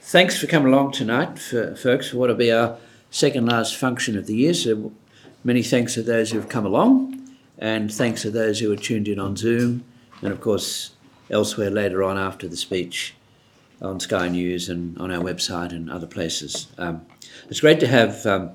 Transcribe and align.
thanks 0.00 0.38
for 0.38 0.46
coming 0.46 0.72
along 0.72 0.92
tonight, 0.92 1.38
for, 1.38 1.74
folks, 1.76 2.10
for 2.10 2.18
what 2.18 2.28
will 2.28 2.36
be 2.36 2.52
our 2.52 2.76
second 3.10 3.46
last 3.46 3.76
function 3.76 4.16
of 4.16 4.26
the 4.26 4.34
year. 4.34 4.54
So, 4.54 4.92
many 5.44 5.62
thanks 5.62 5.94
to 5.94 6.02
those 6.02 6.30
who 6.30 6.38
have 6.38 6.48
come 6.48 6.66
along, 6.66 7.28
and 7.58 7.92
thanks 7.92 8.22
to 8.22 8.30
those 8.30 8.60
who 8.60 8.72
are 8.72 8.76
tuned 8.76 9.08
in 9.08 9.18
on 9.18 9.36
Zoom, 9.36 9.84
and 10.22 10.32
of 10.32 10.40
course, 10.40 10.92
elsewhere 11.30 11.70
later 11.70 12.02
on 12.02 12.18
after 12.18 12.48
the 12.48 12.56
speech 12.56 13.14
on 13.80 14.00
Sky 14.00 14.28
News 14.28 14.68
and 14.68 14.98
on 14.98 15.10
our 15.10 15.22
website 15.22 15.70
and 15.70 15.90
other 15.90 16.06
places. 16.06 16.68
Um, 16.76 17.06
it's 17.48 17.60
great 17.60 17.80
to 17.80 17.86
have 17.86 18.26
um, 18.26 18.50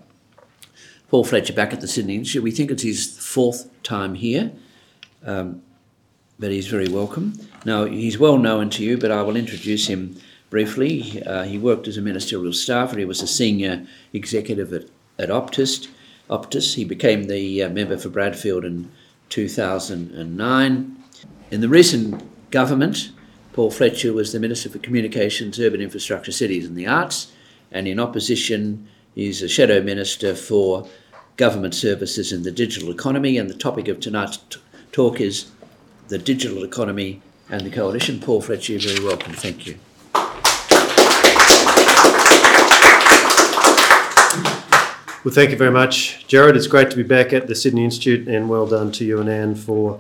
Paul 1.10 1.24
Fletcher 1.24 1.54
back 1.54 1.74
at 1.74 1.82
the 1.82 1.88
Sydney 1.88 2.16
Institute. 2.16 2.44
We 2.44 2.52
think 2.52 2.70
it's 2.70 2.84
his 2.84 3.18
fourth 3.18 3.70
time 3.82 4.16
here, 4.16 4.52
um, 5.26 5.64
but 6.38 6.52
he's 6.52 6.68
very 6.68 6.88
welcome. 6.88 7.40
Now, 7.66 7.86
he's 7.86 8.20
well 8.20 8.38
known 8.38 8.70
to 8.72 8.84
you, 8.84 8.98
but 8.98 9.10
I 9.10 9.24
will 9.24 9.36
introduce 9.36 9.88
him 9.88 10.18
briefly. 10.56 11.22
Uh, 11.24 11.44
he 11.44 11.58
worked 11.58 11.86
as 11.86 11.98
a 11.98 12.02
ministerial 12.02 12.54
staffer, 12.54 12.98
he 12.98 13.04
was 13.04 13.22
a 13.22 13.28
senior 13.28 13.86
executive 14.14 14.72
at, 14.72 14.86
at 15.20 15.28
Optus. 15.28 15.90
Optus. 16.30 16.76
He 16.76 16.86
became 16.86 17.24
the 17.24 17.64
uh, 17.64 17.68
member 17.68 17.98
for 17.98 18.08
Bradfield 18.08 18.64
in 18.64 18.90
2009. 19.28 21.04
In 21.52 21.60
the 21.60 21.68
recent 21.68 22.52
government, 22.52 23.12
Paul 23.52 23.70
Fletcher 23.70 24.14
was 24.14 24.32
the 24.32 24.40
Minister 24.40 24.70
for 24.70 24.80
Communications, 24.80 25.60
Urban 25.60 25.82
Infrastructure, 25.82 26.32
Cities 26.32 26.66
and 26.66 26.78
the 26.78 26.88
Arts, 26.88 27.34
and 27.70 27.86
in 27.86 28.00
opposition, 28.00 28.88
he's 29.14 29.42
a 29.42 29.50
shadow 29.50 29.82
minister 29.82 30.34
for 30.34 30.88
government 31.36 31.76
services 31.76 32.32
in 32.32 32.44
the 32.44 32.52
digital 32.52 32.92
economy. 32.92 33.38
And 33.38 33.50
the 33.50 33.56
topic 33.56 33.90
of 33.90 34.00
tonight's 34.00 34.38
t- 34.38 34.62
talk 34.94 35.20
is 35.20 35.52
the 36.08 36.18
digital 36.18 36.64
economy 36.64 37.22
and 37.50 37.64
the 37.66 37.72
coalition. 37.72 38.22
Paul 38.22 38.40
Fletcher, 38.40 38.72
you're 38.72 38.94
very 38.94 39.06
welcome. 39.06 39.34
Thank 39.34 39.68
you. 39.68 39.78
Well, 45.26 45.34
thank 45.34 45.50
you 45.50 45.58
very 45.58 45.72
much, 45.72 46.28
Gerard. 46.28 46.56
It's 46.56 46.68
great 46.68 46.92
to 46.92 46.96
be 46.96 47.02
back 47.02 47.34
at 47.34 47.48
the 47.48 47.56
Sydney 47.56 47.84
Institute, 47.84 48.28
and 48.28 48.48
well 48.48 48.68
done 48.68 48.92
to 48.92 49.04
you 49.04 49.20
and 49.20 49.28
Anne 49.28 49.56
for 49.56 50.00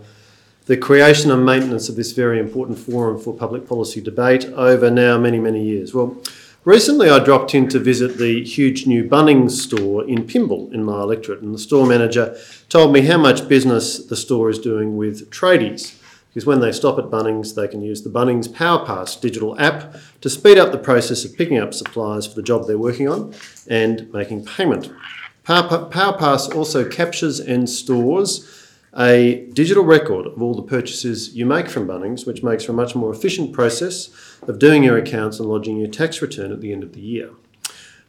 the 0.68 0.78
creation 0.78 1.32
and 1.32 1.44
maintenance 1.44 1.90
of 1.90 1.96
this 1.96 2.12
very 2.12 2.38
important 2.38 2.78
forum 2.78 3.20
for 3.20 3.34
public 3.34 3.68
policy 3.68 4.00
debate 4.00 4.46
over 4.54 4.92
now 4.92 5.18
many, 5.18 5.40
many 5.40 5.64
years. 5.64 5.96
Well, 5.96 6.16
recently 6.64 7.10
I 7.10 7.24
dropped 7.24 7.56
in 7.56 7.68
to 7.70 7.80
visit 7.80 8.20
the 8.20 8.44
huge 8.44 8.86
new 8.86 9.04
Bunnings 9.04 9.54
store 9.54 10.08
in 10.08 10.28
Pymble 10.28 10.72
in 10.72 10.84
my 10.84 11.02
electorate, 11.02 11.42
and 11.42 11.56
the 11.56 11.58
store 11.58 11.88
manager 11.88 12.38
told 12.70 12.94
me 12.94 13.02
how 13.02 13.18
much 13.18 13.50
business 13.50 14.06
the 14.06 14.16
store 14.16 14.52
is 14.52 14.60
doing 14.60 14.96
with 14.96 15.32
tradies. 15.32 15.96
Because 16.36 16.46
when 16.46 16.60
they 16.60 16.74
stop 16.74 17.00
at 17.00 17.06
Bunnings, 17.06 17.56
they 17.56 17.66
can 17.66 17.82
use 17.82 18.02
the 18.02 18.10
Bunnings 18.10 18.50
PowerPass 18.50 19.22
digital 19.22 19.58
app 19.58 19.96
to 20.20 20.30
speed 20.30 20.58
up 20.58 20.74
the 20.74 20.78
process 20.78 21.24
of 21.24 21.34
picking 21.38 21.58
up 21.58 21.74
supplies 21.74 22.28
for 22.28 22.36
the 22.36 22.44
job 22.44 22.68
they're 22.68 22.78
working 22.78 23.08
on 23.08 23.34
and 23.70 24.12
making 24.12 24.44
payment. 24.44 24.92
PowerPass 25.46 26.54
also 26.54 26.90
captures 26.90 27.40
and 27.40 27.70
stores 27.70 28.70
a 28.98 29.48
digital 29.54 29.86
record 29.86 30.26
of 30.26 30.42
all 30.42 30.54
the 30.54 30.62
purchases 30.62 31.34
you 31.34 31.46
make 31.46 31.70
from 31.70 31.88
Bunnings, 31.88 32.28
which 32.28 32.44
makes 32.44 32.66
for 32.66 32.74
a 32.74 32.76
much 32.76 32.96
more 32.96 33.14
efficient 33.14 33.54
process 33.54 34.10
of 34.42 34.60
doing 34.60 34.84
your 34.84 34.98
accounts 34.98 35.40
and 35.40 35.48
lodging 35.48 35.78
your 35.78 35.88
tax 35.88 36.22
return 36.22 36.52
at 36.52 36.60
the 36.60 36.74
end 36.74 36.84
of 36.84 36.92
the 36.92 37.00
year. 37.00 37.30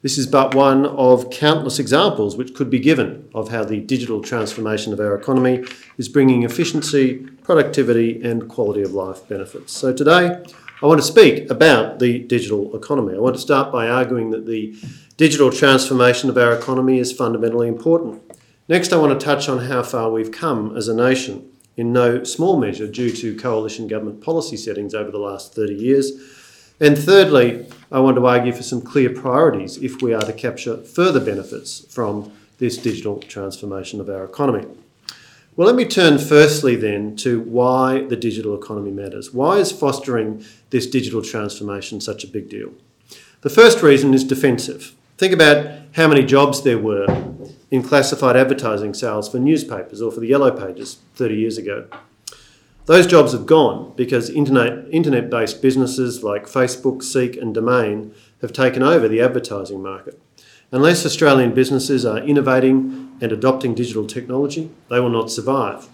This 0.06 0.18
is 0.18 0.28
but 0.28 0.54
one 0.54 0.86
of 0.86 1.30
countless 1.30 1.80
examples 1.80 2.36
which 2.36 2.54
could 2.54 2.70
be 2.70 2.78
given 2.78 3.28
of 3.34 3.48
how 3.48 3.64
the 3.64 3.80
digital 3.80 4.20
transformation 4.20 4.92
of 4.92 5.00
our 5.00 5.16
economy 5.16 5.64
is 5.98 6.08
bringing 6.08 6.44
efficiency, 6.44 7.26
productivity, 7.42 8.22
and 8.22 8.48
quality 8.48 8.82
of 8.82 8.92
life 8.92 9.26
benefits. 9.28 9.72
So, 9.72 9.92
today 9.92 10.44
I 10.80 10.86
want 10.86 11.00
to 11.00 11.06
speak 11.06 11.50
about 11.50 11.98
the 11.98 12.20
digital 12.20 12.76
economy. 12.76 13.16
I 13.16 13.18
want 13.18 13.34
to 13.34 13.42
start 13.42 13.72
by 13.72 13.88
arguing 13.88 14.30
that 14.30 14.46
the 14.46 14.76
digital 15.16 15.50
transformation 15.50 16.30
of 16.30 16.38
our 16.38 16.52
economy 16.52 17.00
is 17.00 17.10
fundamentally 17.10 17.66
important. 17.66 18.22
Next, 18.68 18.92
I 18.92 18.98
want 18.98 19.18
to 19.18 19.26
touch 19.26 19.48
on 19.48 19.58
how 19.58 19.82
far 19.82 20.12
we've 20.12 20.30
come 20.30 20.76
as 20.76 20.86
a 20.86 20.94
nation, 20.94 21.50
in 21.76 21.92
no 21.92 22.22
small 22.22 22.60
measure 22.60 22.86
due 22.86 23.10
to 23.10 23.36
coalition 23.36 23.88
government 23.88 24.22
policy 24.22 24.56
settings 24.56 24.94
over 24.94 25.10
the 25.10 25.18
last 25.18 25.52
30 25.52 25.74
years. 25.74 26.12
And 26.78 26.98
thirdly, 26.98 27.66
I 27.90 28.00
want 28.00 28.16
to 28.16 28.26
argue 28.26 28.52
for 28.52 28.62
some 28.62 28.82
clear 28.82 29.08
priorities 29.10 29.78
if 29.78 30.02
we 30.02 30.12
are 30.12 30.22
to 30.22 30.32
capture 30.32 30.76
further 30.76 31.20
benefits 31.20 31.80
from 31.88 32.32
this 32.58 32.76
digital 32.76 33.18
transformation 33.20 34.00
of 34.00 34.10
our 34.10 34.24
economy. 34.24 34.66
Well, 35.56 35.66
let 35.66 35.76
me 35.76 35.86
turn 35.86 36.18
firstly 36.18 36.76
then 36.76 37.16
to 37.16 37.40
why 37.40 38.04
the 38.04 38.16
digital 38.16 38.54
economy 38.54 38.90
matters. 38.90 39.32
Why 39.32 39.56
is 39.56 39.72
fostering 39.72 40.44
this 40.68 40.86
digital 40.86 41.22
transformation 41.22 42.00
such 42.02 42.24
a 42.24 42.28
big 42.28 42.50
deal? 42.50 42.72
The 43.40 43.48
first 43.48 43.82
reason 43.82 44.12
is 44.12 44.24
defensive. 44.24 44.94
Think 45.16 45.32
about 45.32 45.80
how 45.92 46.08
many 46.08 46.24
jobs 46.24 46.62
there 46.62 46.78
were 46.78 47.06
in 47.70 47.82
classified 47.82 48.36
advertising 48.36 48.92
sales 48.92 49.30
for 49.30 49.38
newspapers 49.38 50.02
or 50.02 50.12
for 50.12 50.20
the 50.20 50.26
yellow 50.26 50.50
pages 50.50 50.98
30 51.14 51.36
years 51.36 51.56
ago. 51.56 51.86
Those 52.86 53.08
jobs 53.08 53.32
have 53.32 53.46
gone 53.46 53.92
because 53.96 54.30
internet 54.30 54.86
internet 54.92 55.28
based 55.28 55.60
businesses 55.60 56.22
like 56.22 56.46
Facebook, 56.46 57.02
Seek, 57.02 57.36
and 57.36 57.52
Domain 57.52 58.14
have 58.40 58.52
taken 58.52 58.80
over 58.80 59.08
the 59.08 59.20
advertising 59.20 59.82
market. 59.82 60.20
Unless 60.70 61.04
Australian 61.04 61.52
businesses 61.52 62.06
are 62.06 62.18
innovating 62.18 63.16
and 63.20 63.32
adopting 63.32 63.74
digital 63.74 64.06
technology, 64.06 64.70
they 64.88 65.00
will 65.00 65.10
not 65.10 65.32
survive. 65.32 65.88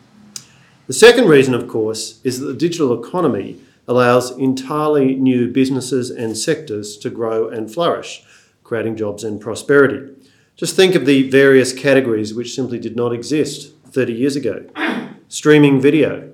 The 0.86 0.92
second 0.92 1.28
reason, 1.28 1.54
of 1.54 1.66
course, 1.66 2.20
is 2.24 2.40
that 2.40 2.46
the 2.46 2.54
digital 2.54 3.02
economy 3.02 3.58
allows 3.88 4.30
entirely 4.32 5.14
new 5.14 5.50
businesses 5.50 6.10
and 6.10 6.36
sectors 6.36 6.98
to 6.98 7.08
grow 7.08 7.48
and 7.48 7.72
flourish, 7.72 8.22
creating 8.64 8.96
jobs 8.96 9.24
and 9.24 9.40
prosperity. 9.40 10.12
Just 10.56 10.76
think 10.76 10.94
of 10.94 11.06
the 11.06 11.30
various 11.30 11.72
categories 11.72 12.34
which 12.34 12.54
simply 12.54 12.78
did 12.78 12.96
not 12.96 13.14
exist 13.14 13.72
30 13.86 14.12
years 14.12 14.36
ago 14.36 14.66
streaming 15.28 15.80
video, 15.80 16.30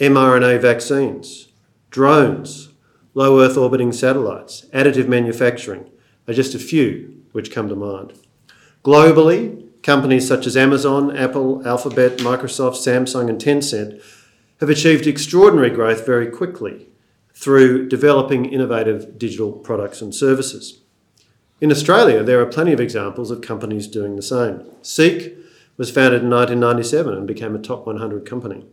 mRNA 0.00 0.60
vaccines, 0.60 1.48
drones, 1.90 2.70
low 3.14 3.40
Earth 3.40 3.56
orbiting 3.56 3.92
satellites, 3.92 4.66
additive 4.74 5.06
manufacturing 5.06 5.88
are 6.26 6.34
just 6.34 6.54
a 6.54 6.58
few 6.58 7.22
which 7.30 7.52
come 7.52 7.68
to 7.68 7.76
mind. 7.76 8.12
Globally, 8.82 9.68
companies 9.84 10.26
such 10.26 10.46
as 10.46 10.56
Amazon, 10.56 11.16
Apple, 11.16 11.66
Alphabet, 11.66 12.18
Microsoft, 12.18 12.74
Samsung, 12.74 13.28
and 13.28 13.40
Tencent 13.40 14.02
have 14.58 14.68
achieved 14.68 15.06
extraordinary 15.06 15.70
growth 15.70 16.04
very 16.04 16.26
quickly 16.28 16.88
through 17.32 17.88
developing 17.88 18.46
innovative 18.46 19.16
digital 19.16 19.52
products 19.52 20.02
and 20.02 20.12
services. 20.12 20.80
In 21.60 21.70
Australia, 21.70 22.24
there 22.24 22.40
are 22.40 22.46
plenty 22.46 22.72
of 22.72 22.80
examples 22.80 23.30
of 23.30 23.40
companies 23.40 23.86
doing 23.86 24.16
the 24.16 24.22
same. 24.22 24.64
Seek 24.82 25.36
was 25.76 25.90
founded 25.90 26.22
in 26.22 26.30
1997 26.30 27.14
and 27.14 27.26
became 27.26 27.54
a 27.54 27.60
top 27.60 27.86
100 27.86 28.26
company. 28.26 28.66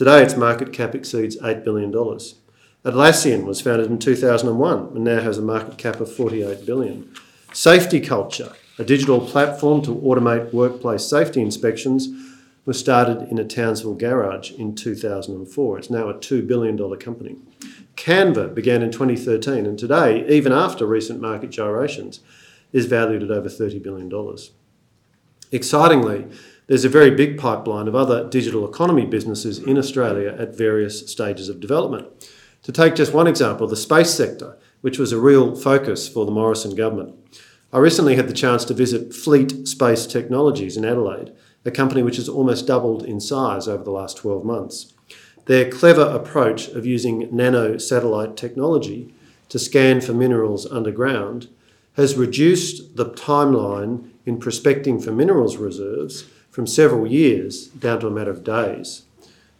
Today, 0.00 0.22
its 0.22 0.34
market 0.34 0.72
cap 0.72 0.94
exceeds 0.94 1.36
$8 1.42 1.62
billion. 1.62 1.92
Atlassian 1.92 3.44
was 3.44 3.60
founded 3.60 3.90
in 3.90 3.98
2001 3.98 4.78
and 4.94 5.04
now 5.04 5.20
has 5.20 5.36
a 5.36 5.42
market 5.42 5.76
cap 5.76 6.00
of 6.00 6.10
48 6.10 6.64
billion. 6.64 7.14
Safety 7.52 8.00
Culture, 8.00 8.54
a 8.78 8.84
digital 8.84 9.20
platform 9.20 9.82
to 9.82 9.94
automate 9.96 10.54
workplace 10.54 11.04
safety 11.04 11.42
inspections, 11.42 12.08
was 12.64 12.78
started 12.78 13.28
in 13.30 13.38
a 13.38 13.44
Townsville 13.44 13.92
garage 13.92 14.52
in 14.52 14.74
2004. 14.74 15.78
It's 15.78 15.90
now 15.90 16.08
a 16.08 16.14
$2 16.14 16.46
billion 16.46 16.78
company. 16.96 17.36
Canva 17.96 18.54
began 18.54 18.80
in 18.80 18.90
2013 18.90 19.66
and 19.66 19.78
today, 19.78 20.26
even 20.28 20.50
after 20.50 20.86
recent 20.86 21.20
market 21.20 21.50
gyrations, 21.50 22.20
is 22.72 22.86
valued 22.86 23.22
at 23.22 23.30
over 23.30 23.50
$30 23.50 23.82
billion. 23.82 24.10
Excitingly, 25.52 26.26
there's 26.70 26.84
a 26.84 26.88
very 26.88 27.10
big 27.10 27.36
pipeline 27.36 27.88
of 27.88 27.96
other 27.96 28.28
digital 28.30 28.64
economy 28.64 29.04
businesses 29.04 29.58
in 29.58 29.76
Australia 29.76 30.36
at 30.38 30.56
various 30.56 31.10
stages 31.10 31.48
of 31.48 31.58
development. 31.58 32.06
To 32.62 32.70
take 32.70 32.94
just 32.94 33.12
one 33.12 33.26
example, 33.26 33.66
the 33.66 33.74
space 33.74 34.14
sector, 34.14 34.56
which 34.80 34.96
was 34.96 35.10
a 35.10 35.18
real 35.18 35.56
focus 35.56 36.08
for 36.08 36.24
the 36.24 36.30
Morrison 36.30 36.76
government. 36.76 37.16
I 37.72 37.78
recently 37.78 38.14
had 38.14 38.28
the 38.28 38.32
chance 38.32 38.64
to 38.66 38.74
visit 38.74 39.12
Fleet 39.12 39.66
Space 39.66 40.06
Technologies 40.06 40.76
in 40.76 40.84
Adelaide, 40.84 41.32
a 41.64 41.72
company 41.72 42.04
which 42.04 42.18
has 42.18 42.28
almost 42.28 42.68
doubled 42.68 43.04
in 43.04 43.18
size 43.18 43.66
over 43.66 43.82
the 43.82 43.90
last 43.90 44.18
12 44.18 44.44
months. 44.44 44.94
Their 45.46 45.68
clever 45.68 46.04
approach 46.04 46.68
of 46.68 46.86
using 46.86 47.34
nano 47.34 47.78
satellite 47.78 48.36
technology 48.36 49.12
to 49.48 49.58
scan 49.58 50.00
for 50.00 50.12
minerals 50.12 50.70
underground 50.70 51.48
has 51.94 52.16
reduced 52.16 52.94
the 52.94 53.06
timeline 53.06 54.10
in 54.24 54.38
prospecting 54.38 55.00
for 55.00 55.10
minerals 55.10 55.56
reserves 55.56 56.26
from 56.50 56.66
several 56.66 57.06
years 57.06 57.68
down 57.68 58.00
to 58.00 58.06
a 58.06 58.10
matter 58.10 58.30
of 58.30 58.44
days. 58.44 59.02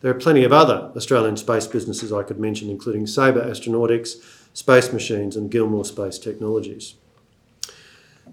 There 0.01 0.11
are 0.11 0.19
plenty 0.19 0.45
of 0.45 0.53
other 0.53 0.91
Australian 0.97 1.37
space 1.37 1.67
businesses 1.67 2.13
I 2.13 2.23
could 2.23 2.41
mention, 2.41 2.71
including 2.71 3.07
Saber 3.07 3.43
Astronautics, 3.43 4.17
Space 4.55 4.93
Machines, 4.93 5.37
and 5.37 5.51
Gilmour 5.51 5.85
Space 5.85 6.19
Technologies. 6.19 6.95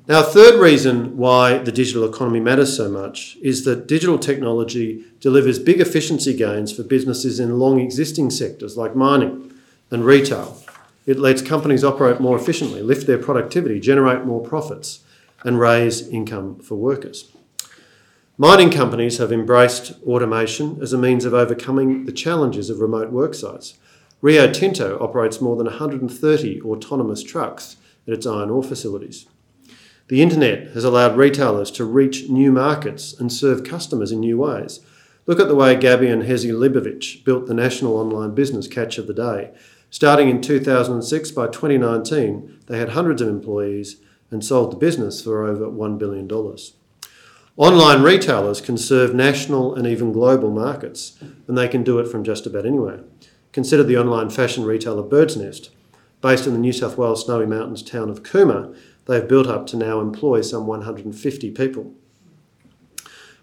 Now, 0.07 0.21
a 0.21 0.24
third 0.24 0.59
reason 0.62 1.18
why 1.18 1.57
the 1.57 1.71
digital 1.71 2.07
economy 2.07 2.39
matters 2.39 2.75
so 2.75 2.89
much 2.89 3.38
is 3.42 3.65
that 3.65 3.88
digital 3.88 4.18
technology 4.18 5.04
delivers 5.19 5.59
big 5.59 5.81
efficiency 5.81 6.33
gains 6.33 6.71
for 6.71 6.83
businesses 6.83 7.42
in 7.42 7.59
long 7.59 7.81
existing 7.81 8.30
sectors 8.30 8.77
like 8.77 8.95
mining 8.95 9.51
and 9.92 10.06
retail. 10.06 10.63
It 11.06 11.19
lets 11.19 11.42
companies 11.42 11.83
operate 11.83 12.21
more 12.21 12.38
efficiently, 12.38 12.81
lift 12.81 13.07
their 13.07 13.18
productivity, 13.18 13.81
generate 13.81 14.24
more 14.24 14.42
profits, 14.42 15.01
and 15.44 15.59
raise 15.59 16.07
income 16.07 16.59
for 16.59 16.75
workers. 16.75 17.31
Mining 18.39 18.69
companies 18.69 19.17
have 19.17 19.31
embraced 19.31 19.93
automation 20.05 20.77
as 20.79 20.93
a 20.93 20.97
means 20.97 21.25
of 21.25 21.33
overcoming 21.33 22.05
the 22.05 22.11
challenges 22.11 22.69
of 22.69 22.79
remote 22.79 23.11
work 23.11 23.33
sites. 23.33 23.79
Rio 24.21 24.51
Tinto 24.51 24.99
operates 25.01 25.41
more 25.41 25.55
than 25.55 25.65
130 25.65 26.61
autonomous 26.61 27.23
trucks 27.23 27.77
at 28.07 28.13
its 28.13 28.27
iron 28.27 28.51
ore 28.51 28.61
facilities. 28.61 29.25
The 30.09 30.21
internet 30.21 30.67
has 30.75 30.83
allowed 30.83 31.17
retailers 31.17 31.71
to 31.71 31.83
reach 31.83 32.29
new 32.29 32.51
markets 32.51 33.11
and 33.19 33.33
serve 33.33 33.63
customers 33.63 34.11
in 34.11 34.19
new 34.19 34.37
ways. 34.37 34.81
Look 35.25 35.39
at 35.39 35.47
the 35.47 35.55
way 35.55 35.75
Gabby 35.75 36.07
and 36.07 36.21
Hezi 36.21 36.51
Leibovich 36.51 37.25
built 37.25 37.47
the 37.47 37.55
national 37.55 37.97
online 37.97 38.35
business 38.35 38.67
Catch 38.67 38.99
of 38.99 39.07
the 39.07 39.15
Day. 39.15 39.49
Starting 39.89 40.29
in 40.29 40.43
2006, 40.43 41.31
by 41.31 41.47
2019, 41.47 42.59
they 42.67 42.77
had 42.77 42.89
hundreds 42.89 43.19
of 43.19 43.29
employees 43.29 43.95
and 44.29 44.45
sold 44.45 44.71
the 44.71 44.77
business 44.77 45.23
for 45.23 45.43
over 45.43 45.65
$1 45.65 45.97
billion. 45.97 46.27
Online 47.57 48.04
retailers 48.04 48.62
can 48.62 48.77
serve 48.77 49.15
national 49.15 49.74
and 49.74 49.88
even 49.88 50.12
global 50.12 50.51
markets, 50.51 51.18
and 51.48 51.57
they 51.57 51.68
can 51.68 51.83
do 51.83 51.98
it 51.98 52.07
from 52.07 52.24
just 52.24 52.45
about 52.45 52.68
anywhere. 52.68 53.00
Consider 53.51 53.83
the 53.83 53.98
online 53.98 54.30
fashion 54.30 54.63
retailer 54.63 55.01
Birdsnest. 55.01 55.71
Based 56.21 56.45
in 56.45 56.54
the 56.54 56.59
New 56.59 56.71
South 56.71 57.00
Wales 57.00 57.25
Snowy 57.25 57.48
Mountains 57.48 57.81
town 57.81 58.12
of 58.12 58.21
Cooma, 58.21 58.77
they've 59.07 59.27
built 59.27 59.48
up 59.48 59.65
to 59.68 59.75
now 59.75 60.00
employ 60.00 60.42
some 60.42 60.68
150 60.68 61.50
people. 61.50 61.95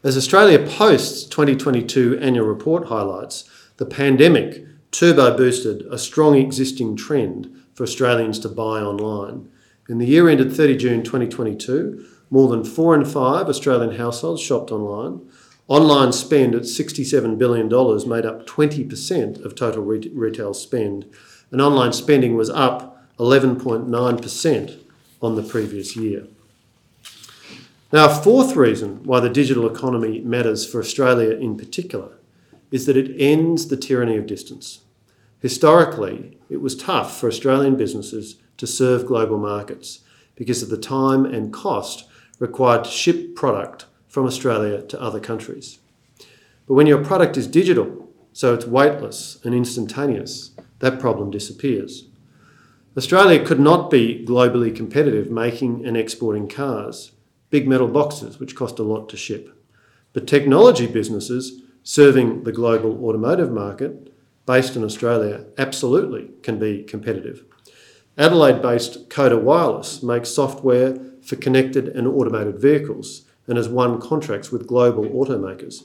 As 0.05 0.17
Australia 0.17 0.65
Post's 0.65 1.25
2022 1.25 2.17
annual 2.21 2.47
report 2.47 2.87
highlights, 2.87 3.51
the 3.79 3.87
pandemic 3.87 4.65
turbo 4.93 5.37
boosted 5.37 5.83
a 5.91 5.99
strong 5.99 6.37
existing 6.37 6.95
trend 6.95 7.53
for 7.75 7.83
Australians 7.83 8.39
to 8.41 8.49
buy 8.49 8.81
online. 8.81 9.49
In 9.89 9.99
the 9.99 10.07
year 10.07 10.29
ended 10.29 10.53
30 10.53 10.77
June 10.77 11.03
2022, 11.03 12.07
more 12.35 12.49
than 12.49 12.65
four 12.65 12.97
in 12.97 13.05
five 13.05 13.49
Australian 13.49 13.95
households 13.95 14.43
shopped 14.43 14.73
online. 14.73 15.21
Online 15.69 16.13
spend 16.13 16.53
at 16.53 16.63
$67 16.63 17.39
billion 17.39 17.69
made 18.09 18.27
up 18.27 18.45
20% 18.45 19.45
of 19.45 19.55
total 19.55 19.85
re- 19.85 20.11
retail 20.13 20.53
spend, 20.53 21.09
and 21.53 21.61
online 21.61 21.93
spending 21.93 22.35
was 22.35 22.51
up 22.51 23.07
11.9% 23.21 24.81
on 25.23 25.37
the 25.37 25.45
previous 25.45 25.95
year. 25.95 26.27
Now, 27.93 28.11
a 28.11 28.15
fourth 28.23 28.57
reason 28.57 29.05
why 29.05 29.21
the 29.21 29.31
digital 29.31 29.73
economy 29.73 30.19
matters 30.19 30.67
for 30.67 30.81
Australia 30.81 31.37
in 31.37 31.57
particular 31.57 32.19
is 32.73 32.87
that 32.87 32.97
it 32.97 33.15
ends 33.17 33.69
the 33.69 33.77
tyranny 33.77 34.17
of 34.17 34.27
distance. 34.27 34.81
Historically, 35.39 36.37
it 36.51 36.61
was 36.61 36.75
tough 36.75 37.17
for 37.17 37.29
Australian 37.29 37.77
businesses 37.77 38.39
to 38.57 38.67
serve 38.67 39.07
global 39.07 39.39
markets 39.39 40.01
because 40.35 40.65
of 40.65 40.69
the 40.69 40.77
time 40.77 41.25
and 41.25 41.53
cost 41.53 42.09
required 42.39 42.85
to 42.85 42.91
ship 42.91 43.35
product 43.35 43.87
from 44.09 44.27
Australia 44.27 44.83
to 44.83 45.01
other 45.01 45.21
countries. 45.21 45.79
But 46.67 46.75
when 46.75 46.87
your 46.87 47.05
product 47.05 47.37
is 47.37 47.47
digital, 47.47 48.09
so 48.33 48.55
it's 48.55 48.67
weightless 48.67 49.39
and 49.45 49.55
instantaneous, 49.55 50.53
that 50.81 50.99
problem 51.01 51.31
disappears. 51.31 52.07
Australia 52.97 53.45
could 53.45 53.61
not 53.61 53.91
be 53.91 54.25
globally 54.27 54.75
competitive 54.75 55.31
making 55.31 55.85
and 55.87 55.97
exporting 55.97 56.49
cars 56.49 57.13
big 57.51 57.69
metal 57.69 57.87
boxes, 57.87 58.41
which 58.41 58.57
cost 58.57 58.81
a 58.81 58.83
lot 58.83 59.09
to 59.09 59.17
ship. 59.17 59.57
But 60.13 60.27
technology 60.27 60.89
businesses 60.89 61.63
serving 61.85 62.43
the 62.43 62.51
global 62.51 63.05
automotive 63.05 63.53
market 63.53 64.13
based 64.47 64.75
in 64.75 64.83
Australia 64.83 65.45
absolutely 65.57 66.31
can 66.43 66.59
be 66.59 66.83
competitive. 66.83 67.45
Adelaide 68.19 68.61
based 68.61 69.09
Cohda 69.09 69.41
Wireless 69.41 70.03
makes 70.03 70.31
software 70.31 70.99
for 71.25 71.37
connected 71.37 71.89
and 71.89 72.07
automated 72.07 72.59
vehicles 72.59 73.23
and 73.47 73.57
has 73.57 73.69
won 73.69 74.01
contracts 74.01 74.51
with 74.51 74.67
global 74.67 75.05
automakers. 75.05 75.85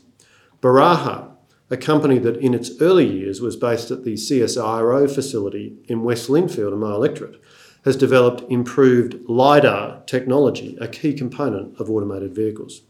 Baraja, 0.62 1.32
a 1.70 1.78
company 1.78 2.18
that 2.20 2.38
in 2.38 2.54
its 2.54 2.72
early 2.82 3.08
years 3.08 3.42
was 3.42 3.56
based 3.56 3.92
at 3.92 4.04
the 4.04 4.14
CSIRO 4.14 5.14
facility 5.14 5.78
in 5.88 6.04
West 6.04 6.30
Lindfield 6.30 6.72
and 6.72 6.82
my 6.82 6.92
electorate, 6.92 7.42
has 7.86 7.96
developed 7.96 8.50
improved 8.52 9.18
LiDAR 9.30 10.04
technology, 10.06 10.78
a 10.82 10.88
key 10.88 11.14
component 11.14 11.80
of 11.80 11.90
automated 11.90 12.36
vehicles. 12.36 12.82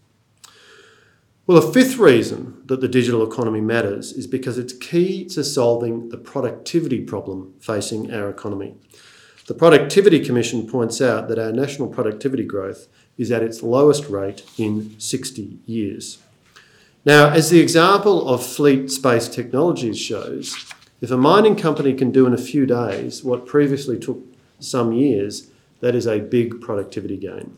Well, 1.45 1.57
a 1.57 1.73
fifth 1.73 1.97
reason 1.97 2.61
that 2.65 2.79
the 2.79 2.87
digital 2.87 3.27
economy 3.27 3.61
matters 3.61 4.13
is 4.13 4.27
because 4.27 4.57
it's 4.57 4.73
key 4.73 5.25
to 5.29 5.43
solving 5.43 6.09
the 6.09 6.17
productivity 6.17 7.01
problem 7.01 7.53
facing 7.59 8.13
our 8.13 8.29
economy. 8.29 8.75
The 9.49 9.55
Productivity 9.55 10.23
Commission 10.23 10.67
points 10.67 11.01
out 11.01 11.27
that 11.27 11.39
our 11.39 11.51
national 11.51 11.87
productivity 11.87 12.43
growth 12.43 12.87
is 13.17 13.31
at 13.31 13.41
its 13.41 13.63
lowest 13.63 14.07
rate 14.07 14.43
in 14.59 14.93
60 14.99 15.57
years. 15.65 16.19
Now, 17.03 17.31
as 17.31 17.49
the 17.49 17.59
example 17.59 18.29
of 18.29 18.45
fleet 18.45 18.91
space 18.91 19.27
technologies 19.27 19.97
shows, 19.97 20.71
if 21.01 21.09
a 21.09 21.17
mining 21.17 21.55
company 21.55 21.95
can 21.95 22.11
do 22.11 22.27
in 22.27 22.33
a 22.35 22.37
few 22.37 22.67
days 22.67 23.23
what 23.23 23.47
previously 23.47 23.97
took 23.97 24.21
some 24.59 24.91
years, 24.93 25.49
that 25.79 25.95
is 25.95 26.05
a 26.05 26.19
big 26.19 26.61
productivity 26.61 27.17
gain. 27.17 27.57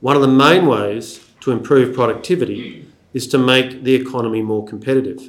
One 0.00 0.16
of 0.16 0.22
the 0.22 0.28
main 0.28 0.64
ways 0.64 1.20
to 1.40 1.52
improve 1.52 1.94
productivity 1.94 2.86
is 3.12 3.26
to 3.26 3.36
make 3.36 3.82
the 3.82 3.94
economy 3.94 4.40
more 4.40 4.64
competitive. 4.64 5.28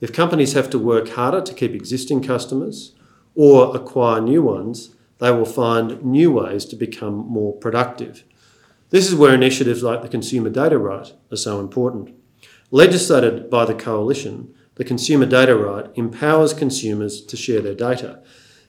If 0.00 0.12
companies 0.12 0.52
have 0.52 0.70
to 0.70 0.78
work 0.78 1.08
harder 1.08 1.40
to 1.40 1.52
keep 1.52 1.74
existing 1.74 2.22
customers 2.22 2.92
or 3.36 3.76
acquire 3.76 4.20
new 4.20 4.42
ones, 4.42 4.96
they 5.18 5.30
will 5.30 5.46
find 5.46 6.02
new 6.02 6.32
ways 6.32 6.64
to 6.64 6.74
become 6.76 7.14
more 7.14 7.54
productive. 7.54 8.24
This 8.90 9.06
is 9.06 9.14
where 9.14 9.34
initiatives 9.34 9.82
like 9.82 10.02
the 10.02 10.08
Consumer 10.08 10.50
Data 10.50 10.78
Right 10.78 11.12
are 11.30 11.36
so 11.36 11.60
important. 11.60 12.14
Legislated 12.70 13.48
by 13.48 13.64
the 13.64 13.74
Coalition, 13.74 14.52
the 14.74 14.84
Consumer 14.84 15.26
Data 15.26 15.56
Right 15.56 15.86
empowers 15.94 16.52
consumers 16.52 17.20
to 17.20 17.36
share 17.36 17.60
their 17.60 17.74
data 17.74 18.22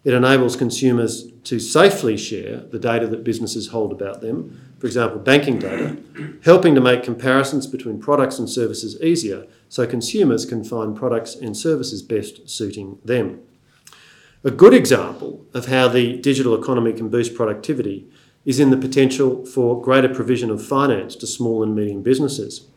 it 0.07 0.13
enables 0.13 0.55
consumers 0.55 1.29
to 1.43 1.59
safely 1.59 2.15
share 2.15 2.61
the 2.61 2.79
data 2.79 3.07
that 3.07 3.25
businesses 3.25 3.67
hold 3.67 3.91
about 3.91 4.21
them, 4.21 4.73
for 4.79 4.87
example, 4.87 5.19
banking 5.19 5.59
data, 5.59 5.97
helping 6.45 6.75
to 6.75 6.79
make 6.79 7.03
comparisons 7.03 7.67
between 7.67 7.99
products 7.99 8.39
and 8.39 8.49
services 8.49 8.97
easier 9.01 9.45
so 9.67 9.85
consumers 9.85 10.45
can 10.45 10.63
find 10.63 10.95
products 10.95 11.35
and 11.35 11.57
services 11.57 12.01
best 12.01 12.49
suiting 12.49 12.99
them. 13.03 13.41
A 14.43 14.51
good 14.51 14.73
example 14.73 15.43
of 15.55 15.65
how 15.65 15.87
the 15.87 16.15
digital 16.17 16.53
economy 16.53 16.93
can 16.93 17.09
boost 17.09 17.33
productivity 17.33 18.07
is 18.45 18.59
in 18.59 18.69
the 18.69 18.77
potential 18.77 19.43
for 19.43 19.81
greater 19.81 20.07
provision 20.07 20.51
of 20.51 20.63
finance 20.63 21.15
to 21.15 21.25
small 21.25 21.63
and 21.63 21.75
medium 21.75 22.03
businesses. 22.03 22.67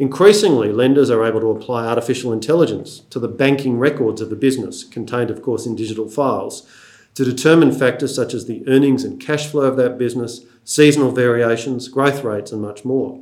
Increasingly, 0.00 0.72
lenders 0.72 1.08
are 1.08 1.24
able 1.24 1.38
to 1.40 1.50
apply 1.52 1.86
artificial 1.86 2.32
intelligence 2.32 3.00
to 3.10 3.20
the 3.20 3.28
banking 3.28 3.78
records 3.78 4.20
of 4.20 4.32
a 4.32 4.36
business, 4.36 4.82
contained, 4.82 5.30
of 5.30 5.40
course, 5.40 5.66
in 5.66 5.76
digital 5.76 6.08
files, 6.08 6.68
to 7.14 7.24
determine 7.24 7.70
factors 7.70 8.12
such 8.12 8.34
as 8.34 8.46
the 8.46 8.66
earnings 8.66 9.04
and 9.04 9.20
cash 9.20 9.46
flow 9.46 9.62
of 9.62 9.76
that 9.76 9.98
business, 9.98 10.40
seasonal 10.64 11.12
variations, 11.12 11.86
growth 11.86 12.24
rates, 12.24 12.50
and 12.50 12.60
much 12.60 12.84
more. 12.84 13.20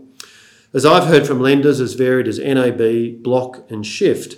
As 0.73 0.87
I've 0.87 1.09
heard 1.09 1.27
from 1.27 1.41
lenders 1.41 1.81
as 1.81 1.93
varied 1.93 2.27
as 2.27 2.39
NAB, 2.39 3.23
Block, 3.23 3.71
and 3.71 3.87
Shift, 3.87 4.37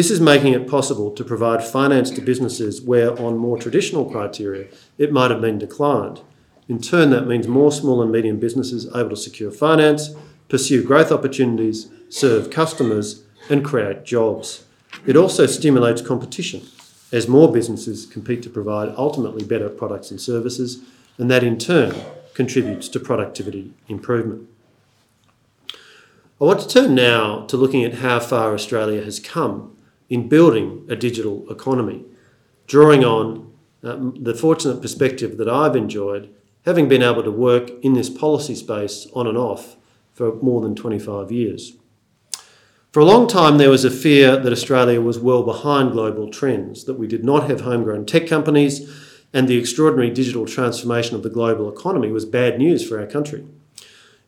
this 0.00 0.10
is 0.10 0.18
making 0.18 0.54
it 0.54 0.66
possible 0.66 1.10
to 1.10 1.22
provide 1.22 1.62
finance 1.62 2.10
to 2.10 2.22
businesses 2.22 2.80
where, 2.80 3.12
on 3.20 3.36
more 3.36 3.58
traditional 3.58 4.10
criteria, 4.10 4.66
it 4.96 5.12
might 5.12 5.30
have 5.30 5.42
been 5.42 5.58
declined. 5.58 6.22
In 6.70 6.80
turn, 6.80 7.10
that 7.10 7.26
means 7.26 7.46
more 7.46 7.70
small 7.70 8.00
and 8.00 8.10
medium 8.10 8.40
businesses 8.40 8.86
able 8.96 9.10
to 9.10 9.16
secure 9.16 9.50
finance, 9.50 10.14
pursue 10.48 10.82
growth 10.82 11.12
opportunities, 11.12 11.90
serve 12.08 12.50
customers, 12.50 13.24
and 13.50 13.62
create 13.62 14.06
jobs. 14.06 14.64
It 15.06 15.18
also 15.18 15.44
stimulates 15.44 16.00
competition 16.00 16.62
as 17.12 17.28
more 17.28 17.52
businesses 17.52 18.06
compete 18.06 18.42
to 18.44 18.48
provide 18.48 18.94
ultimately 18.96 19.44
better 19.44 19.68
products 19.68 20.10
and 20.10 20.18
services, 20.18 20.82
and 21.18 21.30
that 21.30 21.44
in 21.44 21.58
turn 21.58 21.94
contributes 22.32 22.88
to 22.88 23.00
productivity 23.00 23.74
improvement. 23.86 24.48
I 26.40 26.44
want 26.44 26.60
to 26.60 26.68
turn 26.68 26.94
now 26.94 27.44
to 27.48 27.58
looking 27.58 27.84
at 27.84 27.96
how 27.96 28.18
far 28.18 28.54
Australia 28.54 29.04
has 29.04 29.20
come 29.20 29.76
in 30.10 30.28
building 30.28 30.84
a 30.90 30.96
digital 30.96 31.50
economy, 31.50 32.04
drawing 32.66 33.04
on 33.04 33.50
uh, 33.82 33.96
the 34.20 34.34
fortunate 34.34 34.82
perspective 34.82 35.38
that 35.38 35.48
I've 35.48 35.76
enjoyed 35.76 36.28
having 36.66 36.88
been 36.88 37.02
able 37.02 37.22
to 37.22 37.30
work 37.30 37.70
in 37.82 37.94
this 37.94 38.10
policy 38.10 38.54
space 38.54 39.06
on 39.14 39.26
and 39.26 39.38
off 39.38 39.76
for 40.12 40.34
more 40.36 40.60
than 40.60 40.74
25 40.74 41.32
years. 41.32 41.76
For 42.92 43.00
a 43.00 43.04
long 43.04 43.28
time, 43.28 43.58
there 43.58 43.70
was 43.70 43.84
a 43.84 43.90
fear 43.90 44.36
that 44.36 44.52
Australia 44.52 45.00
was 45.00 45.18
well 45.18 45.44
behind 45.44 45.92
global 45.92 46.28
trends, 46.28 46.84
that 46.84 46.98
we 46.98 47.06
did 47.06 47.24
not 47.24 47.48
have 47.48 47.60
homegrown 47.60 48.04
tech 48.04 48.26
companies, 48.26 48.90
and 49.32 49.46
the 49.46 49.56
extraordinary 49.56 50.10
digital 50.10 50.44
transformation 50.44 51.14
of 51.14 51.22
the 51.22 51.30
global 51.30 51.72
economy 51.72 52.10
was 52.10 52.24
bad 52.24 52.58
news 52.58 52.86
for 52.86 52.98
our 52.98 53.06
country. 53.06 53.46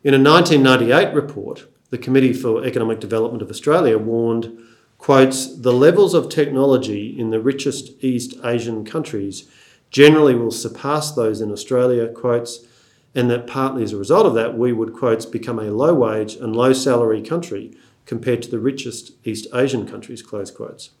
In 0.03 0.13
a 0.13 0.17
1998 0.17 1.13
report, 1.13 1.65
the 1.89 1.97
Committee 1.97 2.33
for 2.33 2.65
Economic 2.65 3.01
Development 3.01 3.41
of 3.41 3.49
Australia 3.49 3.97
warned, 3.97 4.57
quotes 5.03 5.57
the 5.57 5.73
levels 5.73 6.13
of 6.13 6.29
technology 6.29 7.13
in 7.19 7.29
the 7.29 7.41
richest 7.41 7.91
East 8.01 8.35
Asian 8.41 8.85
countries 8.85 9.43
generally 9.91 10.33
will 10.33 10.49
surpass 10.49 11.11
those 11.11 11.41
in 11.41 11.51
Australia, 11.51 12.07
quotes, 12.07 12.65
and 13.13 13.29
that 13.29 13.45
partly 13.45 13.83
as 13.83 13.91
a 13.91 13.97
result 13.97 14.25
of 14.25 14.33
that, 14.33 14.57
we 14.57 14.71
would, 14.71 14.93
quotes, 14.93 15.25
become 15.25 15.59
a 15.59 15.73
low 15.73 15.93
wage 15.93 16.35
and 16.35 16.55
low 16.55 16.71
salary 16.71 17.21
country 17.21 17.75
compared 18.05 18.41
to 18.41 18.49
the 18.49 18.59
richest 18.59 19.11
East 19.25 19.45
Asian 19.53 19.85
countries, 19.85 20.21
close 20.21 20.49
quotes. 20.49 20.91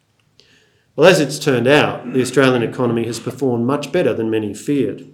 Well, 0.97 1.09
as 1.09 1.21
it's 1.21 1.39
turned 1.39 1.69
out, 1.69 2.11
the 2.11 2.21
Australian 2.21 2.61
economy 2.61 3.05
has 3.05 3.21
performed 3.21 3.65
much 3.65 3.93
better 3.93 4.13
than 4.13 4.29
many 4.29 4.53
feared. 4.53 5.07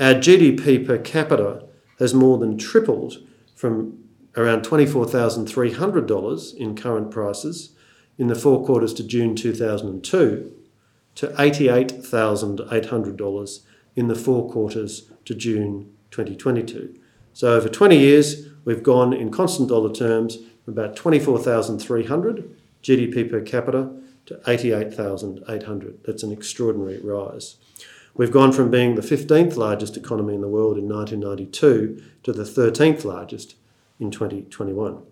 Our 0.00 0.14
GDP 0.14 0.84
per 0.84 0.98
capita 0.98 1.64
has 2.00 2.12
more 2.12 2.38
than 2.38 2.58
tripled 2.58 3.18
from 3.54 4.02
around 4.36 4.62
$24,300 4.62 6.54
in 6.56 6.74
current 6.74 7.12
prices 7.12 7.76
in 8.20 8.28
the 8.28 8.34
four 8.34 8.64
quarters 8.66 8.92
to 8.92 9.02
June 9.02 9.34
2002 9.34 10.52
to 11.14 11.26
$88,800 11.26 13.60
in 13.96 14.08
the 14.08 14.14
four 14.14 14.50
quarters 14.50 15.10
to 15.24 15.34
June 15.34 15.90
2022. 16.10 16.94
So 17.32 17.56
over 17.56 17.70
20 17.70 17.96
years, 17.96 18.46
we've 18.66 18.82
gone 18.82 19.14
in 19.14 19.30
constant 19.30 19.70
dollar 19.70 19.90
terms 19.90 20.36
from 20.64 20.74
about 20.74 20.96
24,300 20.96 22.56
GDP 22.82 23.30
per 23.30 23.40
capita 23.40 23.90
to 24.26 24.38
88,800. 24.46 26.00
That's 26.04 26.22
an 26.22 26.30
extraordinary 26.30 26.98
rise. 26.98 27.56
We've 28.14 28.30
gone 28.30 28.52
from 28.52 28.70
being 28.70 28.96
the 28.96 29.02
15th 29.02 29.56
largest 29.56 29.96
economy 29.96 30.34
in 30.34 30.42
the 30.42 30.48
world 30.48 30.76
in 30.76 30.86
1992 30.86 32.02
to 32.24 32.32
the 32.34 32.42
13th 32.42 33.06
largest 33.06 33.54
in 33.98 34.10
2021. 34.10 35.04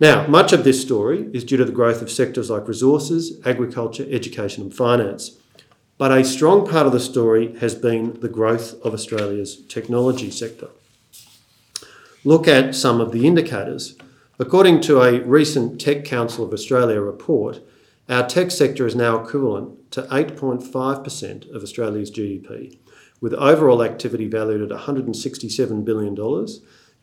Now, 0.00 0.26
much 0.26 0.52
of 0.52 0.64
this 0.64 0.82
story 0.82 1.28
is 1.32 1.44
due 1.44 1.56
to 1.56 1.64
the 1.64 1.72
growth 1.72 2.02
of 2.02 2.10
sectors 2.10 2.50
like 2.50 2.66
resources, 2.66 3.40
agriculture, 3.44 4.06
education, 4.10 4.64
and 4.64 4.74
finance. 4.74 5.38
But 5.98 6.10
a 6.10 6.24
strong 6.24 6.66
part 6.66 6.86
of 6.86 6.92
the 6.92 6.98
story 6.98 7.54
has 7.58 7.76
been 7.76 8.18
the 8.20 8.28
growth 8.28 8.74
of 8.84 8.92
Australia's 8.92 9.62
technology 9.68 10.32
sector. 10.32 10.70
Look 12.24 12.48
at 12.48 12.74
some 12.74 13.00
of 13.00 13.12
the 13.12 13.26
indicators. 13.26 13.96
According 14.40 14.80
to 14.82 15.02
a 15.02 15.20
recent 15.20 15.80
Tech 15.80 16.04
Council 16.04 16.44
of 16.44 16.52
Australia 16.52 17.00
report, 17.00 17.60
our 18.08 18.26
tech 18.26 18.50
sector 18.50 18.86
is 18.86 18.96
now 18.96 19.22
equivalent 19.22 19.92
to 19.92 20.02
8.5% 20.02 21.54
of 21.54 21.62
Australia's 21.62 22.10
GDP, 22.10 22.78
with 23.20 23.32
overall 23.34 23.82
activity 23.82 24.26
valued 24.26 24.72
at 24.72 24.76
$167 24.76 25.84
billion, 25.84 26.16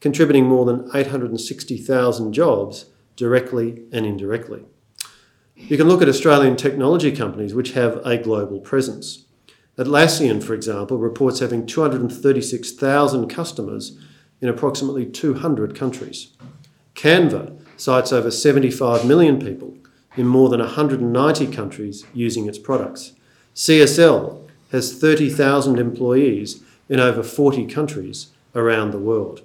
contributing 0.02 0.46
more 0.46 0.66
than 0.66 0.90
860,000 0.94 2.34
jobs 2.34 2.86
directly 3.16 3.84
and 3.94 4.06
indirectly. 4.06 4.66
You 5.56 5.78
can 5.78 5.88
look 5.88 6.02
at 6.02 6.10
Australian 6.10 6.58
technology 6.58 7.12
companies 7.12 7.54
which 7.54 7.74
have 7.74 8.06
a 8.06 8.18
global 8.18 8.60
presence. 8.60 9.26
Atlassian, 9.78 10.44
for 10.44 10.54
example, 10.54 10.98
reports 10.98 11.40
having 11.40 11.66
236,000 11.66 13.30
customers 13.30 13.98
in 14.42 14.50
approximately 14.50 15.06
200 15.06 15.76
countries. 15.76 16.36
Canva 16.96 17.58
cites 17.78 18.12
over 18.12 18.32
75 18.32 19.06
million 19.06 19.40
people 19.40 19.78
in 20.18 20.28
more 20.28 20.50
than 20.50 20.60
190 20.60 21.48
countries 21.48 22.06
using 22.14 22.48
its 22.48 22.58
products. 22.58 23.14
CSL 23.56 24.50
has 24.72 25.00
30,000 25.00 25.80
employees 25.80 26.64
in 26.90 27.00
over 27.00 27.24
40 27.24 27.66
countries 27.68 28.32
around 28.56 28.92
the 28.92 29.00
world. 29.00 29.42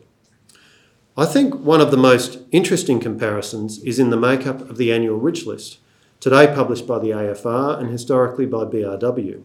I 1.18 1.24
think 1.24 1.54
one 1.54 1.80
of 1.80 1.90
the 1.90 1.96
most 1.96 2.40
interesting 2.52 3.00
comparisons 3.00 3.78
is 3.78 3.98
in 3.98 4.10
the 4.10 4.18
makeup 4.18 4.60
of 4.68 4.76
the 4.76 4.92
annual 4.92 5.16
Rich 5.16 5.46
List, 5.46 5.78
today 6.20 6.46
published 6.46 6.86
by 6.86 6.98
the 6.98 7.08
AFR 7.08 7.80
and 7.80 7.90
historically 7.90 8.44
by 8.44 8.64
BRW. 8.64 9.42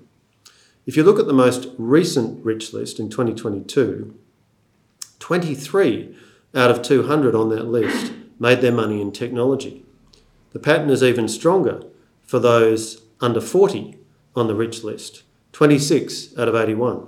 If 0.85 0.97
you 0.97 1.03
look 1.03 1.17
at 1.17 1.27
the 1.27 1.33
most 1.33 1.69
recent 1.77 2.43
Rich 2.43 2.73
List 2.73 2.99
in 2.99 3.09
2022, 3.09 4.13
23 5.19 6.17
out 6.53 6.71
of 6.71 6.81
200 6.81 7.35
on 7.35 7.47
that 7.51 7.67
list 7.67 8.11
made 8.37 8.59
their 8.59 8.73
money 8.73 9.01
in 9.01 9.13
technology. 9.13 9.85
The 10.51 10.59
pattern 10.59 10.89
is 10.89 11.01
even 11.01 11.29
stronger 11.29 11.83
for 12.21 12.39
those 12.39 13.03
under 13.21 13.39
40 13.39 13.97
on 14.35 14.47
the 14.47 14.55
rich 14.55 14.83
list 14.83 15.23
26 15.53 16.37
out 16.37 16.49
of 16.49 16.55
81. 16.55 17.07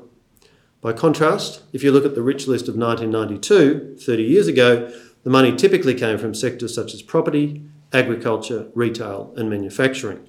By 0.83 0.91
contrast, 0.91 1.61
if 1.71 1.81
you 1.81 1.93
look 1.93 2.03
at 2.03 2.13
the 2.13 2.21
rich 2.21 2.45
list 2.45 2.67
of 2.67 2.75
1992, 2.75 3.95
30 4.01 4.21
years 4.21 4.47
ago, 4.47 4.91
the 5.23 5.29
money 5.29 5.55
typically 5.55 5.93
came 5.93 6.17
from 6.17 6.35
sectors 6.35 6.75
such 6.75 6.93
as 6.93 7.01
property, 7.01 7.63
agriculture, 7.93 8.67
retail, 8.75 9.33
and 9.37 9.49
manufacturing. 9.49 10.27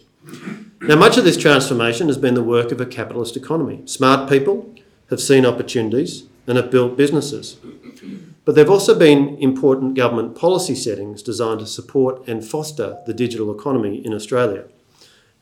Now, 0.83 0.95
much 0.95 1.19
of 1.19 1.25
this 1.25 1.37
transformation 1.37 2.07
has 2.07 2.19
been 2.19 2.35
the 2.35 2.43
work 2.45 2.71
of 2.71 2.81
a 2.81 2.87
capitalist 2.87 3.37
economy. 3.37 3.83
Smart 3.87 4.29
people 4.31 4.73
have 5.11 5.21
seen 5.21 5.45
opportunities 5.45 6.29
and 6.47 6.57
have 6.57 6.71
built 6.71 6.97
businesses. 6.97 7.57
But 8.45 8.55
there 8.55 8.63
have 8.63 8.71
also 8.71 8.97
been 8.97 9.37
important 9.39 9.95
government 9.97 10.37
policy 10.37 10.77
settings 10.77 11.21
designed 11.21 11.61
to 11.61 11.67
support 11.67 12.29
and 12.29 12.45
foster 12.45 12.99
the 13.07 13.15
digital 13.15 13.53
economy 13.53 14.07
in 14.07 14.15
Australia. 14.15 14.67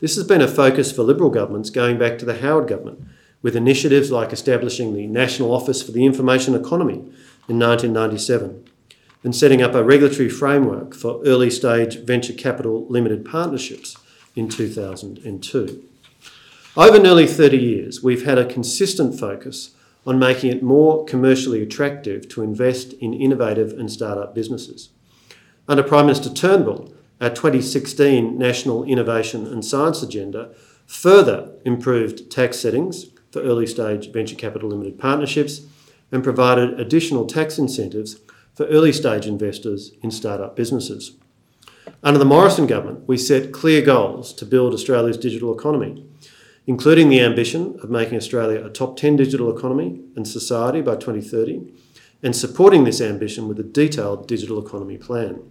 This 0.00 0.14
has 0.16 0.24
been 0.24 0.40
a 0.40 0.48
focus 0.48 0.90
for 0.90 1.02
Liberal 1.02 1.28
governments 1.28 1.68
going 1.68 1.98
back 1.98 2.18
to 2.18 2.24
the 2.24 2.38
Howard 2.38 2.66
government, 2.66 3.04
with 3.42 3.56
initiatives 3.56 4.10
like 4.10 4.32
establishing 4.32 4.94
the 4.94 5.06
National 5.06 5.52
Office 5.52 5.82
for 5.82 5.92
the 5.92 6.06
Information 6.06 6.54
Economy 6.54 6.94
in 7.48 7.58
1997 7.58 8.64
and 9.24 9.36
setting 9.36 9.60
up 9.60 9.74
a 9.74 9.84
regulatory 9.84 10.28
framework 10.28 10.94
for 10.94 11.22
early 11.24 11.50
stage 11.50 11.98
venture 12.00 12.32
capital 12.32 12.86
limited 12.88 13.24
partnerships 13.24 13.96
in 14.34 14.48
2002. 14.48 15.84
Over 16.76 16.98
nearly 16.98 17.26
30 17.26 17.58
years, 17.58 18.02
we've 18.02 18.24
had 18.24 18.38
a 18.38 18.46
consistent 18.46 19.18
focus 19.18 19.74
on 20.06 20.18
making 20.18 20.50
it 20.50 20.62
more 20.62 21.04
commercially 21.04 21.62
attractive 21.62 22.28
to 22.28 22.42
invest 22.42 22.92
in 22.94 23.12
innovative 23.12 23.72
and 23.78 23.90
startup 23.90 24.34
businesses. 24.34 24.88
Under 25.68 25.82
Prime 25.82 26.06
Minister 26.06 26.30
Turnbull, 26.30 26.92
our 27.20 27.30
2016 27.30 28.36
National 28.36 28.82
Innovation 28.84 29.46
and 29.46 29.64
Science 29.64 30.02
Agenda 30.02 30.52
further 30.86 31.52
improved 31.64 32.30
tax 32.30 32.58
settings 32.58 33.06
for 33.32 33.42
early 33.42 33.66
stage 33.66 34.12
venture 34.12 34.36
capital 34.36 34.68
limited 34.68 34.98
partnerships 34.98 35.62
and 36.12 36.22
provided 36.22 36.78
additional 36.78 37.26
tax 37.26 37.58
incentives 37.58 38.20
for 38.54 38.66
early 38.66 38.92
stage 38.92 39.26
investors 39.26 39.92
in 40.02 40.10
startup 40.10 40.54
businesses. 40.54 41.16
Under 42.04 42.18
the 42.18 42.24
Morrison 42.24 42.66
government, 42.66 43.08
we 43.08 43.16
set 43.16 43.52
clear 43.52 43.82
goals 43.82 44.32
to 44.34 44.46
build 44.46 44.74
Australia's 44.74 45.16
digital 45.16 45.56
economy 45.56 46.06
including 46.66 47.08
the 47.08 47.20
ambition 47.20 47.78
of 47.82 47.90
making 47.90 48.16
Australia 48.16 48.64
a 48.64 48.70
top 48.70 48.96
10 48.96 49.16
digital 49.16 49.56
economy 49.56 50.00
and 50.16 50.26
society 50.26 50.80
by 50.80 50.94
2030, 50.94 51.72
and 52.22 52.36
supporting 52.36 52.84
this 52.84 53.00
ambition 53.00 53.48
with 53.48 53.58
a 53.58 53.64
detailed 53.64 54.28
digital 54.28 54.64
economy 54.64 54.96
plan. 54.96 55.42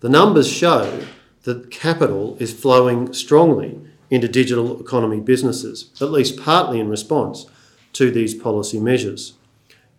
The 0.00 0.08
numbers 0.08 0.48
show 0.48 1.06
that 1.42 1.72
capital 1.72 2.36
is 2.38 2.52
flowing 2.52 3.12
strongly 3.12 3.80
into 4.10 4.28
digital 4.28 4.80
economy 4.80 5.20
businesses, 5.20 5.90
at 6.00 6.10
least 6.10 6.40
partly 6.40 6.80
in 6.80 6.88
response 6.88 7.46
to 7.92 8.10
these 8.10 8.34
policy 8.34 8.80
measures. 8.80 9.34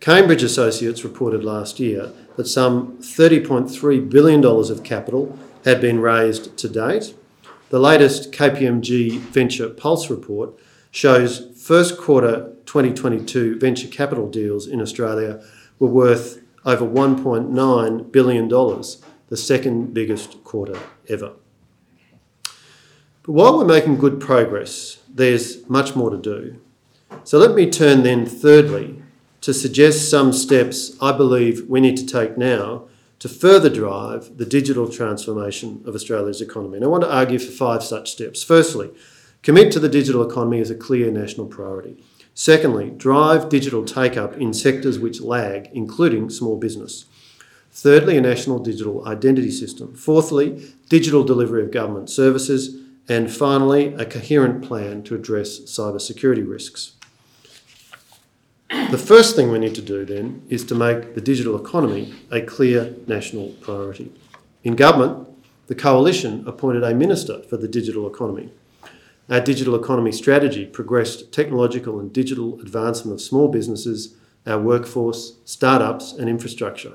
Cambridge 0.00 0.42
Associates 0.42 1.04
reported 1.04 1.44
last 1.44 1.78
year 1.78 2.10
that 2.36 2.46
some 2.46 2.96
$30.3 2.98 4.08
billion 4.08 4.44
of 4.44 4.82
capital 4.82 5.38
had 5.64 5.80
been 5.80 6.00
raised 6.00 6.56
to 6.56 6.68
date, 6.68 7.14
the 7.68 7.78
latest 7.78 8.32
KPMG 8.32 9.18
Venture 9.18 9.68
Pulse 9.68 10.10
report 10.10 10.54
shows 10.90 11.50
first 11.60 11.98
quarter 11.98 12.52
2022 12.66 13.58
venture 13.58 13.88
capital 13.88 14.28
deals 14.28 14.66
in 14.66 14.80
Australia 14.80 15.42
were 15.78 15.88
worth 15.88 16.42
over 16.64 16.84
$1.9 16.84 18.12
billion, 18.12 18.48
the 19.28 19.36
second 19.36 19.94
biggest 19.94 20.42
quarter 20.44 20.78
ever. 21.08 21.32
But 23.22 23.32
while 23.32 23.58
we're 23.58 23.64
making 23.64 23.98
good 23.98 24.20
progress, 24.20 24.98
there's 25.08 25.68
much 25.68 25.94
more 25.94 26.10
to 26.10 26.16
do. 26.16 26.60
So 27.24 27.38
let 27.38 27.54
me 27.54 27.70
turn 27.70 28.02
then, 28.02 28.24
thirdly, 28.24 29.02
to 29.42 29.52
suggest 29.52 30.10
some 30.10 30.32
steps 30.32 30.96
I 31.00 31.12
believe 31.12 31.68
we 31.68 31.80
need 31.80 31.96
to 31.98 32.06
take 32.06 32.38
now 32.38 32.84
to 33.18 33.28
further 33.28 33.68
drive 33.68 34.38
the 34.38 34.46
digital 34.46 34.88
transformation 34.88 35.82
of 35.84 35.94
Australia's 35.94 36.40
economy. 36.40 36.76
And 36.76 36.84
I 36.84 36.88
want 36.88 37.02
to 37.04 37.14
argue 37.14 37.38
for 37.38 37.52
five 37.52 37.84
such 37.84 38.10
steps. 38.10 38.42
Firstly, 38.42 38.90
commit 39.42 39.70
to 39.72 39.80
the 39.80 39.88
digital 39.88 40.26
economy 40.26 40.60
as 40.60 40.70
a 40.70 40.74
clear 40.74 41.10
national 41.10 41.46
priority. 41.46 42.02
Secondly, 42.34 42.90
drive 42.90 43.50
digital 43.50 43.84
take 43.84 44.16
up 44.16 44.34
in 44.38 44.54
sectors 44.54 44.98
which 44.98 45.20
lag, 45.20 45.68
including 45.74 46.30
small 46.30 46.56
business. 46.56 47.04
Thirdly, 47.70 48.16
a 48.16 48.20
national 48.22 48.58
digital 48.58 49.06
identity 49.06 49.50
system. 49.50 49.94
Fourthly, 49.94 50.74
digital 50.88 51.22
delivery 51.22 51.62
of 51.62 51.70
government 51.70 52.08
services. 52.08 52.76
And 53.10 53.28
finally, 53.28 53.92
a 53.94 54.04
coherent 54.04 54.62
plan 54.62 55.02
to 55.02 55.16
address 55.16 55.58
cybersecurity 55.58 56.48
risks. 56.48 56.92
The 58.70 58.98
first 58.98 59.34
thing 59.34 59.50
we 59.50 59.58
need 59.58 59.74
to 59.74 59.82
do 59.82 60.04
then 60.04 60.44
is 60.48 60.64
to 60.66 60.76
make 60.76 61.16
the 61.16 61.20
digital 61.20 61.60
economy 61.60 62.14
a 62.30 62.40
clear 62.40 62.94
national 63.08 63.48
priority. 63.62 64.12
In 64.62 64.76
government, 64.76 65.26
the 65.66 65.74
Coalition 65.74 66.44
appointed 66.46 66.84
a 66.84 66.94
Minister 66.94 67.42
for 67.42 67.56
the 67.56 67.66
Digital 67.66 68.06
Economy. 68.06 68.52
Our 69.28 69.40
digital 69.40 69.74
economy 69.74 70.12
strategy 70.12 70.64
progressed 70.64 71.32
technological 71.32 71.98
and 71.98 72.12
digital 72.12 72.60
advancement 72.60 73.14
of 73.14 73.20
small 73.20 73.48
businesses, 73.48 74.14
our 74.46 74.60
workforce, 74.60 75.34
startups, 75.44 76.12
and 76.12 76.28
infrastructure. 76.28 76.92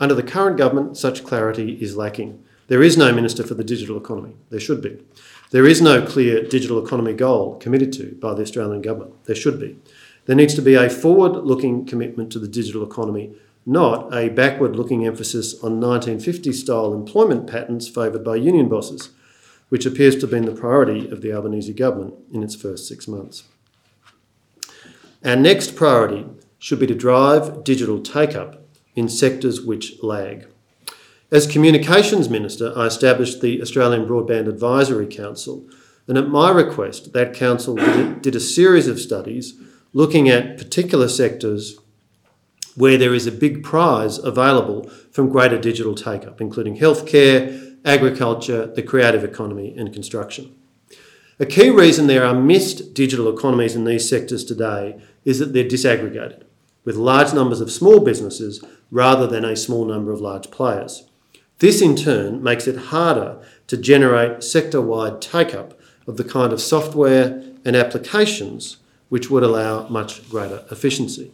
Under 0.00 0.14
the 0.14 0.22
current 0.22 0.56
government, 0.56 0.96
such 0.96 1.24
clarity 1.24 1.74
is 1.82 1.94
lacking. 1.94 2.42
There 2.68 2.82
is 2.82 2.96
no 2.96 3.12
Minister 3.12 3.44
for 3.44 3.54
the 3.54 3.64
Digital 3.64 3.96
Economy. 3.96 4.34
There 4.50 4.60
should 4.60 4.82
be. 4.82 4.98
There 5.50 5.66
is 5.66 5.80
no 5.80 6.04
clear 6.04 6.42
digital 6.42 6.84
economy 6.84 7.12
goal 7.12 7.56
committed 7.56 7.92
to 7.94 8.16
by 8.20 8.34
the 8.34 8.42
Australian 8.42 8.82
government. 8.82 9.24
There 9.24 9.36
should 9.36 9.60
be. 9.60 9.78
There 10.24 10.36
needs 10.36 10.54
to 10.54 10.62
be 10.62 10.74
a 10.74 10.90
forward 10.90 11.44
looking 11.44 11.86
commitment 11.86 12.32
to 12.32 12.40
the 12.40 12.48
digital 12.48 12.82
economy, 12.82 13.32
not 13.64 14.12
a 14.12 14.28
backward 14.28 14.74
looking 14.74 15.06
emphasis 15.06 15.54
on 15.54 15.80
1950 15.80 16.52
style 16.52 16.92
employment 16.92 17.46
patterns 17.46 17.88
favoured 17.88 18.24
by 18.24 18.36
union 18.36 18.68
bosses 18.68 19.10
which 19.68 19.86
appears 19.86 20.14
to 20.14 20.22
have 20.22 20.30
been 20.30 20.44
the 20.44 20.52
priority 20.52 21.08
of 21.08 21.22
the 21.22 21.32
Albanese 21.32 21.72
government 21.72 22.14
in 22.32 22.42
its 22.42 22.54
first 22.54 22.86
six 22.86 23.08
months. 23.08 23.44
Our 25.24 25.36
next 25.36 25.74
priority 25.74 26.26
should 26.58 26.78
be 26.78 26.86
to 26.86 26.94
drive 26.94 27.64
digital 27.64 28.00
take 28.00 28.34
up 28.34 28.62
in 28.94 29.08
sectors 29.08 29.60
which 29.60 30.02
lag. 30.02 30.46
As 31.32 31.44
Communications 31.48 32.28
Minister, 32.28 32.72
I 32.76 32.86
established 32.86 33.40
the 33.40 33.60
Australian 33.60 34.06
Broadband 34.06 34.48
Advisory 34.48 35.08
Council, 35.08 35.68
and 36.06 36.16
at 36.16 36.28
my 36.28 36.52
request, 36.52 37.12
that 37.14 37.34
council 37.34 37.74
did 37.74 37.98
a, 37.98 38.14
did 38.20 38.36
a 38.36 38.40
series 38.40 38.86
of 38.86 39.00
studies 39.00 39.54
looking 39.92 40.28
at 40.28 40.56
particular 40.56 41.08
sectors 41.08 41.80
where 42.76 42.96
there 42.96 43.12
is 43.12 43.26
a 43.26 43.32
big 43.32 43.64
prize 43.64 44.18
available 44.18 44.88
from 45.10 45.28
greater 45.28 45.58
digital 45.58 45.96
take 45.96 46.24
up, 46.24 46.40
including 46.40 46.76
healthcare, 46.76 47.76
agriculture, 47.84 48.66
the 48.66 48.82
creative 48.82 49.24
economy, 49.24 49.74
and 49.76 49.92
construction. 49.92 50.54
A 51.40 51.46
key 51.46 51.70
reason 51.70 52.06
there 52.06 52.24
are 52.24 52.40
missed 52.40 52.94
digital 52.94 53.36
economies 53.36 53.74
in 53.74 53.84
these 53.84 54.08
sectors 54.08 54.44
today 54.44 55.00
is 55.24 55.40
that 55.40 55.52
they're 55.52 55.64
disaggregated, 55.64 56.44
with 56.84 56.94
large 56.94 57.34
numbers 57.34 57.60
of 57.60 57.72
small 57.72 57.98
businesses 57.98 58.62
rather 58.92 59.26
than 59.26 59.44
a 59.44 59.56
small 59.56 59.84
number 59.84 60.12
of 60.12 60.20
large 60.20 60.52
players. 60.52 61.02
This 61.58 61.80
in 61.80 61.96
turn 61.96 62.42
makes 62.42 62.66
it 62.66 62.76
harder 62.76 63.38
to 63.68 63.76
generate 63.76 64.42
sector 64.42 64.80
wide 64.80 65.22
take 65.22 65.54
up 65.54 65.78
of 66.06 66.18
the 66.18 66.24
kind 66.24 66.52
of 66.52 66.60
software 66.60 67.42
and 67.64 67.74
applications 67.74 68.76
which 69.08 69.30
would 69.30 69.42
allow 69.42 69.88
much 69.88 70.28
greater 70.28 70.64
efficiency. 70.70 71.32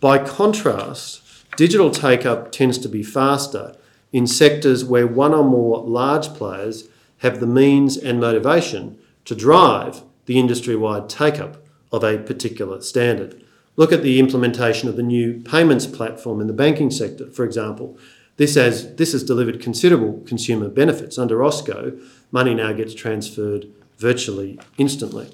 By 0.00 0.18
contrast, 0.18 1.22
digital 1.56 1.90
take 1.90 2.24
up 2.24 2.50
tends 2.50 2.78
to 2.78 2.88
be 2.88 3.02
faster 3.02 3.76
in 4.12 4.26
sectors 4.26 4.84
where 4.84 5.06
one 5.06 5.34
or 5.34 5.44
more 5.44 5.82
large 5.84 6.28
players 6.28 6.88
have 7.18 7.40
the 7.40 7.46
means 7.46 7.96
and 7.96 8.20
motivation 8.20 8.98
to 9.24 9.34
drive 9.34 10.02
the 10.26 10.38
industry 10.38 10.76
wide 10.76 11.08
take 11.08 11.38
up 11.38 11.66
of 11.92 12.04
a 12.04 12.18
particular 12.18 12.80
standard. 12.80 13.42
Look 13.76 13.92
at 13.92 14.02
the 14.02 14.18
implementation 14.18 14.88
of 14.88 14.96
the 14.96 15.02
new 15.02 15.40
payments 15.40 15.86
platform 15.86 16.40
in 16.40 16.46
the 16.46 16.52
banking 16.52 16.90
sector, 16.90 17.30
for 17.30 17.44
example. 17.44 17.98
This 18.36 18.54
has, 18.54 18.94
this 18.96 19.12
has 19.12 19.22
delivered 19.22 19.60
considerable 19.60 20.22
consumer 20.26 20.68
benefits. 20.68 21.18
Under 21.18 21.38
Osko, 21.38 22.00
money 22.30 22.54
now 22.54 22.72
gets 22.72 22.94
transferred 22.94 23.66
virtually 23.98 24.58
instantly. 24.76 25.30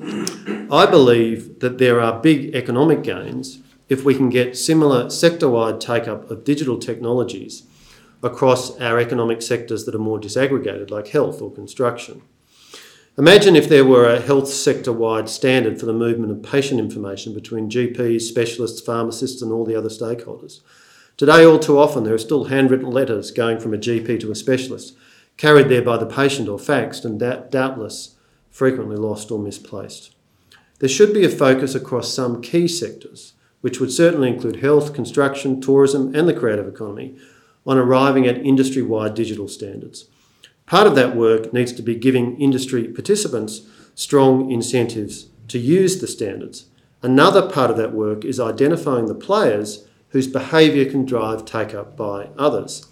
I 0.00 0.86
believe 0.90 1.60
that 1.60 1.78
there 1.78 2.00
are 2.00 2.20
big 2.20 2.54
economic 2.54 3.02
gains 3.02 3.60
if 3.88 4.04
we 4.04 4.14
can 4.14 4.30
get 4.30 4.56
similar 4.56 5.10
sector 5.10 5.48
wide 5.48 5.80
take 5.80 6.08
up 6.08 6.30
of 6.30 6.44
digital 6.44 6.78
technologies 6.78 7.64
across 8.22 8.78
our 8.80 8.98
economic 8.98 9.42
sectors 9.42 9.84
that 9.84 9.94
are 9.94 9.98
more 9.98 10.18
disaggregated, 10.18 10.90
like 10.90 11.08
health 11.08 11.42
or 11.42 11.52
construction. 11.52 12.22
Imagine 13.18 13.56
if 13.56 13.68
there 13.68 13.84
were 13.84 14.08
a 14.08 14.20
health 14.20 14.48
sector 14.48 14.92
wide 14.92 15.28
standard 15.28 15.78
for 15.78 15.86
the 15.86 15.92
movement 15.92 16.32
of 16.32 16.42
patient 16.42 16.80
information 16.80 17.34
between 17.34 17.68
GPs, 17.68 18.22
specialists, 18.22 18.80
pharmacists, 18.80 19.42
and 19.42 19.52
all 19.52 19.66
the 19.66 19.76
other 19.76 19.90
stakeholders. 19.90 20.60
Today, 21.22 21.44
all 21.44 21.60
too 21.60 21.78
often, 21.78 22.02
there 22.02 22.14
are 22.14 22.18
still 22.18 22.46
handwritten 22.46 22.90
letters 22.90 23.30
going 23.30 23.60
from 23.60 23.72
a 23.72 23.78
GP 23.78 24.18
to 24.18 24.32
a 24.32 24.34
specialist, 24.34 24.96
carried 25.36 25.68
there 25.68 25.80
by 25.80 25.96
the 25.96 26.04
patient 26.04 26.48
or 26.48 26.58
faxed, 26.58 27.04
and 27.04 27.20
doubtless 27.48 28.16
frequently 28.50 28.96
lost 28.96 29.30
or 29.30 29.38
misplaced. 29.38 30.16
There 30.80 30.88
should 30.88 31.14
be 31.14 31.24
a 31.24 31.28
focus 31.28 31.76
across 31.76 32.12
some 32.12 32.42
key 32.42 32.66
sectors, 32.66 33.34
which 33.60 33.78
would 33.78 33.92
certainly 33.92 34.30
include 34.30 34.56
health, 34.56 34.94
construction, 34.94 35.60
tourism, 35.60 36.12
and 36.12 36.26
the 36.26 36.34
creative 36.34 36.66
economy, 36.66 37.16
on 37.64 37.78
arriving 37.78 38.26
at 38.26 38.44
industry 38.44 38.82
wide 38.82 39.14
digital 39.14 39.46
standards. 39.46 40.06
Part 40.66 40.88
of 40.88 40.96
that 40.96 41.14
work 41.14 41.52
needs 41.52 41.72
to 41.74 41.82
be 41.82 41.94
giving 41.94 42.36
industry 42.40 42.88
participants 42.88 43.60
strong 43.94 44.50
incentives 44.50 45.28
to 45.46 45.60
use 45.60 46.00
the 46.00 46.08
standards. 46.08 46.66
Another 47.00 47.48
part 47.48 47.70
of 47.70 47.76
that 47.76 47.92
work 47.92 48.24
is 48.24 48.40
identifying 48.40 49.06
the 49.06 49.14
players 49.14 49.86
whose 50.12 50.26
behaviour 50.26 50.90
can 50.90 51.04
drive 51.04 51.44
take 51.44 51.74
up 51.74 51.96
by 51.96 52.28
others. 52.38 52.86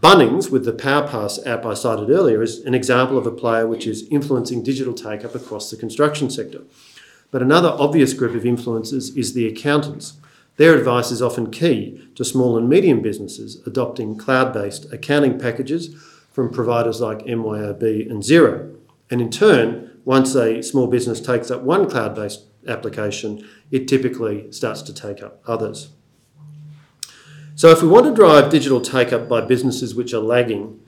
Bunnings, 0.00 0.50
with 0.50 0.64
the 0.64 0.72
PowerPass 0.72 1.46
app 1.46 1.66
I 1.66 1.74
cited 1.74 2.08
earlier, 2.08 2.40
is 2.40 2.60
an 2.60 2.74
example 2.74 3.18
of 3.18 3.26
a 3.26 3.32
player 3.32 3.66
which 3.66 3.86
is 3.86 4.08
influencing 4.08 4.62
digital 4.62 4.94
take 4.94 5.24
up 5.24 5.34
across 5.34 5.70
the 5.70 5.76
construction 5.76 6.30
sector. 6.30 6.62
But 7.30 7.42
another 7.42 7.68
obvious 7.68 8.14
group 8.14 8.34
of 8.34 8.44
influencers 8.44 9.16
is 9.16 9.34
the 9.34 9.46
accountants 9.46 10.14
their 10.60 10.76
advice 10.76 11.10
is 11.10 11.22
often 11.22 11.50
key 11.50 12.06
to 12.16 12.22
small 12.22 12.58
and 12.58 12.68
medium 12.68 13.00
businesses 13.00 13.66
adopting 13.66 14.18
cloud 14.18 14.52
based 14.52 14.92
accounting 14.92 15.38
packages 15.38 15.94
from 16.30 16.52
providers 16.52 17.00
like 17.00 17.20
MYOB 17.20 18.10
and 18.10 18.22
Xero. 18.22 18.76
And 19.10 19.22
in 19.22 19.30
turn, 19.30 19.90
once 20.04 20.34
a 20.34 20.62
small 20.62 20.86
business 20.86 21.18
takes 21.18 21.50
up 21.50 21.62
one 21.62 21.88
cloud 21.88 22.14
based 22.14 22.44
application, 22.68 23.48
it 23.70 23.88
typically 23.88 24.52
starts 24.52 24.82
to 24.82 24.92
take 24.92 25.22
up 25.22 25.40
others. 25.46 25.92
So, 27.60 27.68
if 27.68 27.82
we 27.82 27.88
want 27.88 28.06
to 28.06 28.14
drive 28.14 28.48
digital 28.48 28.80
take 28.80 29.12
up 29.12 29.28
by 29.28 29.42
businesses 29.42 29.94
which 29.94 30.14
are 30.14 30.20
lagging, 30.20 30.80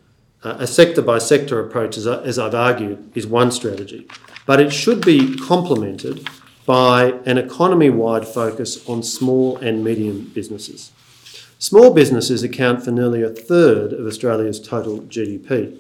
uh, 0.43 0.57
a 0.59 0.67
sector 0.67 1.03
by 1.03 1.19
sector 1.19 1.61
approach, 1.61 1.99
as, 1.99 2.07
as 2.07 2.39
I've 2.39 2.55
argued, 2.55 3.15
is 3.15 3.27
one 3.27 3.51
strategy. 3.53 4.09
But 4.47 4.59
it 4.59 4.73
should 4.73 5.05
be 5.05 5.37
complemented 5.37 6.27
by 6.65 7.21
an 7.27 7.37
economy 7.37 7.91
wide 7.91 8.27
focus 8.27 8.89
on 8.89 9.03
small 9.03 9.59
and 9.59 9.85
medium 9.85 10.31
businesses. 10.35 10.93
Small 11.59 11.93
businesses 11.93 12.43
account 12.43 12.83
for 12.83 12.91
nearly 12.91 13.23
a 13.23 13.29
third 13.29 13.93
of 13.93 14.07
Australia's 14.07 14.59
total 14.59 15.03
GDP, 15.03 15.79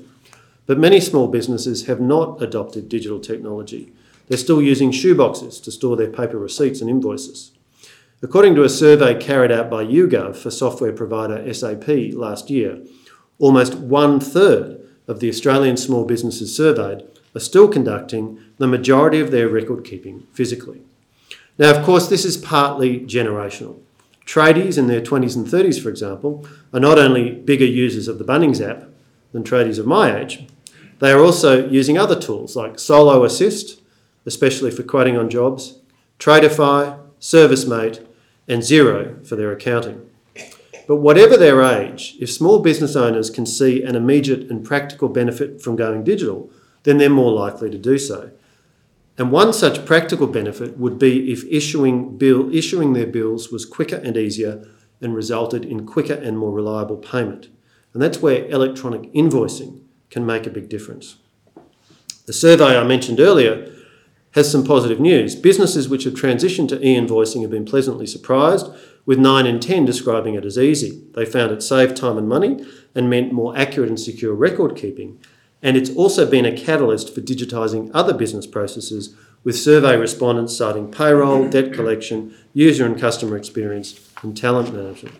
but 0.66 0.78
many 0.78 1.00
small 1.00 1.26
businesses 1.26 1.86
have 1.86 2.02
not 2.02 2.42
adopted 2.42 2.90
digital 2.90 3.18
technology. 3.18 3.94
They're 4.28 4.36
still 4.36 4.60
using 4.60 4.90
shoeboxes 4.90 5.64
to 5.64 5.72
store 5.72 5.96
their 5.96 6.10
paper 6.10 6.36
receipts 6.36 6.82
and 6.82 6.90
invoices. 6.90 7.51
According 8.24 8.54
to 8.54 8.62
a 8.62 8.68
survey 8.68 9.18
carried 9.18 9.50
out 9.50 9.68
by 9.68 9.84
YouGov 9.84 10.36
for 10.36 10.52
software 10.52 10.92
provider 10.92 11.52
SAP 11.52 11.88
last 12.12 12.50
year, 12.50 12.80
almost 13.40 13.74
one 13.74 14.20
third 14.20 14.80
of 15.08 15.18
the 15.18 15.28
Australian 15.28 15.76
small 15.76 16.04
businesses 16.04 16.54
surveyed 16.54 17.02
are 17.34 17.40
still 17.40 17.66
conducting 17.66 18.38
the 18.58 18.68
majority 18.68 19.18
of 19.18 19.32
their 19.32 19.48
record 19.48 19.84
keeping 19.84 20.20
physically. 20.32 20.82
Now, 21.58 21.76
of 21.76 21.84
course, 21.84 22.06
this 22.06 22.24
is 22.24 22.36
partly 22.36 23.00
generational. 23.00 23.80
Tradies 24.24 24.78
in 24.78 24.86
their 24.86 25.00
20s 25.00 25.34
and 25.34 25.44
30s, 25.44 25.82
for 25.82 25.88
example, 25.88 26.46
are 26.72 26.78
not 26.78 27.00
only 27.00 27.32
bigger 27.32 27.64
users 27.64 28.06
of 28.06 28.18
the 28.18 28.24
Bunnings 28.24 28.64
app 28.64 28.88
than 29.32 29.42
tradies 29.42 29.80
of 29.80 29.86
my 29.86 30.16
age, 30.16 30.46
they 31.00 31.10
are 31.10 31.24
also 31.24 31.68
using 31.68 31.98
other 31.98 32.18
tools 32.18 32.54
like 32.54 32.78
Solo 32.78 33.24
Assist, 33.24 33.80
especially 34.24 34.70
for 34.70 34.84
quoting 34.84 35.16
on 35.16 35.28
jobs, 35.28 35.80
Tradify, 36.20 37.00
ServiceM8, 37.20 38.06
and 38.52 38.62
Xero 38.62 39.26
for 39.26 39.34
their 39.34 39.50
accounting. 39.50 40.08
But 40.86 40.96
whatever 40.96 41.36
their 41.36 41.62
age, 41.62 42.16
if 42.20 42.30
small 42.30 42.58
business 42.58 42.94
owners 42.94 43.30
can 43.30 43.46
see 43.46 43.82
an 43.82 43.96
immediate 43.96 44.50
and 44.50 44.64
practical 44.64 45.08
benefit 45.08 45.62
from 45.62 45.76
going 45.76 46.04
digital, 46.04 46.50
then 46.82 46.98
they're 46.98 47.08
more 47.08 47.32
likely 47.32 47.70
to 47.70 47.78
do 47.78 47.96
so. 47.96 48.30
And 49.16 49.30
one 49.30 49.52
such 49.52 49.86
practical 49.86 50.26
benefit 50.26 50.76
would 50.78 50.98
be 50.98 51.32
if 51.32 51.44
issuing, 51.44 52.18
bill, 52.18 52.54
issuing 52.54 52.92
their 52.92 53.06
bills 53.06 53.50
was 53.50 53.64
quicker 53.64 53.96
and 53.96 54.16
easier 54.16 54.66
and 55.00 55.14
resulted 55.14 55.64
in 55.64 55.86
quicker 55.86 56.14
and 56.14 56.38
more 56.38 56.52
reliable 56.52 56.96
payment. 56.96 57.48
And 57.94 58.02
that's 58.02 58.20
where 58.20 58.46
electronic 58.46 59.12
invoicing 59.12 59.80
can 60.10 60.26
make 60.26 60.46
a 60.46 60.50
big 60.50 60.68
difference. 60.68 61.16
The 62.26 62.32
survey 62.32 62.78
I 62.78 62.84
mentioned 62.84 63.20
earlier 63.20 63.70
has 64.32 64.50
some 64.50 64.64
positive 64.64 65.00
news. 65.00 65.34
Businesses 65.34 65.88
which 65.88 66.04
have 66.04 66.14
transitioned 66.14 66.68
to 66.68 66.86
e 66.86 66.96
invoicing 66.96 67.42
have 67.42 67.50
been 67.50 67.64
pleasantly 67.64 68.06
surprised, 68.06 68.66
with 69.04 69.18
9 69.18 69.46
in 69.46 69.60
10 69.60 69.84
describing 69.84 70.34
it 70.34 70.44
as 70.44 70.56
easy. 70.56 71.02
They 71.14 71.24
found 71.24 71.52
it 71.52 71.62
saved 71.62 71.96
time 71.96 72.18
and 72.18 72.28
money 72.28 72.64
and 72.94 73.10
meant 73.10 73.32
more 73.32 73.56
accurate 73.56 73.88
and 73.88 73.98
secure 73.98 74.34
record 74.34 74.76
keeping 74.76 75.18
and 75.62 75.76
it's 75.76 75.90
also 75.90 76.28
been 76.28 76.44
a 76.44 76.56
catalyst 76.56 77.14
for 77.14 77.20
digitising 77.20 77.90
other 77.94 78.12
business 78.12 78.46
processes, 78.46 79.14
with 79.44 79.56
survey 79.56 79.96
respondents 79.96 80.56
citing 80.56 80.90
payroll, 80.90 81.48
debt 81.50 81.72
collection, 81.72 82.34
user 82.52 82.84
and 82.84 83.00
customer 83.00 83.36
experience, 83.36 84.10
and 84.22 84.36
talent 84.36 84.74
management. 84.74 85.16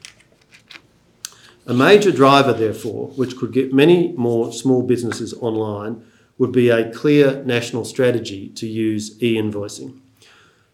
A 1.65 1.73
major 1.73 2.11
driver, 2.11 2.53
therefore, 2.53 3.09
which 3.11 3.37
could 3.37 3.53
get 3.53 3.73
many 3.73 4.13
more 4.13 4.53
small 4.53 4.83
businesses 4.83 5.33
online, 5.35 6.05
would 6.39 6.53
be 6.53 6.69
a 6.71 6.93
clear 6.93 7.43
national 7.45 7.85
strategy 7.85 8.49
to 8.51 8.67
use 8.67 9.23
e 9.23 9.37
invoicing. 9.37 10.01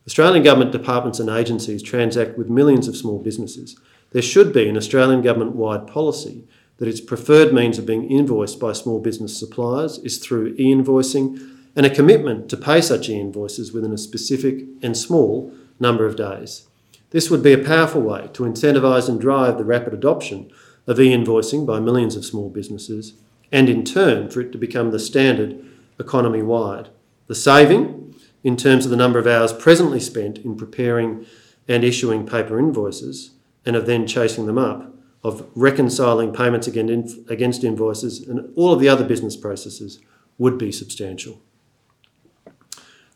Australian 0.07 0.42
government 0.42 0.73
departments 0.73 1.21
and 1.21 1.29
agencies 1.29 1.83
transact 1.83 2.38
with 2.38 2.49
millions 2.49 2.88
of 2.88 2.97
small 2.97 3.18
businesses. 3.18 3.77
There 4.12 4.23
should 4.23 4.53
be 4.53 4.68
an 4.68 4.77
Australian 4.77 5.21
government 5.21 5.55
wide 5.55 5.87
policy 5.87 6.47
that 6.79 6.88
its 6.88 7.01
preferred 7.01 7.53
means 7.53 7.79
of 7.79 7.85
being 7.85 8.11
invoiced 8.11 8.59
by 8.59 8.73
small 8.73 9.01
business 9.01 9.38
suppliers 9.38 9.99
is 9.99 10.18
through 10.18 10.55
e 10.59 10.73
invoicing 10.73 11.57
and 11.77 11.85
a 11.85 11.94
commitment 11.94 12.49
to 12.49 12.57
pay 12.57 12.81
such 12.81 13.09
e 13.09 13.21
invoices 13.21 13.73
within 13.73 13.92
a 13.92 13.99
specific 13.99 14.64
and 14.83 14.97
small 14.97 15.53
number 15.79 16.07
of 16.07 16.16
days. 16.16 16.66
This 17.11 17.31
would 17.31 17.42
be 17.42 17.53
a 17.53 17.64
powerful 17.64 18.01
way 18.01 18.31
to 18.33 18.44
incentivise 18.44 19.09
and 19.09 19.21
drive 19.21 19.59
the 19.59 19.64
rapid 19.64 19.92
adoption 19.92 20.51
of 20.87 20.99
e 20.99 21.14
invoicing 21.14 21.66
by 21.66 21.81
millions 21.81 22.16
of 22.16 22.25
small 22.25 22.49
businesses, 22.49 23.12
and 23.50 23.68
in 23.68 23.84
turn 23.84 24.30
for 24.30 24.40
it 24.40 24.52
to 24.52 24.58
become 24.58 24.90
the 24.90 24.98
standard 24.98 25.64
economy 25.98 26.42
wide. 26.42 26.88
The 27.26 27.34
saving, 27.34 28.14
in 28.44 28.56
terms 28.56 28.84
of 28.84 28.90
the 28.90 28.96
number 28.96 29.18
of 29.18 29.26
hours 29.26 29.52
presently 29.52 30.00
spent 30.00 30.38
in 30.38 30.56
preparing 30.56 31.26
and 31.66 31.84
issuing 31.84 32.26
paper 32.26 32.58
invoices, 32.58 33.32
and 33.66 33.76
of 33.76 33.87
then 33.87 34.06
chasing 34.06 34.46
them 34.46 34.56
up, 34.56 34.94
of 35.22 35.46
reconciling 35.54 36.32
payments 36.32 36.66
against 36.66 37.64
invoices, 37.64 38.26
and 38.26 38.50
all 38.56 38.72
of 38.72 38.80
the 38.80 38.88
other 38.88 39.04
business 39.04 39.37
processes 39.37 40.00
would 40.38 40.56
be 40.56 40.72
substantial. 40.72 41.42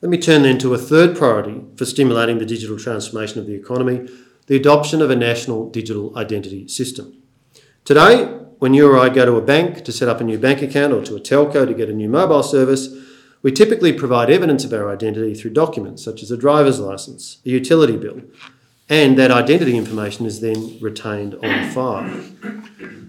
Let 0.03 0.11
me 0.11 0.19
turn 0.19 0.43
then 0.43 0.59
to 0.59 0.75
a 0.75 0.79
third 0.79 1.17
priority 1.17 1.63
for 1.77 1.85
stimulating 1.85 2.39
the 2.39 2.45
digital 2.45 2.77
transformation 2.77 3.39
of 3.39 3.47
the 3.47 3.55
economy 3.55 4.09
the 4.47 4.57
adoption 4.57 5.01
of 5.01 5.11
a 5.11 5.17
national 5.17 5.71
digital 5.71 6.17
identity 6.19 6.67
system. 6.69 7.23
Today, 7.85 8.39
when 8.63 8.75
you 8.75 8.89
or 8.89 8.97
I 8.97 9.09
go 9.09 9.27
to 9.27 9.35
a 9.35 9.43
bank 9.43 9.83
to 9.83 9.91
set 9.91 10.09
up 10.09 10.21
a 10.21 10.25
new 10.25 10.39
bank 10.39 10.63
account 10.63 10.93
or 10.93 11.03
to 11.07 11.17
a 11.17 11.21
telco 11.21 11.67
to 11.67 11.75
get 11.75 11.89
a 11.89 11.93
new 11.93 12.09
mobile 12.09 12.45
service, 12.45 12.95
we 13.43 13.51
typically 13.51 13.93
provide 13.93 14.31
evidence 14.31 14.65
of 14.65 14.73
our 14.73 14.89
identity 14.89 15.35
through 15.35 15.51
documents 15.51 16.05
such 16.05 16.23
as 16.23 16.31
a 16.31 16.37
driver's 16.37 16.79
license, 16.79 17.39
a 17.45 17.49
utility 17.49 17.97
bill, 17.97 18.23
and 18.89 19.19
that 19.19 19.33
identity 19.33 19.77
information 19.77 20.27
is 20.27 20.41
then 20.41 20.79
retained 20.81 21.35
on 21.43 21.71
file. 21.73 22.21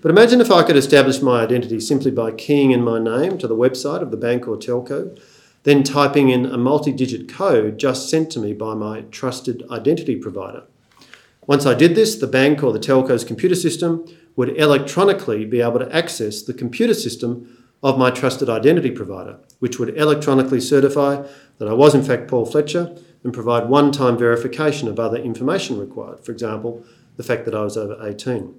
But 0.01 0.09
imagine 0.09 0.41
if 0.41 0.49
I 0.49 0.63
could 0.63 0.75
establish 0.75 1.21
my 1.21 1.43
identity 1.43 1.79
simply 1.79 2.09
by 2.09 2.31
keying 2.31 2.71
in 2.71 2.83
my 2.83 2.97
name 2.97 3.37
to 3.37 3.47
the 3.47 3.55
website 3.55 4.01
of 4.01 4.09
the 4.09 4.17
bank 4.17 4.47
or 4.47 4.57
telco 4.57 5.15
then 5.61 5.83
typing 5.83 6.29
in 6.29 6.47
a 6.47 6.57
multi 6.57 6.91
digit 6.91 7.29
code 7.29 7.77
just 7.77 8.09
sent 8.09 8.31
to 8.31 8.39
me 8.39 8.53
by 8.53 8.73
my 8.73 9.01
trusted 9.11 9.61
identity 9.69 10.15
provider. 10.15 10.63
Once 11.45 11.67
I 11.67 11.75
did 11.75 11.93
this, 11.93 12.15
the 12.15 12.25
bank 12.25 12.63
or 12.63 12.73
the 12.73 12.79
telco's 12.79 13.23
computer 13.23 13.55
system 13.55 14.07
would 14.35 14.57
electronically 14.57 15.45
be 15.45 15.61
able 15.61 15.79
to 15.79 15.95
access 15.95 16.41
the 16.41 16.53
computer 16.53 16.93
system 16.93 17.65
of 17.81 17.97
my 17.97 18.09
trusted 18.09 18.49
identity 18.49 18.91
provider, 18.91 19.39
which 19.59 19.77
would 19.77 19.97
electronically 19.97 20.61
certify 20.61 21.25
that 21.57 21.67
I 21.67 21.73
was 21.73 21.93
in 21.93 22.03
fact 22.03 22.27
Paul 22.27 22.45
Fletcher 22.45 22.95
and 23.23 23.33
provide 23.33 23.69
one 23.69 23.91
time 23.91 24.17
verification 24.17 24.87
of 24.87 24.99
other 24.99 25.17
information 25.17 25.79
required, 25.79 26.23
for 26.23 26.31
example, 26.31 26.83
the 27.17 27.23
fact 27.23 27.45
that 27.45 27.55
I 27.55 27.63
was 27.63 27.77
over 27.77 27.97
18. 28.05 28.55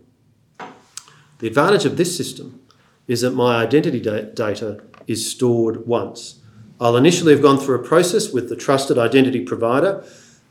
The 1.39 1.47
advantage 1.47 1.85
of 1.85 1.97
this 1.97 2.17
system 2.17 2.61
is 3.09 3.23
that 3.23 3.33
my 3.33 3.63
identity 3.63 4.01
data 4.01 4.83
is 5.07 5.31
stored 5.31 5.87
once 5.87 6.41
I'll 6.81 6.97
initially 6.97 7.33
have 7.33 7.43
gone 7.43 7.59
through 7.59 7.77
a 7.77 7.83
process 7.85 8.33
with 8.33 8.49
the 8.49 8.57
trusted 8.57 8.99
identity 8.99 9.41
provider 9.41 10.05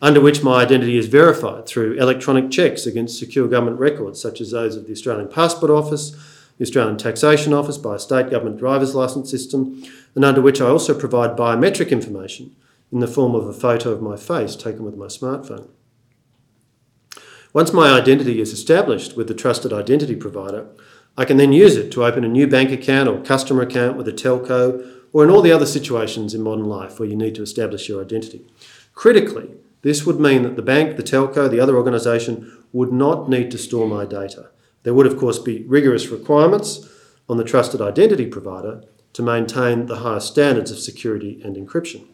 under 0.03 0.19
which 0.19 0.43
my 0.43 0.61
identity 0.61 0.97
is 0.97 1.07
verified 1.07 1.65
through 1.65 1.93
electronic 1.93 2.51
checks 2.51 2.85
against 2.85 3.17
secure 3.17 3.47
government 3.47 3.79
records, 3.79 4.21
such 4.21 4.41
as 4.41 4.51
those 4.51 4.75
of 4.75 4.85
the 4.85 4.91
Australian 4.91 5.29
Passport 5.29 5.71
Office, 5.71 6.11
the 6.57 6.63
Australian 6.63 6.97
Taxation 6.97 7.53
Office, 7.53 7.77
by 7.77 7.95
a 7.95 7.99
state 7.99 8.29
government 8.29 8.57
driver's 8.57 8.95
licence 8.95 9.31
system, 9.31 9.81
and 10.13 10.25
under 10.25 10.41
which 10.41 10.59
I 10.59 10.67
also 10.67 10.93
provide 10.93 11.37
biometric 11.37 11.89
information 11.89 12.53
in 12.91 12.99
the 12.99 13.07
form 13.07 13.33
of 13.33 13.47
a 13.47 13.53
photo 13.53 13.91
of 13.91 14.01
my 14.01 14.17
face 14.17 14.57
taken 14.57 14.83
with 14.83 14.97
my 14.97 15.05
smartphone. 15.05 15.69
Once 17.53 17.71
my 17.71 17.97
identity 17.97 18.41
is 18.41 18.51
established 18.51 19.15
with 19.15 19.29
the 19.29 19.33
trusted 19.33 19.71
identity 19.71 20.17
provider, 20.17 20.67
I 21.17 21.23
can 21.23 21.37
then 21.37 21.53
use 21.53 21.77
it 21.77 21.93
to 21.93 22.03
open 22.03 22.25
a 22.25 22.27
new 22.27 22.47
bank 22.47 22.71
account 22.71 23.07
or 23.07 23.21
customer 23.21 23.61
account 23.61 23.95
with 23.95 24.09
a 24.09 24.11
telco 24.11 24.85
or 25.13 25.23
in 25.23 25.29
all 25.29 25.41
the 25.41 25.51
other 25.53 25.65
situations 25.65 26.33
in 26.33 26.41
modern 26.41 26.65
life 26.65 26.99
where 26.99 27.07
you 27.07 27.15
need 27.15 27.35
to 27.35 27.43
establish 27.43 27.87
your 27.87 28.01
identity. 28.01 28.45
Critically, 28.93 29.51
this 29.83 30.05
would 30.05 30.19
mean 30.19 30.41
that 30.43 30.55
the 30.55 30.61
bank, 30.61 30.97
the 30.97 31.03
telco, 31.03 31.49
the 31.49 31.59
other 31.59 31.77
organisation 31.77 32.63
would 32.71 32.91
not 32.91 33.29
need 33.29 33.51
to 33.51 33.57
store 33.57 33.87
my 33.87 34.05
data. 34.05 34.49
There 34.81 34.93
would, 34.93 35.05
of 35.05 35.17
course, 35.17 35.39
be 35.39 35.63
rigorous 35.63 36.07
requirements 36.07 36.89
on 37.29 37.37
the 37.37 37.43
trusted 37.43 37.81
identity 37.81 38.25
provider 38.25 38.83
to 39.13 39.21
maintain 39.21 39.85
the 39.85 39.97
highest 39.97 40.27
standards 40.27 40.71
of 40.71 40.79
security 40.79 41.39
and 41.43 41.55
encryption. 41.55 42.05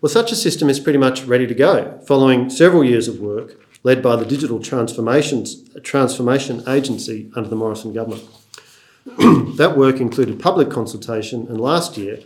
Well, 0.00 0.10
such 0.10 0.32
a 0.32 0.36
system 0.36 0.68
is 0.68 0.80
pretty 0.80 0.98
much 0.98 1.24
ready 1.24 1.46
to 1.46 1.54
go, 1.54 2.00
following 2.06 2.50
several 2.50 2.84
years 2.84 3.08
of 3.08 3.20
work 3.20 3.58
led 3.84 4.02
by 4.02 4.16
the 4.16 4.24
Digital 4.24 4.60
Transformations, 4.60 5.68
Transformation 5.82 6.62
Agency 6.68 7.30
under 7.34 7.48
the 7.48 7.56
Morrison 7.56 7.92
government. 7.92 8.24
that 9.56 9.74
work 9.76 10.00
included 10.00 10.38
public 10.38 10.70
consultation 10.70 11.46
and 11.48 11.60
last 11.60 11.96
year 11.96 12.20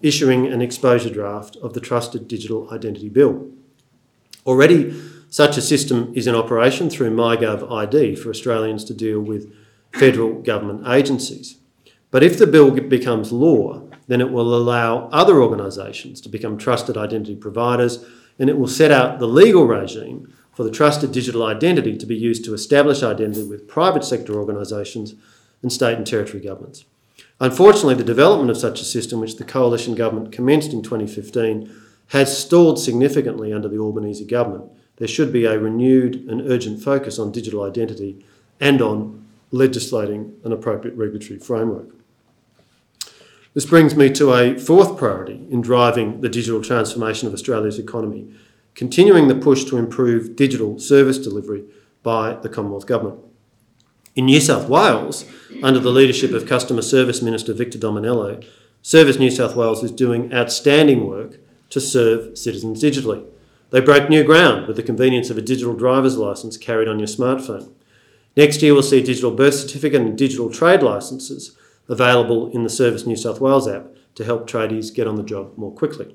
issuing 0.00 0.46
an 0.46 0.62
exposure 0.62 1.10
draft 1.10 1.56
of 1.56 1.74
the 1.74 1.80
Trusted 1.80 2.26
Digital 2.26 2.68
Identity 2.72 3.08
Bill. 3.08 3.50
Already, 4.46 5.00
such 5.30 5.56
a 5.56 5.62
system 5.62 6.12
is 6.14 6.26
in 6.26 6.34
operation 6.34 6.90
through 6.90 7.14
MyGov 7.14 7.70
ID 7.70 8.16
for 8.16 8.30
Australians 8.30 8.84
to 8.84 8.94
deal 8.94 9.20
with 9.20 9.52
federal 9.92 10.42
government 10.42 10.86
agencies. 10.86 11.56
But 12.10 12.22
if 12.22 12.38
the 12.38 12.46
bill 12.46 12.70
becomes 12.70 13.32
law, 13.32 13.88
then 14.08 14.20
it 14.20 14.30
will 14.30 14.54
allow 14.54 15.08
other 15.08 15.40
organisations 15.40 16.20
to 16.20 16.28
become 16.28 16.58
trusted 16.58 16.96
identity 16.96 17.36
providers 17.36 18.04
and 18.38 18.50
it 18.50 18.58
will 18.58 18.68
set 18.68 18.90
out 18.90 19.18
the 19.18 19.26
legal 19.26 19.66
regime 19.66 20.32
for 20.52 20.64
the 20.64 20.70
trusted 20.70 21.12
digital 21.12 21.44
identity 21.44 21.96
to 21.96 22.06
be 22.06 22.16
used 22.16 22.44
to 22.44 22.54
establish 22.54 23.02
identity 23.02 23.44
with 23.44 23.68
private 23.68 24.04
sector 24.04 24.34
organisations 24.34 25.14
and 25.62 25.72
state 25.72 25.96
and 25.96 26.06
territory 26.06 26.42
governments. 26.42 26.84
Unfortunately, 27.40 27.94
the 27.94 28.04
development 28.04 28.50
of 28.50 28.56
such 28.56 28.80
a 28.80 28.84
system, 28.84 29.20
which 29.20 29.36
the 29.36 29.44
coalition 29.44 29.94
government 29.94 30.32
commenced 30.32 30.72
in 30.72 30.82
2015, 30.82 31.74
has 32.12 32.36
stalled 32.36 32.78
significantly 32.78 33.54
under 33.54 33.68
the 33.68 33.78
Albanese 33.78 34.26
government. 34.26 34.70
There 34.96 35.08
should 35.08 35.32
be 35.32 35.46
a 35.46 35.58
renewed 35.58 36.16
and 36.28 36.42
urgent 36.42 36.82
focus 36.82 37.18
on 37.18 37.32
digital 37.32 37.62
identity 37.62 38.22
and 38.60 38.82
on 38.82 39.26
legislating 39.50 40.34
an 40.44 40.52
appropriate 40.52 40.94
regulatory 40.94 41.38
framework. 41.38 41.88
This 43.54 43.64
brings 43.64 43.96
me 43.96 44.10
to 44.10 44.34
a 44.34 44.58
fourth 44.58 44.98
priority 44.98 45.46
in 45.50 45.62
driving 45.62 46.20
the 46.20 46.28
digital 46.28 46.60
transformation 46.60 47.28
of 47.28 47.32
Australia's 47.32 47.78
economy, 47.78 48.30
continuing 48.74 49.28
the 49.28 49.34
push 49.34 49.64
to 49.64 49.78
improve 49.78 50.36
digital 50.36 50.78
service 50.78 51.16
delivery 51.16 51.64
by 52.02 52.34
the 52.34 52.50
Commonwealth 52.50 52.86
Government. 52.86 53.20
In 54.14 54.26
New 54.26 54.40
South 54.40 54.68
Wales, 54.68 55.24
under 55.62 55.80
the 55.80 55.88
leadership 55.88 56.32
of 56.32 56.46
Customer 56.46 56.82
Service 56.82 57.22
Minister 57.22 57.54
Victor 57.54 57.78
Dominello, 57.78 58.46
Service 58.82 59.18
New 59.18 59.30
South 59.30 59.56
Wales 59.56 59.82
is 59.82 59.90
doing 59.90 60.30
outstanding 60.30 61.06
work 61.06 61.38
to 61.72 61.80
serve 61.80 62.36
citizens 62.36 62.82
digitally. 62.82 63.24
They 63.70 63.80
broke 63.80 64.10
new 64.10 64.22
ground 64.22 64.66
with 64.66 64.76
the 64.76 64.82
convenience 64.82 65.30
of 65.30 65.38
a 65.38 65.42
digital 65.42 65.74
driver's 65.74 66.18
licence 66.18 66.58
carried 66.58 66.86
on 66.86 66.98
your 66.98 67.08
smartphone. 67.08 67.72
Next 68.36 68.60
year, 68.60 68.74
we'll 68.74 68.82
see 68.82 69.02
digital 69.02 69.30
birth 69.30 69.54
certificate 69.54 70.02
and 70.02 70.16
digital 70.16 70.50
trade 70.50 70.82
licences 70.82 71.56
available 71.88 72.50
in 72.50 72.62
the 72.62 72.68
Service 72.68 73.06
New 73.06 73.16
South 73.16 73.40
Wales 73.40 73.66
app 73.66 73.86
to 74.16 74.24
help 74.24 74.46
tradies 74.46 74.94
get 74.94 75.06
on 75.06 75.16
the 75.16 75.22
job 75.22 75.56
more 75.56 75.72
quickly. 75.72 76.14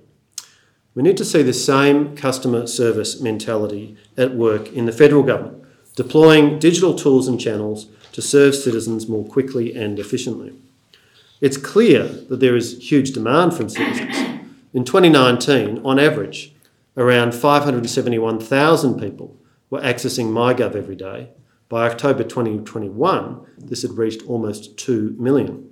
We 0.94 1.02
need 1.02 1.18
to 1.18 1.26
see 1.26 1.42
the 1.42 1.54
same 1.54 2.16
customer 2.16 2.68
service 2.68 3.20
mentality 3.20 3.98
at 4.16 4.36
work 4.36 4.72
in 4.74 4.86
the 4.86 4.92
federal 4.92 5.24
government 5.24 5.64
deploying 5.96 6.60
digital 6.60 6.94
tools 6.94 7.28
and 7.28 7.42
channels 7.42 7.88
to 8.12 8.22
serve 8.22 8.54
citizens 8.54 9.08
more 9.08 9.26
quickly 9.26 9.76
and 9.76 9.98
efficiently. 9.98 10.54
It's 11.42 11.58
clear 11.58 12.08
that 12.08 12.40
there 12.40 12.56
is 12.56 12.78
huge 12.80 13.14
demand 13.14 13.56
from 13.56 13.68
citizens. 13.68 14.27
In 14.78 14.86
2019, 14.86 15.82
on 15.84 15.98
average, 15.98 16.54
around 16.96 17.34
571,000 17.34 19.00
people 19.00 19.36
were 19.72 19.82
accessing 19.82 20.28
MyGov 20.28 20.76
every 20.76 20.96
day. 20.96 21.30
By 21.68 21.90
October 21.90 22.24
2021, 22.24 23.44
this 23.58 23.82
had 23.82 23.98
reached 23.98 24.22
almost 24.28 24.78
2 24.78 25.16
million. 25.18 25.68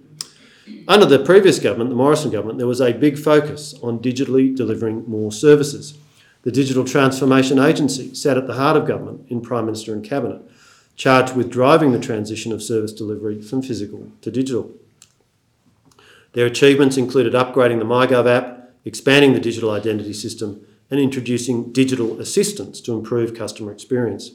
Under 0.87 1.05
the 1.05 1.23
previous 1.23 1.59
government, 1.59 1.91
the 1.91 1.95
Morrison 1.95 2.31
government, 2.31 2.57
there 2.57 2.65
was 2.65 2.81
a 2.81 2.93
big 2.93 3.19
focus 3.19 3.75
on 3.83 3.99
digitally 3.99 4.55
delivering 4.55 5.07
more 5.07 5.31
services. 5.31 5.95
The 6.41 6.51
Digital 6.51 6.83
Transformation 6.83 7.59
Agency 7.59 8.15
sat 8.15 8.37
at 8.37 8.47
the 8.47 8.55
heart 8.55 8.75
of 8.75 8.87
government 8.87 9.27
in 9.29 9.39
Prime 9.39 9.67
Minister 9.67 9.93
and 9.93 10.03
Cabinet, 10.03 10.41
charged 10.95 11.35
with 11.35 11.51
driving 11.51 11.91
the 11.91 11.99
transition 11.99 12.51
of 12.51 12.63
service 12.63 12.91
delivery 12.91 13.39
from 13.39 13.61
physical 13.61 14.11
to 14.21 14.31
digital. 14.31 14.71
Their 16.33 16.47
achievements 16.47 16.97
included 16.97 17.33
upgrading 17.33 17.77
the 17.77 17.85
MyGov 17.85 18.27
app, 18.27 18.54
expanding 18.85 19.33
the 19.33 19.39
digital 19.39 19.71
identity 19.71 20.13
system, 20.13 20.65
and 20.89 20.99
introducing 20.99 21.71
digital 21.71 22.19
assistants 22.19 22.79
to 22.79 22.93
improve 22.93 23.33
customer 23.33 23.71
experience. 23.71 24.31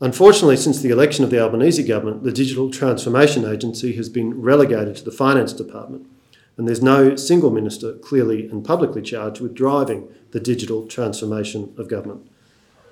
Unfortunately, 0.00 0.56
since 0.56 0.80
the 0.80 0.90
election 0.90 1.24
of 1.24 1.30
the 1.30 1.38
Albanese 1.38 1.82
government, 1.86 2.24
the 2.24 2.32
Digital 2.32 2.70
Transformation 2.70 3.44
Agency 3.44 3.94
has 3.96 4.08
been 4.08 4.40
relegated 4.40 4.96
to 4.96 5.04
the 5.04 5.12
Finance 5.12 5.52
Department, 5.52 6.06
and 6.56 6.66
there's 6.66 6.82
no 6.82 7.16
single 7.16 7.50
minister 7.50 7.92
clearly 7.94 8.48
and 8.48 8.64
publicly 8.64 9.02
charged 9.02 9.40
with 9.40 9.54
driving 9.54 10.08
the 10.32 10.40
digital 10.40 10.86
transformation 10.86 11.72
of 11.76 11.88
government. 11.88 12.28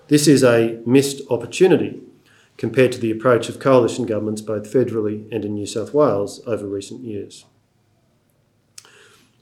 This 0.08 0.28
is 0.28 0.44
a 0.44 0.80
missed 0.86 1.22
opportunity 1.30 2.00
compared 2.56 2.92
to 2.92 2.98
the 2.98 3.10
approach 3.10 3.48
of 3.48 3.58
coalition 3.58 4.06
governments 4.06 4.42
both 4.42 4.72
federally 4.72 5.30
and 5.32 5.44
in 5.44 5.54
New 5.54 5.66
South 5.66 5.94
Wales 5.94 6.40
over 6.46 6.66
recent 6.66 7.02
years. 7.02 7.44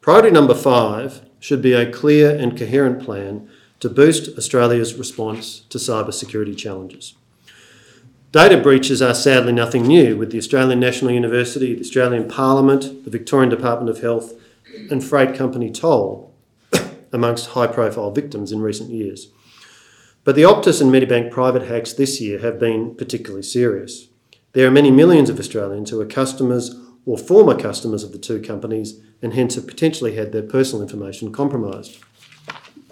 Priority 0.00 0.30
number 0.30 0.54
five 0.54 1.20
should 1.40 1.60
be 1.60 1.74
a 1.74 1.90
clear 1.90 2.34
and 2.34 2.56
coherent 2.56 3.04
plan 3.04 3.48
to 3.80 3.90
boost 3.90 4.36
Australia's 4.38 4.94
response 4.94 5.60
to 5.68 5.76
cybersecurity 5.76 6.56
challenges. 6.56 7.14
Data 8.32 8.56
breaches 8.56 9.02
are 9.02 9.12
sadly 9.12 9.52
nothing 9.52 9.82
new, 9.82 10.16
with 10.16 10.30
the 10.30 10.38
Australian 10.38 10.80
National 10.80 11.10
University, 11.10 11.74
the 11.74 11.80
Australian 11.80 12.28
Parliament, 12.28 13.04
the 13.04 13.10
Victorian 13.10 13.50
Department 13.50 13.90
of 13.90 14.02
Health, 14.02 14.32
and 14.90 15.04
freight 15.04 15.34
company 15.34 15.70
Toll 15.70 16.32
amongst 17.12 17.48
high 17.48 17.66
profile 17.66 18.10
victims 18.10 18.52
in 18.52 18.62
recent 18.62 18.88
years. 18.88 19.28
But 20.24 20.34
the 20.34 20.42
Optus 20.42 20.80
and 20.80 20.90
Medibank 20.90 21.30
private 21.30 21.62
hacks 21.62 21.92
this 21.92 22.20
year 22.22 22.38
have 22.38 22.58
been 22.58 22.94
particularly 22.94 23.42
serious. 23.42 24.08
There 24.52 24.66
are 24.66 24.70
many 24.70 24.90
millions 24.90 25.28
of 25.28 25.38
Australians 25.38 25.90
who 25.90 26.00
are 26.00 26.06
customers 26.06 26.74
or 27.04 27.18
former 27.18 27.58
customers 27.58 28.02
of 28.02 28.12
the 28.12 28.18
two 28.18 28.40
companies 28.40 29.00
and 29.22 29.34
hence 29.34 29.54
have 29.54 29.66
potentially 29.66 30.16
had 30.16 30.32
their 30.32 30.42
personal 30.42 30.82
information 30.82 31.32
compromised. 31.32 31.98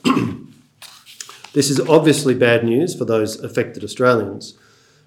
this 1.52 1.70
is 1.70 1.80
obviously 1.80 2.34
bad 2.34 2.64
news 2.64 2.94
for 2.94 3.04
those 3.04 3.42
affected 3.42 3.82
Australians, 3.82 4.58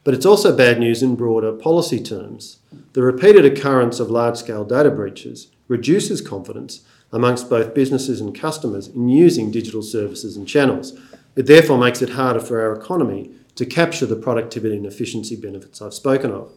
but 0.03 0.13
it's 0.13 0.25
also 0.25 0.55
bad 0.55 0.79
news 0.79 1.03
in 1.03 1.15
broader 1.15 1.51
policy 1.51 2.01
terms. 2.01 2.57
The 2.93 3.03
repeated 3.03 3.45
occurrence 3.45 3.99
of 3.99 4.09
large 4.09 4.37
scale 4.37 4.65
data 4.65 4.89
breaches 4.89 5.47
reduces 5.67 6.21
confidence 6.21 6.81
amongst 7.11 7.49
both 7.49 7.73
businesses 7.73 8.21
and 8.21 8.33
customers 8.33 8.87
in 8.87 9.09
using 9.09 9.51
digital 9.51 9.81
services 9.81 10.35
and 10.35 10.47
channels. 10.47 10.97
It 11.35 11.47
therefore 11.47 11.77
makes 11.77 12.01
it 12.01 12.11
harder 12.11 12.39
for 12.39 12.61
our 12.61 12.73
economy 12.73 13.31
to 13.55 13.65
capture 13.65 14.05
the 14.05 14.15
productivity 14.15 14.77
and 14.77 14.85
efficiency 14.85 15.35
benefits 15.35 15.81
I've 15.81 15.93
spoken 15.93 16.31
of. 16.31 16.51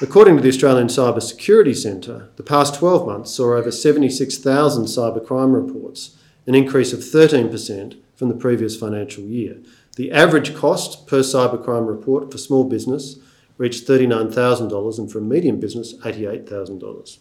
According 0.00 0.36
to 0.36 0.42
the 0.44 0.48
Australian 0.48 0.86
Cyber 0.86 1.20
Security 1.20 1.74
Centre, 1.74 2.28
the 2.36 2.44
past 2.44 2.76
12 2.76 3.04
months 3.04 3.32
saw 3.32 3.56
over 3.56 3.72
76,000 3.72 4.84
cybercrime 4.84 5.52
reports, 5.52 6.16
an 6.46 6.54
increase 6.54 6.92
of 6.92 7.00
13% 7.00 7.96
from 8.14 8.28
the 8.28 8.36
previous 8.36 8.76
financial 8.76 9.24
year. 9.24 9.58
The 9.96 10.12
average 10.12 10.54
cost 10.54 11.08
per 11.08 11.22
cybercrime 11.22 11.88
report 11.88 12.30
for 12.30 12.38
small 12.38 12.62
business 12.62 13.16
reached 13.56 13.88
$39,000 13.88 14.98
and 15.00 15.10
for 15.10 15.20
medium 15.20 15.58
business, 15.58 15.94
$88,000. 15.96 17.18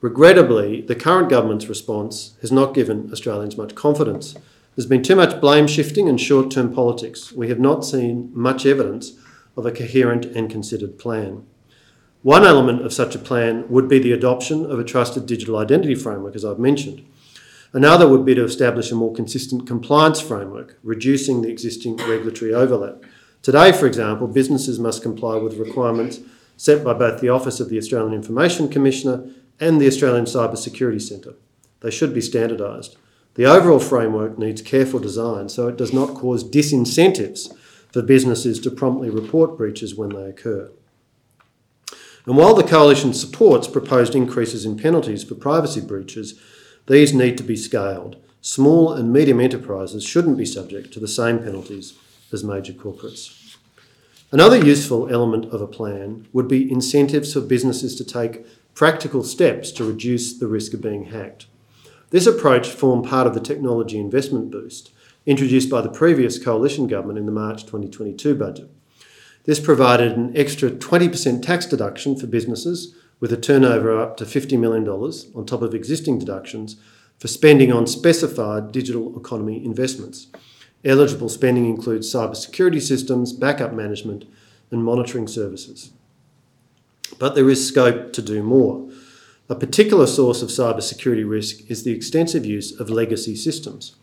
Regrettably, 0.00 0.80
the 0.80 0.96
current 0.96 1.28
government's 1.28 1.68
response 1.68 2.36
has 2.40 2.50
not 2.50 2.74
given 2.74 3.08
Australians 3.12 3.56
much 3.56 3.76
confidence. 3.76 4.36
There's 4.74 4.86
been 4.86 5.04
too 5.04 5.14
much 5.14 5.40
blame 5.40 5.68
shifting 5.68 6.08
and 6.08 6.20
short 6.20 6.50
term 6.50 6.74
politics. 6.74 7.30
We 7.30 7.50
have 7.50 7.60
not 7.60 7.84
seen 7.84 8.32
much 8.34 8.66
evidence 8.66 9.12
of 9.56 9.64
a 9.64 9.70
coherent 9.70 10.24
and 10.24 10.50
considered 10.50 10.98
plan. 10.98 11.46
One 12.22 12.44
element 12.44 12.84
of 12.84 12.92
such 12.92 13.14
a 13.14 13.18
plan 13.18 13.64
would 13.68 13.88
be 13.88 14.00
the 14.00 14.12
adoption 14.12 14.68
of 14.68 14.80
a 14.80 14.84
trusted 14.84 15.24
digital 15.24 15.56
identity 15.56 15.94
framework, 15.94 16.34
as 16.34 16.44
I've 16.44 16.58
mentioned. 16.58 17.06
Another 17.72 18.08
would 18.08 18.24
be 18.24 18.34
to 18.34 18.44
establish 18.44 18.90
a 18.90 18.96
more 18.96 19.12
consistent 19.12 19.68
compliance 19.68 20.20
framework, 20.20 20.78
reducing 20.82 21.42
the 21.42 21.48
existing 21.48 21.96
regulatory 21.96 22.52
overlap. 22.52 23.04
Today, 23.42 23.70
for 23.70 23.86
example, 23.86 24.26
businesses 24.26 24.80
must 24.80 25.02
comply 25.02 25.36
with 25.36 25.58
requirements 25.58 26.18
set 26.56 26.82
by 26.82 26.92
both 26.92 27.20
the 27.20 27.28
Office 27.28 27.60
of 27.60 27.68
the 27.68 27.78
Australian 27.78 28.14
Information 28.14 28.68
Commissioner 28.68 29.30
and 29.60 29.80
the 29.80 29.86
Australian 29.86 30.24
Cyber 30.24 30.56
Security 30.56 30.98
Centre. 30.98 31.34
They 31.80 31.90
should 31.90 32.12
be 32.12 32.20
standardised. 32.20 32.96
The 33.34 33.46
overall 33.46 33.78
framework 33.78 34.38
needs 34.38 34.60
careful 34.60 34.98
design 34.98 35.48
so 35.48 35.68
it 35.68 35.76
does 35.76 35.92
not 35.92 36.16
cause 36.16 36.42
disincentives 36.42 37.54
for 37.92 38.02
businesses 38.02 38.58
to 38.60 38.72
promptly 38.72 39.08
report 39.08 39.56
breaches 39.56 39.94
when 39.94 40.08
they 40.08 40.24
occur. 40.24 40.72
And 42.28 42.36
while 42.36 42.52
the 42.52 42.62
Coalition 42.62 43.14
supports 43.14 43.66
proposed 43.66 44.14
increases 44.14 44.66
in 44.66 44.76
penalties 44.76 45.24
for 45.24 45.34
privacy 45.34 45.80
breaches, 45.80 46.38
these 46.86 47.14
need 47.14 47.38
to 47.38 47.42
be 47.42 47.56
scaled. 47.56 48.16
Small 48.42 48.92
and 48.92 49.10
medium 49.10 49.40
enterprises 49.40 50.04
shouldn't 50.04 50.36
be 50.36 50.44
subject 50.44 50.92
to 50.92 51.00
the 51.00 51.08
same 51.08 51.38
penalties 51.38 51.94
as 52.30 52.44
major 52.44 52.74
corporates. 52.74 53.56
Another 54.30 54.62
useful 54.62 55.10
element 55.10 55.46
of 55.46 55.62
a 55.62 55.66
plan 55.66 56.28
would 56.34 56.48
be 56.48 56.70
incentives 56.70 57.32
for 57.32 57.40
businesses 57.40 57.96
to 57.96 58.04
take 58.04 58.44
practical 58.74 59.22
steps 59.22 59.72
to 59.72 59.84
reduce 59.84 60.38
the 60.38 60.48
risk 60.48 60.74
of 60.74 60.82
being 60.82 61.06
hacked. 61.06 61.46
This 62.10 62.26
approach 62.26 62.68
formed 62.68 63.08
part 63.08 63.26
of 63.26 63.32
the 63.32 63.40
technology 63.40 63.98
investment 63.98 64.50
boost 64.50 64.90
introduced 65.24 65.70
by 65.70 65.80
the 65.80 65.88
previous 65.88 66.38
coalition 66.38 66.88
government 66.88 67.18
in 67.18 67.24
the 67.24 67.32
March 67.32 67.62
2022 67.62 68.34
budget. 68.34 68.70
This 69.48 69.60
provided 69.60 70.14
an 70.14 70.36
extra 70.36 70.70
20% 70.70 71.40
tax 71.40 71.64
deduction 71.64 72.16
for 72.16 72.26
businesses 72.26 72.94
with 73.18 73.32
a 73.32 73.36
turnover 73.38 73.98
up 73.98 74.18
to 74.18 74.26
$50 74.26 74.58
million 74.58 74.86
on 74.86 75.46
top 75.46 75.62
of 75.62 75.74
existing 75.74 76.18
deductions 76.18 76.76
for 77.18 77.28
spending 77.28 77.72
on 77.72 77.86
specified 77.86 78.72
digital 78.72 79.18
economy 79.18 79.64
investments. 79.64 80.26
Eligible 80.84 81.30
spending 81.30 81.64
includes 81.64 82.12
cybersecurity 82.12 82.82
systems, 82.82 83.32
backup 83.32 83.72
management, 83.72 84.26
and 84.70 84.84
monitoring 84.84 85.26
services. 85.26 85.92
But 87.18 87.34
there 87.34 87.48
is 87.48 87.66
scope 87.66 88.12
to 88.12 88.20
do 88.20 88.42
more. 88.42 88.86
A 89.48 89.54
particular 89.54 90.06
source 90.06 90.42
of 90.42 90.50
cybersecurity 90.50 91.26
risk 91.26 91.70
is 91.70 91.84
the 91.84 91.92
extensive 91.92 92.44
use 92.44 92.78
of 92.78 92.90
legacy 92.90 93.34
systems. 93.34 93.96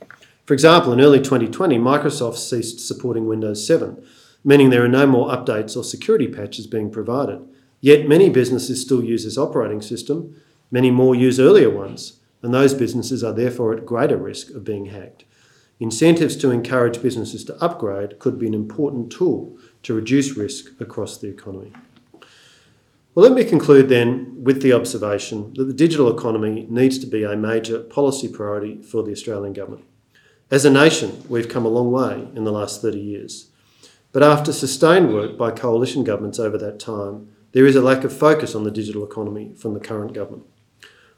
For 0.47 0.55
example, 0.55 0.91
in 0.91 1.01
early 1.01 1.19
2020, 1.19 1.77
Microsoft 1.77 2.37
ceased 2.37 2.79
supporting 2.79 3.27
Windows 3.27 3.67
7 3.67 4.03
meaning 4.45 4.69
there 4.69 4.85
are 4.85 4.87
no 4.87 5.05
more 5.05 5.29
updates 5.29 5.75
or 5.75 5.83
security 5.83 6.27
patches 6.27 6.67
being 6.67 6.91
provided. 6.91 7.41
Yet 7.81 8.07
many 8.07 8.29
businesses 8.29 8.81
still 8.81 9.03
use 9.03 9.25
this 9.25 9.37
operating 9.37 9.81
system, 9.81 10.39
many 10.71 10.91
more 10.91 11.15
use 11.15 11.39
earlier 11.39 11.69
ones, 11.69 12.21
and 12.41 12.53
those 12.53 12.75
businesses 12.75 13.23
are 13.23 13.33
therefore 13.33 13.73
at 13.73 13.85
greater 13.85 14.17
risk 14.17 14.51
of 14.51 14.63
being 14.63 14.85
hacked. 14.85 15.25
Incentives 15.79 16.37
to 16.37 16.51
encourage 16.51 17.01
businesses 17.01 17.43
to 17.45 17.55
upgrade 17.61 18.19
could 18.19 18.39
be 18.39 18.47
an 18.47 18.53
important 18.53 19.11
tool 19.11 19.57
to 19.83 19.93
reduce 19.93 20.37
risk 20.37 20.79
across 20.79 21.17
the 21.17 21.27
economy. 21.27 21.73
Well, 23.13 23.27
let 23.27 23.33
me 23.33 23.43
conclude 23.43 23.89
then 23.89 24.43
with 24.43 24.61
the 24.61 24.73
observation 24.73 25.53
that 25.55 25.65
the 25.65 25.73
digital 25.73 26.15
economy 26.15 26.67
needs 26.69 26.99
to 26.99 27.07
be 27.07 27.23
a 27.23 27.35
major 27.35 27.79
policy 27.79 28.27
priority 28.27 28.81
for 28.81 29.03
the 29.03 29.11
Australian 29.11 29.53
Government. 29.53 29.85
As 30.51 30.65
a 30.65 30.69
nation, 30.69 31.23
we've 31.27 31.49
come 31.49 31.65
a 31.65 31.69
long 31.69 31.91
way 31.91 32.27
in 32.35 32.43
the 32.43 32.51
last 32.51 32.81
30 32.81 32.99
years. 32.99 33.49
But 34.15 34.23
after 34.23 34.53
sustained 34.53 35.13
work 35.13 35.37
by 35.37 35.51
coalition 35.51 36.05
governments 36.05 36.39
over 36.39 36.57
that 36.59 36.79
time, 36.79 37.35
there 37.51 37.65
is 37.65 37.75
a 37.75 37.81
lack 37.81 38.05
of 38.05 38.17
focus 38.17 38.55
on 38.55 38.63
the 38.63 38.71
digital 38.71 39.03
economy 39.03 39.51
from 39.57 39.73
the 39.73 39.79
current 39.81 40.13
government. 40.13 40.45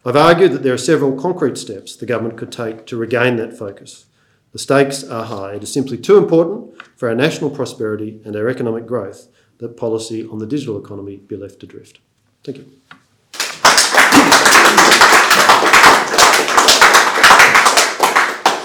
I've 0.04 0.16
argued 0.16 0.52
that 0.54 0.64
there 0.64 0.74
are 0.74 0.80
several 0.80 1.14
concrete 1.14 1.60
steps 1.60 1.96
the 1.96 2.08
government 2.08 2.40
could 2.40 2.52
take 2.52 2.88
to 2.88 2.98
regain 2.98 3.36
that 3.36 3.56
focus. 3.56 4.08
The 4.52 4.58
stakes 4.58 5.04
are 5.04 5.26
high. 5.26 5.54
It 5.54 5.62
is 5.62 5.72
simply 5.72 6.00
too 6.00 6.18
important 6.18 6.74
for 6.96 7.08
our 7.08 7.14
national 7.14 7.52
prosperity 7.52 8.20
and 8.26 8.36
our 8.36 8.50
economic 8.50 8.88
growth 8.88 9.28
that 9.60 9.78
policy 9.78 10.28
on 10.28 10.40
the 10.40 10.48
digital 10.48 10.84
economy 10.84 11.18
be 11.18 11.38
left 11.38 11.62
adrift. 11.62 12.00
Thank 12.44 12.58
you. 12.58 12.66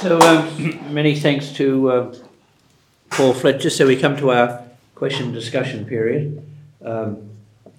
So, 0.01 0.19
um, 0.21 0.79
many 0.95 1.21
thanks 1.21 1.53
to 1.53 1.91
uh, 1.91 2.15
Paul 3.13 3.35
Fletcher. 3.35 3.69
So 3.69 3.87
we 3.87 3.97
come 3.97 4.17
to 4.17 4.31
our 4.31 4.63
question 4.95 5.33
discussion 5.33 5.85
period, 5.85 6.47
um, 6.83 7.29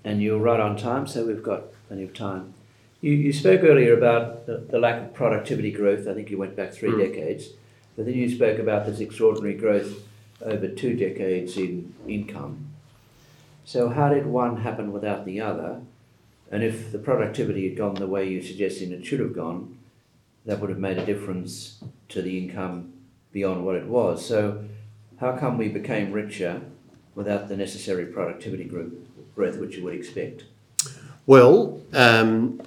and 0.03 0.21
you're 0.21 0.37
right 0.37 0.59
on 0.59 0.77
time, 0.77 1.07
so 1.07 1.25
we've 1.25 1.41
got 1.41 1.63
plenty 1.87 2.03
of 2.03 2.13
time. 2.13 2.53
You, 3.01 3.13
you 3.13 3.33
spoke 3.33 3.63
earlier 3.63 3.97
about 3.97 4.45
the, 4.45 4.57
the 4.57 4.77
lack 4.77 5.01
of 5.01 5.13
productivity 5.15 5.71
growth. 5.71 6.07
I 6.07 6.13
think 6.13 6.29
you 6.29 6.37
went 6.37 6.55
back 6.55 6.71
three 6.71 6.91
mm. 6.91 6.99
decades, 6.99 7.49
but 7.95 8.05
then 8.05 8.13
you 8.13 8.29
spoke 8.29 8.59
about 8.59 8.85
this 8.85 8.99
extraordinary 8.99 9.55
growth 9.55 10.03
over 10.43 10.67
two 10.67 10.95
decades 10.95 11.57
in 11.57 11.95
income. 12.07 12.67
So 13.65 13.89
how 13.89 14.09
did 14.09 14.27
one 14.27 14.57
happen 14.61 14.91
without 14.91 15.25
the 15.25 15.41
other? 15.41 15.81
And 16.51 16.61
if 16.61 16.91
the 16.91 16.99
productivity 16.99 17.67
had 17.67 17.75
gone 17.75 17.95
the 17.95 18.05
way 18.05 18.29
you're 18.29 18.43
suggesting 18.43 18.91
it 18.91 19.03
should 19.03 19.19
have 19.19 19.33
gone, 19.33 19.79
that 20.45 20.59
would 20.59 20.69
have 20.69 20.79
made 20.79 20.99
a 20.99 21.05
difference 21.07 21.83
to 22.09 22.21
the 22.21 22.37
income 22.37 22.93
beyond 23.31 23.65
what 23.65 23.75
it 23.75 23.87
was. 23.87 24.23
So 24.23 24.65
how 25.23 25.37
come 25.37 25.57
we 25.57 25.69
became 25.69 26.11
richer 26.11 26.61
without 27.15 27.47
the 27.47 27.55
necessary 27.55 28.05
productivity 28.05 28.65
growth 28.65 29.57
which 29.57 29.77
you 29.77 29.83
would 29.85 29.93
expect? 29.93 30.43
Well, 31.25 31.79
um, 31.93 32.61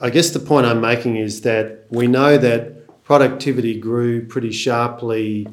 I 0.00 0.10
guess 0.10 0.30
the 0.30 0.40
point 0.40 0.66
I'm 0.66 0.80
making 0.80 1.16
is 1.16 1.42
that 1.42 1.86
we 1.88 2.08
know 2.08 2.36
that 2.36 3.04
productivity 3.04 3.78
grew 3.78 4.26
pretty 4.26 4.50
sharply 4.50 5.46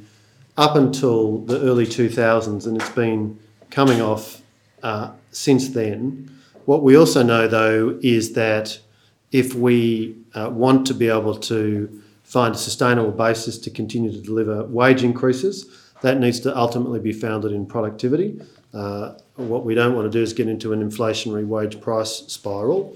up 0.57 0.75
until 0.75 1.39
the 1.41 1.61
early 1.61 1.85
2000s, 1.85 2.65
and 2.65 2.81
it's 2.81 2.89
been 2.89 3.37
coming 3.69 4.01
off 4.01 4.41
uh, 4.81 5.11
since 5.29 5.69
then. 5.69 6.35
What 6.65 6.81
we 6.81 6.97
also 6.97 7.21
know, 7.21 7.47
though, 7.47 7.99
is 8.01 8.33
that 8.33 8.79
if 9.31 9.53
we 9.53 10.15
uh, 10.33 10.49
want 10.51 10.87
to 10.87 10.95
be 10.95 11.07
able 11.07 11.35
to 11.35 12.01
find 12.23 12.55
a 12.55 12.57
sustainable 12.57 13.11
basis 13.11 13.59
to 13.59 13.69
continue 13.69 14.11
to 14.11 14.21
deliver 14.21 14.63
wage 14.65 15.03
increases, 15.03 15.86
that 16.01 16.19
needs 16.19 16.39
to 16.41 16.55
ultimately 16.57 16.99
be 16.99 17.11
founded 17.11 17.51
in 17.51 17.65
productivity. 17.65 18.41
Uh, 18.73 19.13
what 19.35 19.65
we 19.65 19.73
don't 19.73 19.95
want 19.95 20.11
to 20.11 20.17
do 20.17 20.21
is 20.21 20.33
get 20.33 20.47
into 20.47 20.73
an 20.73 20.87
inflationary 20.87 21.45
wage 21.45 21.79
price 21.81 22.23
spiral. 22.27 22.95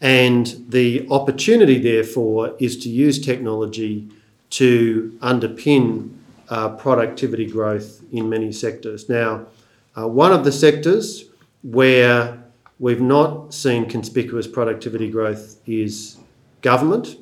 And 0.00 0.64
the 0.68 1.06
opportunity, 1.10 1.78
therefore, 1.78 2.54
is 2.58 2.78
to 2.78 2.88
use 2.88 3.18
technology 3.18 4.08
to 4.50 5.16
underpin 5.20 6.14
uh, 6.48 6.70
productivity 6.70 7.46
growth 7.46 8.02
in 8.12 8.28
many 8.28 8.50
sectors. 8.50 9.08
Now, 9.08 9.46
uh, 9.96 10.08
one 10.08 10.32
of 10.32 10.44
the 10.44 10.52
sectors 10.52 11.24
where 11.62 12.42
we've 12.78 13.00
not 13.00 13.52
seen 13.52 13.88
conspicuous 13.88 14.46
productivity 14.46 15.10
growth 15.10 15.60
is 15.66 16.16
government. 16.62 17.16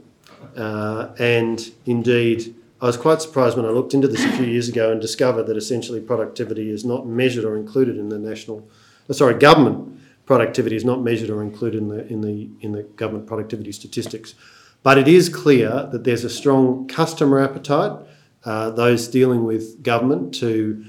Uh, 0.57 1.09
and 1.18 1.70
indeed, 1.87 2.54
I 2.80 2.86
was 2.86 2.96
quite 2.96 3.20
surprised 3.20 3.56
when 3.56 3.66
I 3.66 3.70
looked 3.70 3.92
into 3.92 4.06
this 4.06 4.24
a 4.24 4.32
few 4.36 4.46
years 4.46 4.68
ago 4.68 4.92
and 4.92 5.00
discovered 5.00 5.44
that 5.44 5.56
essentially 5.56 6.00
productivity 6.00 6.70
is 6.70 6.84
not 6.84 7.08
measured 7.08 7.44
or 7.44 7.56
included 7.56 7.96
in 7.96 8.08
the 8.08 8.18
national, 8.18 8.68
uh, 9.10 9.12
sorry, 9.12 9.34
government 9.34 10.00
productivity 10.26 10.76
is 10.76 10.84
not 10.84 11.02
measured 11.02 11.30
or 11.30 11.42
included 11.42 11.78
in 11.78 11.88
the 11.88 12.06
in 12.06 12.20
the 12.20 12.48
in 12.60 12.72
the 12.72 12.82
government 12.82 13.26
productivity 13.26 13.72
statistics. 13.72 14.34
But 14.84 14.96
it 14.96 15.08
is 15.08 15.28
clear 15.28 15.88
that 15.90 16.04
there's 16.04 16.22
a 16.22 16.30
strong 16.30 16.86
customer 16.86 17.40
appetite, 17.40 17.98
uh, 18.44 18.70
those 18.70 19.08
dealing 19.08 19.44
with 19.44 19.82
government 19.82 20.32
to 20.34 20.84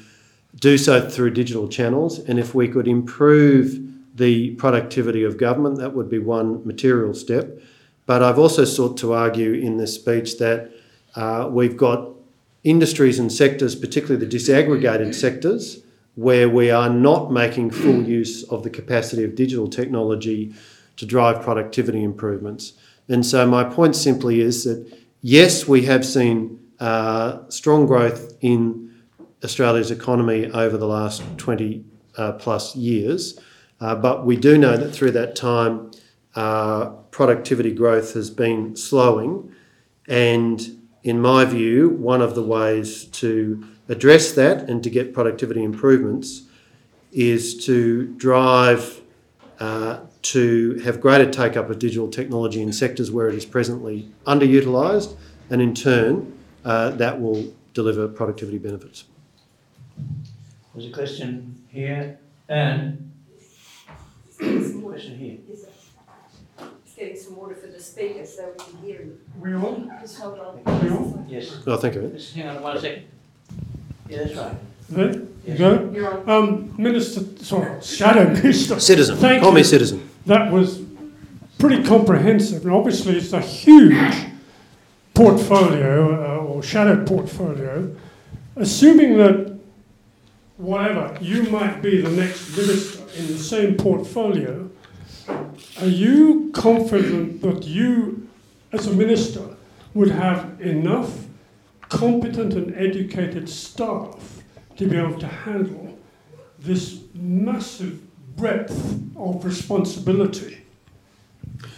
do 0.55 0.77
so 0.77 1.09
through 1.09 1.31
digital 1.31 1.67
channels. 1.67 2.19
And 2.19 2.37
if 2.37 2.53
we 2.53 2.67
could 2.67 2.87
improve 2.87 3.79
the 4.15 4.51
productivity 4.55 5.23
of 5.23 5.37
government, 5.37 5.77
that 5.77 5.95
would 5.95 6.09
be 6.09 6.19
one 6.19 6.65
material 6.67 7.15
step. 7.15 7.59
But 8.05 8.21
I've 8.21 8.37
also 8.37 8.65
sought 8.65 8.97
to 8.97 9.13
argue 9.13 9.53
in 9.53 9.77
this 9.77 9.95
speech 9.95 10.37
that 10.37 10.71
uh, 11.15 11.47
we've 11.51 11.77
got 11.77 12.09
industries 12.63 13.19
and 13.19 13.31
sectors, 13.31 13.75
particularly 13.75 14.23
the 14.23 14.37
disaggregated 14.37 15.15
sectors, 15.15 15.81
where 16.15 16.49
we 16.49 16.69
are 16.69 16.89
not 16.89 17.31
making 17.31 17.71
full 17.71 18.03
use 18.03 18.43
of 18.49 18.63
the 18.63 18.69
capacity 18.69 19.23
of 19.23 19.35
digital 19.35 19.67
technology 19.67 20.53
to 20.97 21.05
drive 21.05 21.41
productivity 21.41 22.03
improvements. 22.03 22.73
And 23.07 23.25
so, 23.25 23.47
my 23.47 23.63
point 23.63 23.95
simply 23.95 24.41
is 24.41 24.65
that 24.65 24.85
yes, 25.21 25.67
we 25.67 25.85
have 25.85 26.05
seen 26.05 26.59
uh, 26.79 27.49
strong 27.49 27.85
growth 27.85 28.33
in 28.41 28.93
Australia's 29.43 29.91
economy 29.91 30.51
over 30.51 30.77
the 30.77 30.87
last 30.87 31.23
20 31.37 31.85
uh, 32.17 32.33
plus 32.33 32.75
years, 32.75 33.39
uh, 33.79 33.95
but 33.95 34.25
we 34.25 34.35
do 34.35 34.57
know 34.57 34.75
that 34.75 34.91
through 34.91 35.11
that 35.11 35.35
time, 35.35 35.91
uh, 36.35 36.89
productivity 37.11 37.73
growth 37.73 38.13
has 38.13 38.29
been 38.29 38.75
slowing. 38.75 39.53
And 40.07 40.78
in 41.03 41.21
my 41.21 41.45
view, 41.45 41.89
one 41.89 42.21
of 42.21 42.35
the 42.35 42.43
ways 42.43 43.05
to 43.05 43.65
address 43.87 44.33
that 44.33 44.69
and 44.69 44.83
to 44.83 44.89
get 44.89 45.13
productivity 45.13 45.63
improvements 45.63 46.43
is 47.11 47.65
to 47.65 48.07
drive 48.15 49.01
uh, 49.59 49.99
to 50.21 50.79
have 50.79 51.01
greater 51.01 51.29
take 51.29 51.57
up 51.57 51.69
of 51.69 51.79
digital 51.79 52.09
technology 52.09 52.61
in 52.61 52.71
sectors 52.71 53.11
where 53.11 53.27
it 53.27 53.35
is 53.35 53.45
presently 53.45 54.09
underutilised, 54.25 55.15
and 55.49 55.61
in 55.61 55.73
turn, 55.73 56.37
uh, 56.65 56.91
that 56.91 57.19
will 57.19 57.51
deliver 57.73 58.07
productivity 58.07 58.57
benefits. 58.57 59.05
There's 60.73 60.87
a 60.87 60.91
question 60.91 61.61
here, 61.69 62.19
and 62.47 63.11
question 64.37 65.17
here. 65.17 65.37
Just 66.99 67.11
getting 67.11 67.23
some 67.23 67.37
water 67.37 67.55
for 67.55 67.67
the 67.67 67.79
speaker 67.79 68.25
so 68.25 68.51
we 68.57 68.63
can 68.65 68.83
hear 68.83 68.97
him. 68.99 69.17
We 69.39 69.53
on? 69.53 69.89
Just 70.01 70.19
hold 70.19 70.37
on. 70.37 70.81
We 70.83 70.89
on? 70.89 71.25
Yes. 71.29 71.55
Oh, 71.65 71.77
thank 71.77 71.95
you. 71.95 72.09
Just 72.09 72.35
hang 72.35 72.47
on 72.49 72.61
one 72.61 72.77
second. 72.77 73.03
Yeah, 74.09 74.17
that's 74.23 74.35
right. 74.35 74.55
There, 74.89 75.13
you 75.13 75.27
Yes. 75.45 75.57
go. 75.59 75.91
You're 75.93 76.29
on. 76.29 76.29
Um, 76.29 76.73
Minister, 76.77 77.21
sorry, 77.41 77.81
Shadow 77.81 78.29
Minister. 78.33 78.79
Citizen. 78.81 79.15
Thank 79.15 79.41
Call 79.43 79.53
me 79.53 79.63
citizen. 79.63 80.09
That 80.25 80.51
was 80.51 80.81
pretty 81.57 81.83
comprehensive, 81.83 82.63
and 82.63 82.71
obviously 82.73 83.15
it's 83.15 83.31
a 83.31 83.39
huge 83.39 84.25
portfolio 85.13 86.41
uh, 86.41 86.43
or 86.43 86.61
shadow 86.61 87.05
portfolio. 87.05 87.95
Assuming 88.57 89.17
that 89.19 89.57
whatever 90.57 91.17
you 91.21 91.43
might 91.43 91.81
be 91.81 92.01
the 92.01 92.09
next 92.09 92.57
minister 92.57 93.03
in 93.17 93.27
the 93.27 93.37
same 93.37 93.75
portfolio, 93.77 94.69
are 95.81 95.87
you 95.87 96.51
confident 96.53 97.41
that 97.41 97.63
you, 97.63 98.27
as 98.71 98.87
a 98.87 98.93
minister, 98.93 99.55
would 99.93 100.11
have 100.11 100.59
enough 100.61 101.25
competent 101.81 102.53
and 102.53 102.75
educated 102.75 103.49
staff 103.49 104.43
to 104.77 104.87
be 104.87 104.97
able 104.97 105.17
to 105.19 105.27
handle 105.27 105.97
this 106.59 106.99
massive 107.13 108.01
breadth 108.35 108.71
of 109.15 109.43
responsibility? 109.45 110.61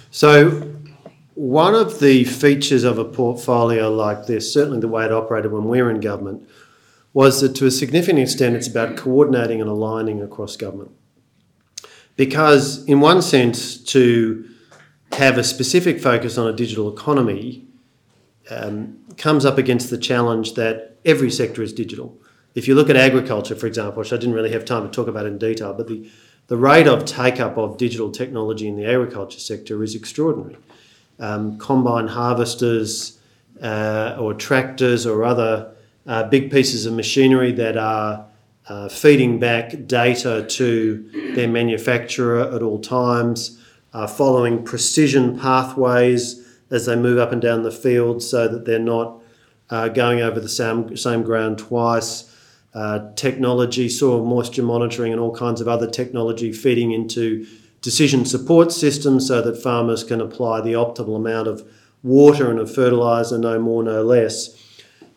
So, 0.09 0.73
one 1.35 1.75
of 1.75 1.99
the 1.99 2.23
features 2.23 2.83
of 2.83 2.97
a 2.97 3.05
portfolio 3.05 3.89
like 3.93 4.25
this, 4.25 4.51
certainly 4.51 4.79
the 4.79 4.87
way 4.87 5.05
it 5.05 5.11
operated 5.11 5.51
when 5.51 5.65
we 5.65 5.81
were 5.81 5.89
in 5.89 5.99
government, 5.99 6.47
was 7.13 7.41
that 7.41 7.55
to 7.55 7.65
a 7.65 7.71
significant 7.71 8.19
extent 8.19 8.55
it's 8.55 8.67
about 8.67 8.97
coordinating 8.97 9.61
and 9.61 9.69
aligning 9.69 10.21
across 10.21 10.55
government. 10.55 10.91
Because, 12.15 12.85
in 12.85 12.99
one 12.99 13.21
sense, 13.21 13.77
to 13.85 14.47
have 15.13 15.37
a 15.37 15.43
specific 15.43 15.99
focus 15.99 16.37
on 16.37 16.47
a 16.47 16.53
digital 16.53 16.91
economy 16.91 17.65
um, 18.49 18.97
comes 19.17 19.45
up 19.45 19.57
against 19.57 19.89
the 19.89 19.97
challenge 19.97 20.53
that 20.53 20.97
every 21.05 21.31
sector 21.31 21.61
is 21.61 21.73
digital. 21.73 22.17
If 22.53 22.67
you 22.67 22.75
look 22.75 22.89
at 22.89 22.95
agriculture, 22.95 23.55
for 23.55 23.67
example, 23.67 23.99
which 23.99 24.11
I 24.11 24.17
didn't 24.17 24.35
really 24.35 24.51
have 24.51 24.65
time 24.65 24.83
to 24.83 24.89
talk 24.89 25.07
about 25.07 25.25
in 25.25 25.37
detail, 25.37 25.73
but 25.73 25.87
the, 25.87 26.09
the 26.47 26.57
rate 26.57 26.87
of 26.87 27.05
take 27.05 27.39
up 27.39 27.57
of 27.57 27.77
digital 27.77 28.11
technology 28.11 28.67
in 28.67 28.75
the 28.75 28.85
agriculture 28.85 29.39
sector 29.39 29.81
is 29.83 29.95
extraordinary. 29.95 30.57
Um, 31.19 31.57
combine 31.57 32.07
harvesters 32.07 33.19
uh, 33.61 34.17
or 34.19 34.33
tractors 34.33 35.05
or 35.05 35.23
other 35.23 35.71
uh, 36.07 36.23
big 36.23 36.51
pieces 36.51 36.85
of 36.85 36.93
machinery 36.93 37.51
that 37.53 37.77
are 37.77 38.25
uh, 38.71 38.87
feeding 38.87 39.37
back 39.37 39.85
data 39.85 40.45
to 40.47 41.33
their 41.35 41.49
manufacturer 41.49 42.39
at 42.55 42.61
all 42.61 42.79
times, 42.79 43.59
uh, 43.91 44.07
following 44.07 44.63
precision 44.63 45.37
pathways 45.37 46.47
as 46.69 46.85
they 46.85 46.95
move 46.95 47.17
up 47.17 47.33
and 47.33 47.41
down 47.41 47.63
the 47.63 47.71
field 47.71 48.23
so 48.23 48.47
that 48.47 48.63
they're 48.63 48.79
not 48.79 49.21
uh, 49.71 49.89
going 49.89 50.21
over 50.21 50.39
the 50.39 50.47
same, 50.47 50.95
same 50.95 51.21
ground 51.21 51.57
twice. 51.57 52.33
Uh, 52.73 53.11
technology, 53.15 53.89
soil 53.89 54.23
moisture 54.23 54.63
monitoring, 54.63 55.11
and 55.11 55.19
all 55.19 55.35
kinds 55.35 55.59
of 55.59 55.67
other 55.67 55.89
technology 55.89 56.53
feeding 56.53 56.93
into 56.93 57.45
decision 57.81 58.23
support 58.23 58.71
systems 58.71 59.27
so 59.27 59.41
that 59.41 59.61
farmers 59.61 60.01
can 60.05 60.21
apply 60.21 60.61
the 60.61 60.71
optimal 60.71 61.17
amount 61.17 61.49
of 61.49 61.69
water 62.03 62.49
and 62.49 62.57
of 62.57 62.73
fertiliser, 62.73 63.37
no 63.37 63.59
more, 63.59 63.83
no 63.83 64.01
less. 64.01 64.55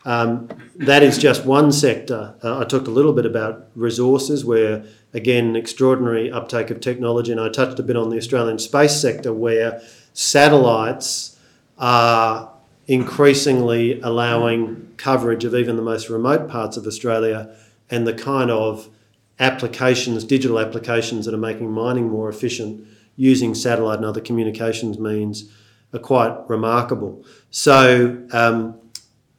Um, 0.05 0.49
that 0.75 1.01
is 1.01 1.17
just 1.17 1.45
one 1.45 1.71
sector. 1.71 2.35
Uh, 2.43 2.59
I 2.59 2.63
talked 2.63 2.87
a 2.87 2.91
little 2.91 3.13
bit 3.13 3.25
about 3.25 3.69
resources, 3.75 4.45
where 4.45 4.85
again, 5.13 5.55
extraordinary 5.55 6.31
uptake 6.31 6.69
of 6.69 6.79
technology, 6.79 7.31
and 7.31 7.41
I 7.41 7.49
touched 7.49 7.79
a 7.79 7.83
bit 7.83 7.95
on 7.95 8.09
the 8.09 8.17
Australian 8.17 8.59
space 8.59 8.99
sector, 9.01 9.33
where 9.33 9.81
satellites 10.13 11.39
are 11.79 12.51
increasingly 12.87 13.99
allowing 14.01 14.93
coverage 14.97 15.43
of 15.43 15.55
even 15.55 15.75
the 15.75 15.81
most 15.81 16.07
remote 16.09 16.47
parts 16.47 16.77
of 16.77 16.85
Australia 16.85 17.55
and 17.89 18.05
the 18.05 18.13
kind 18.13 18.51
of 18.51 18.89
applications, 19.39 20.23
digital 20.23 20.59
applications 20.59 21.25
that 21.25 21.33
are 21.33 21.37
making 21.37 21.71
mining 21.71 22.09
more 22.09 22.29
efficient 22.29 22.87
using 23.15 23.55
satellite 23.55 23.97
and 23.97 24.05
other 24.05 24.21
communications 24.21 24.99
means 24.99 25.51
are 25.93 25.99
quite 25.99 26.37
remarkable. 26.47 27.23
So, 27.49 28.23
um, 28.31 28.79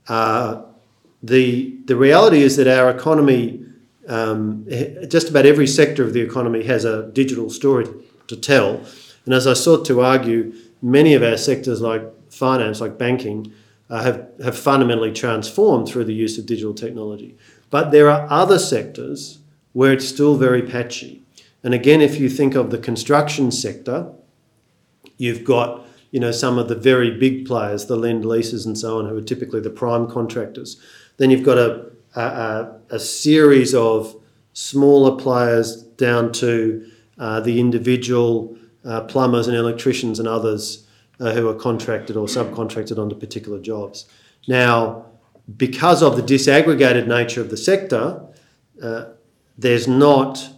uh, 0.08 0.62
the, 1.22 1.76
the 1.86 1.96
reality 1.96 2.42
is 2.42 2.56
that 2.56 2.68
our 2.68 2.90
economy, 2.90 3.64
um, 4.08 4.66
just 5.08 5.30
about 5.30 5.46
every 5.46 5.66
sector 5.66 6.04
of 6.04 6.12
the 6.12 6.20
economy 6.20 6.64
has 6.64 6.84
a 6.84 7.10
digital 7.12 7.50
story 7.50 7.86
to 8.28 8.36
tell. 8.36 8.80
And 9.24 9.34
as 9.34 9.46
I 9.46 9.54
sought 9.54 9.84
to 9.86 10.00
argue, 10.00 10.52
many 10.82 11.14
of 11.14 11.22
our 11.22 11.36
sectors, 11.36 11.80
like 11.80 12.02
finance, 12.30 12.80
like 12.80 12.98
banking, 12.98 13.52
uh, 13.88 14.02
have, 14.02 14.28
have 14.42 14.58
fundamentally 14.58 15.12
transformed 15.12 15.88
through 15.88 16.04
the 16.04 16.14
use 16.14 16.38
of 16.38 16.46
digital 16.46 16.74
technology. 16.74 17.36
But 17.70 17.90
there 17.90 18.10
are 18.10 18.26
other 18.30 18.58
sectors 18.58 19.38
where 19.72 19.92
it's 19.92 20.08
still 20.08 20.36
very 20.36 20.62
patchy. 20.62 21.22
And 21.62 21.74
again, 21.74 22.00
if 22.00 22.18
you 22.20 22.28
think 22.28 22.54
of 22.54 22.70
the 22.70 22.78
construction 22.78 23.50
sector, 23.50 24.12
you've 25.18 25.44
got 25.44 25.85
you 26.10 26.20
know 26.20 26.30
some 26.30 26.58
of 26.58 26.68
the 26.68 26.74
very 26.74 27.10
big 27.18 27.46
players, 27.46 27.86
the 27.86 27.96
Lendleases 27.96 28.66
and 28.66 28.78
so 28.78 28.98
on, 28.98 29.08
who 29.08 29.16
are 29.16 29.22
typically 29.22 29.60
the 29.60 29.70
prime 29.70 30.08
contractors. 30.08 30.80
Then 31.16 31.30
you've 31.30 31.42
got 31.44 31.58
a, 31.58 31.90
a, 32.14 32.78
a 32.90 32.98
series 32.98 33.74
of 33.74 34.14
smaller 34.52 35.16
players 35.16 35.82
down 35.82 36.32
to 36.32 36.90
uh, 37.18 37.40
the 37.40 37.60
individual 37.60 38.56
uh, 38.84 39.02
plumbers 39.02 39.48
and 39.48 39.56
electricians 39.56 40.18
and 40.18 40.28
others 40.28 40.86
uh, 41.20 41.32
who 41.32 41.48
are 41.48 41.54
contracted 41.54 42.16
or 42.16 42.26
subcontracted 42.26 42.98
onto 42.98 43.16
particular 43.16 43.58
jobs. 43.58 44.06
Now, 44.46 45.06
because 45.56 46.02
of 46.02 46.16
the 46.16 46.22
disaggregated 46.22 47.06
nature 47.06 47.40
of 47.40 47.50
the 47.50 47.56
sector, 47.56 48.22
uh, 48.82 49.06
there's 49.56 49.88
not 49.88 50.48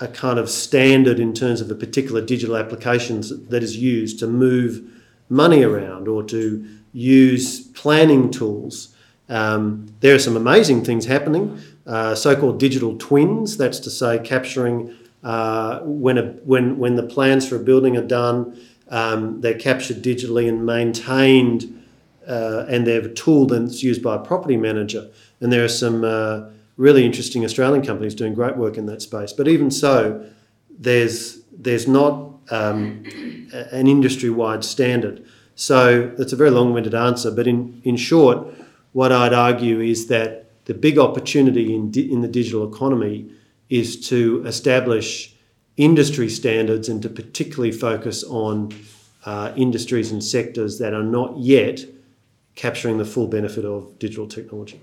a 0.00 0.08
kind 0.08 0.38
of 0.38 0.48
standard 0.48 1.18
in 1.18 1.32
terms 1.32 1.60
of 1.60 1.70
a 1.70 1.74
particular 1.74 2.20
digital 2.20 2.56
applications 2.56 3.46
that 3.48 3.62
is 3.62 3.76
used 3.76 4.18
to 4.18 4.26
move 4.26 4.82
money 5.28 5.62
around 5.62 6.08
or 6.08 6.22
to 6.22 6.64
use 6.92 7.66
planning 7.68 8.30
tools. 8.30 8.94
Um, 9.28 9.92
there 10.00 10.14
are 10.14 10.18
some 10.18 10.36
amazing 10.36 10.84
things 10.84 11.06
happening. 11.06 11.58
Uh, 11.86 12.14
so-called 12.14 12.58
digital 12.60 12.96
twins. 12.96 13.56
That's 13.56 13.80
to 13.80 13.90
say, 13.90 14.18
capturing 14.18 14.94
uh, 15.22 15.80
when 15.80 16.18
a, 16.18 16.22
when 16.44 16.78
when 16.78 16.96
the 16.96 17.02
plans 17.02 17.48
for 17.48 17.56
a 17.56 17.60
building 17.60 17.96
are 17.96 18.06
done, 18.06 18.60
um, 18.88 19.40
they're 19.40 19.58
captured 19.58 20.02
digitally 20.02 20.48
and 20.48 20.64
maintained, 20.64 21.84
uh, 22.26 22.66
and 22.68 22.86
they're 22.86 23.04
a 23.04 23.12
tool 23.12 23.46
that's 23.46 23.82
used 23.82 24.02
by 24.02 24.16
a 24.16 24.18
property 24.18 24.56
manager. 24.56 25.08
And 25.40 25.52
there 25.52 25.64
are 25.64 25.68
some 25.68 26.04
uh, 26.04 26.50
really 26.78 27.04
interesting 27.04 27.44
Australian 27.44 27.84
companies 27.84 28.14
doing 28.14 28.32
great 28.32 28.56
work 28.56 28.78
in 28.78 28.86
that 28.86 29.02
space. 29.02 29.34
But 29.34 29.48
even 29.48 29.70
so, 29.70 30.24
there's 30.70 31.40
there's 31.52 31.86
not 31.86 32.12
um, 32.50 33.04
an 33.72 33.86
industry-wide 33.86 34.64
standard. 34.64 35.22
So 35.56 36.12
that's 36.16 36.32
a 36.32 36.36
very 36.36 36.50
long-winded 36.50 36.94
answer. 36.94 37.30
But 37.30 37.46
in 37.46 37.82
in 37.84 37.96
short, 37.96 38.46
what 38.92 39.12
I'd 39.12 39.34
argue 39.34 39.80
is 39.80 40.06
that 40.06 40.46
the 40.64 40.74
big 40.74 40.98
opportunity 40.98 41.74
in 41.74 41.90
di- 41.90 42.10
in 42.10 42.22
the 42.22 42.28
digital 42.28 42.72
economy 42.72 43.30
is 43.68 44.08
to 44.08 44.42
establish 44.46 45.34
industry 45.76 46.28
standards 46.28 46.88
and 46.88 47.02
to 47.02 47.08
particularly 47.08 47.72
focus 47.72 48.24
on 48.24 48.72
uh, 49.26 49.52
industries 49.56 50.10
and 50.10 50.22
sectors 50.24 50.78
that 50.78 50.94
are 50.94 51.02
not 51.02 51.36
yet 51.38 51.84
capturing 52.54 52.98
the 52.98 53.04
full 53.04 53.26
benefit 53.28 53.64
of 53.64 53.98
digital 53.98 54.26
technology. 54.26 54.80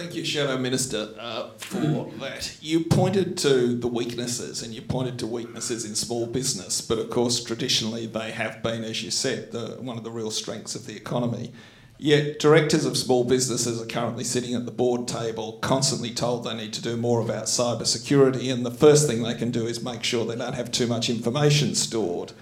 Thank 0.00 0.14
you, 0.14 0.24
Shadow 0.24 0.56
Minister, 0.56 1.10
uh, 1.20 1.50
for 1.58 2.10
that. 2.20 2.56
You 2.62 2.84
pointed 2.84 3.36
to 3.38 3.76
the 3.76 3.86
weaknesses 3.86 4.62
and 4.62 4.72
you 4.72 4.80
pointed 4.80 5.18
to 5.18 5.26
weaknesses 5.26 5.84
in 5.84 5.94
small 5.94 6.26
business, 6.26 6.80
but 6.80 6.98
of 6.98 7.10
course, 7.10 7.44
traditionally 7.44 8.06
they 8.06 8.30
have 8.30 8.62
been, 8.62 8.82
as 8.82 9.02
you 9.02 9.10
said, 9.10 9.52
the, 9.52 9.76
one 9.78 9.98
of 9.98 10.02
the 10.02 10.10
real 10.10 10.30
strengths 10.30 10.74
of 10.74 10.86
the 10.86 10.96
economy. 10.96 11.52
Yet, 11.98 12.38
directors 12.38 12.86
of 12.86 12.96
small 12.96 13.24
businesses 13.24 13.78
are 13.78 13.84
currently 13.84 14.24
sitting 14.24 14.54
at 14.54 14.64
the 14.64 14.72
board 14.72 15.06
table, 15.06 15.58
constantly 15.60 16.14
told 16.14 16.44
they 16.44 16.54
need 16.54 16.72
to 16.72 16.82
do 16.82 16.96
more 16.96 17.20
about 17.20 17.44
cyber 17.44 17.86
security, 17.86 18.48
and 18.48 18.64
the 18.64 18.70
first 18.70 19.06
thing 19.06 19.22
they 19.22 19.34
can 19.34 19.50
do 19.50 19.66
is 19.66 19.84
make 19.84 20.02
sure 20.02 20.24
they 20.24 20.34
don't 20.34 20.54
have 20.54 20.72
too 20.72 20.86
much 20.86 21.10
information 21.10 21.74
stored. 21.74 22.32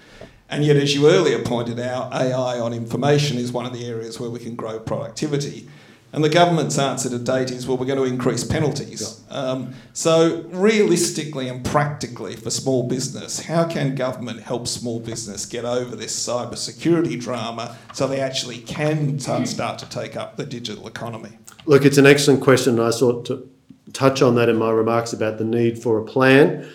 And 0.49 0.63
yet, 0.63 0.77
as 0.77 0.95
you 0.95 1.09
earlier 1.09 1.43
pointed 1.43 1.77
out, 1.77 2.13
AI 2.13 2.57
on 2.57 2.71
information 2.71 3.37
is 3.37 3.51
one 3.51 3.65
of 3.65 3.73
the 3.73 3.85
areas 3.85 4.17
where 4.17 4.29
we 4.29 4.39
can 4.39 4.55
grow 4.55 4.79
productivity. 4.79 5.67
And 6.11 6.23
the 6.23 6.29
government's 6.29 6.79
answer 6.79 7.07
to 7.09 7.19
date 7.19 7.51
is, 7.51 7.67
well, 7.67 7.77
we're 7.77 7.85
going 7.85 7.99
to 7.99 8.05
increase 8.05 8.43
penalties. 8.43 9.23
Um, 9.29 9.75
so, 9.93 10.41
realistically 10.47 11.47
and 11.47 11.63
practically 11.63 12.35
for 12.35 12.49
small 12.49 12.87
business, 12.87 13.41
how 13.41 13.67
can 13.67 13.93
government 13.93 14.41
help 14.41 14.67
small 14.67 14.99
business 14.99 15.45
get 15.45 15.65
over 15.65 15.95
this 15.95 16.15
cyber 16.15 16.57
security 16.57 17.15
drama 17.15 17.77
so 17.93 18.07
they 18.07 18.19
actually 18.19 18.57
can 18.57 19.19
start 19.19 19.77
to 19.79 19.89
take 19.89 20.15
up 20.15 20.35
the 20.35 20.45
digital 20.45 20.87
economy? 20.87 21.37
Look, 21.65 21.85
it's 21.85 21.99
an 21.99 22.07
excellent 22.07 22.41
question. 22.41 22.79
I 22.79 22.89
sought 22.89 23.25
to 23.25 23.47
touch 23.93 24.21
on 24.23 24.35
that 24.35 24.49
in 24.49 24.57
my 24.57 24.71
remarks 24.71 25.13
about 25.13 25.37
the 25.37 25.45
need 25.45 25.77
for 25.77 25.99
a 25.99 26.03
plan. 26.03 26.67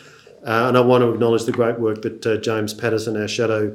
Uh, 0.44 0.68
and 0.68 0.76
I 0.76 0.80
want 0.80 1.02
to 1.02 1.10
acknowledge 1.10 1.44
the 1.44 1.52
great 1.52 1.80
work 1.80 2.02
that 2.02 2.26
uh, 2.26 2.36
James 2.36 2.74
Paterson, 2.74 3.16
our 3.16 3.26
shadow 3.26 3.74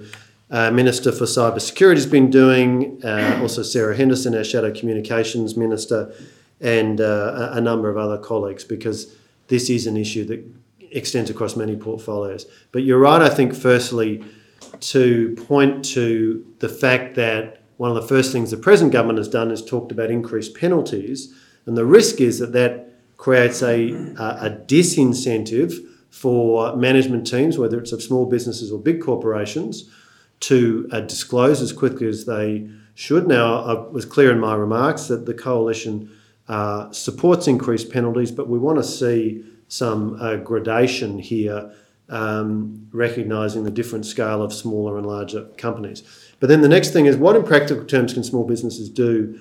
uh, 0.51 0.71
Minister 0.71 1.11
for 1.11 1.25
Cyber 1.25 1.61
Security, 1.61 2.01
has 2.01 2.09
been 2.09 2.29
doing. 2.29 2.99
Uh, 3.03 3.39
also, 3.41 3.63
Sarah 3.63 3.95
Henderson, 3.95 4.35
our 4.35 4.43
Shadow 4.43 4.73
Communications 4.73 5.55
Minister, 5.55 6.13
and 6.59 6.99
uh, 6.99 7.49
a, 7.53 7.57
a 7.57 7.61
number 7.61 7.89
of 7.89 7.97
other 7.97 8.17
colleagues, 8.17 8.63
because 8.63 9.15
this 9.47 9.69
is 9.69 9.87
an 9.87 9.97
issue 9.97 10.25
that 10.25 10.43
extends 10.91 11.29
across 11.29 11.55
many 11.55 11.75
portfolios. 11.75 12.45
But 12.71 12.83
you're 12.83 12.99
right, 12.99 13.21
I 13.21 13.29
think, 13.29 13.53
firstly, 13.53 14.23
to 14.79 15.35
point 15.47 15.85
to 15.85 16.45
the 16.59 16.69
fact 16.69 17.15
that 17.15 17.61
one 17.77 17.89
of 17.89 17.95
the 17.95 18.07
first 18.07 18.31
things 18.31 18.51
the 18.51 18.57
present 18.57 18.91
government 18.91 19.19
has 19.19 19.29
done 19.29 19.51
is 19.51 19.63
talked 19.63 19.91
about 19.91 20.11
increased 20.11 20.55
penalties, 20.55 21.33
and 21.65 21.77
the 21.77 21.85
risk 21.85 22.19
is 22.19 22.39
that 22.39 22.53
that 22.53 22.87
creates 23.17 23.61
a, 23.61 23.91
a 24.17 24.49
disincentive 24.65 25.73
for 26.09 26.75
management 26.75 27.27
teams, 27.27 27.57
whether 27.57 27.79
it's 27.79 27.91
of 27.91 28.01
small 28.01 28.25
businesses 28.25 28.71
or 28.71 28.79
big 28.79 29.01
corporations, 29.01 29.89
to 30.41 30.87
uh, 30.91 31.01
disclose 31.01 31.61
as 31.61 31.73
quickly 31.73 32.07
as 32.07 32.25
they 32.25 32.69
should. 32.95 33.27
Now, 33.27 33.63
I 33.63 33.73
was 33.89 34.05
clear 34.05 34.31
in 34.31 34.39
my 34.39 34.55
remarks 34.55 35.07
that 35.07 35.25
the 35.25 35.33
coalition 35.33 36.11
uh, 36.47 36.91
supports 36.91 37.47
increased 37.47 37.91
penalties, 37.91 38.31
but 38.31 38.49
we 38.49 38.57
want 38.57 38.77
to 38.77 38.83
see 38.83 39.43
some 39.67 40.19
uh, 40.19 40.35
gradation 40.37 41.19
here, 41.19 41.71
um, 42.09 42.87
recognising 42.91 43.63
the 43.63 43.71
different 43.71 44.05
scale 44.05 44.41
of 44.41 44.51
smaller 44.51 44.97
and 44.97 45.05
larger 45.05 45.45
companies. 45.57 46.03
But 46.39 46.47
then 46.47 46.61
the 46.61 46.67
next 46.67 46.91
thing 46.91 47.05
is 47.05 47.15
what, 47.15 47.35
in 47.35 47.43
practical 47.43 47.85
terms, 47.85 48.13
can 48.13 48.23
small 48.23 48.45
businesses 48.45 48.89
do 48.89 49.39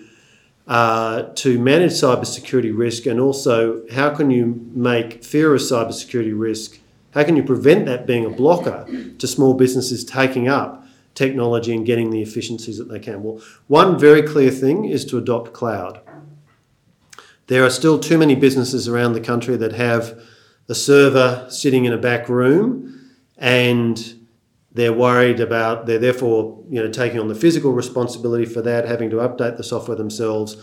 uh, 0.67 1.23
to 1.35 1.59
manage 1.59 1.93
cybersecurity 1.93 2.77
risk, 2.77 3.07
and 3.07 3.19
also 3.19 3.83
how 3.91 4.15
can 4.15 4.31
you 4.31 4.71
make 4.75 5.25
fear 5.25 5.55
of 5.55 5.63
cybersecurity 5.63 6.39
risk? 6.39 6.79
How 7.15 7.25
can 7.25 7.37
you 7.37 7.43
prevent 7.43 7.87
that 7.87 8.07
being 8.07 8.27
a 8.27 8.31
blocker 8.31 8.87
to 9.19 9.27
small 9.27 9.55
businesses 9.55 10.05
taking 10.05 10.47
up 10.47 10.85
technology 11.19 11.75
and 11.75 11.85
getting 11.85 12.11
the 12.11 12.23
efficiencies 12.23 12.79
that 12.79 12.89
they 12.89 13.01
can? 13.01 13.23
Well, 13.23 13.43
one 13.67 13.99
very 13.99 14.23
clear 14.23 14.51
thing 14.51 14.85
is 14.85 15.05
to 15.07 15.19
adopt 15.19 15.53
cloud. 15.53 16.01
There 17.49 17.65
are 17.65 17.71
still 17.71 17.99
too 17.99 18.17
many 18.17 18.37
businesses 18.37 18.89
around 18.89 19.15
the 19.15 19.21
country 19.21 19.57
that 19.57 19.73
have 19.73 20.23
a 20.69 20.75
server 20.75 21.47
sitting 21.51 21.87
in 21.87 21.93
a 21.93 21.99
back 21.99 22.29
room 22.29 23.11
and 23.37 24.15
they're 24.73 24.93
worried 24.93 25.41
about, 25.41 25.87
they're 25.87 25.99
therefore 25.99 26.63
you 26.69 26.81
know, 26.81 26.91
taking 26.91 27.19
on 27.19 27.29
the 27.29 27.35
physical 27.35 27.73
responsibility 27.73 28.45
for 28.45 28.63
that, 28.63 28.87
having 28.87 29.11
to 29.11 29.17
update 29.17 29.57
the 29.57 29.65
software 29.65 29.97
themselves. 29.97 30.57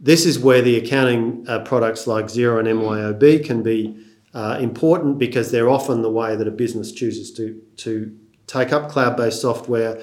This 0.00 0.26
is 0.26 0.38
where 0.38 0.62
the 0.62 0.76
accounting 0.76 1.44
uh, 1.46 1.60
products 1.60 2.06
like 2.06 2.24
Xero 2.24 2.58
and 2.58 2.66
MYOB 2.66 3.44
can 3.44 3.62
be 3.62 3.96
uh, 4.32 4.58
important 4.60 5.18
because 5.18 5.52
they're 5.52 5.68
often 5.68 6.02
the 6.02 6.10
way 6.10 6.34
that 6.34 6.48
a 6.48 6.50
business 6.50 6.90
chooses 6.90 7.30
to, 7.32 7.60
to 7.76 8.18
take 8.46 8.72
up 8.72 8.90
cloud 8.90 9.16
based 9.16 9.40
software. 9.40 10.00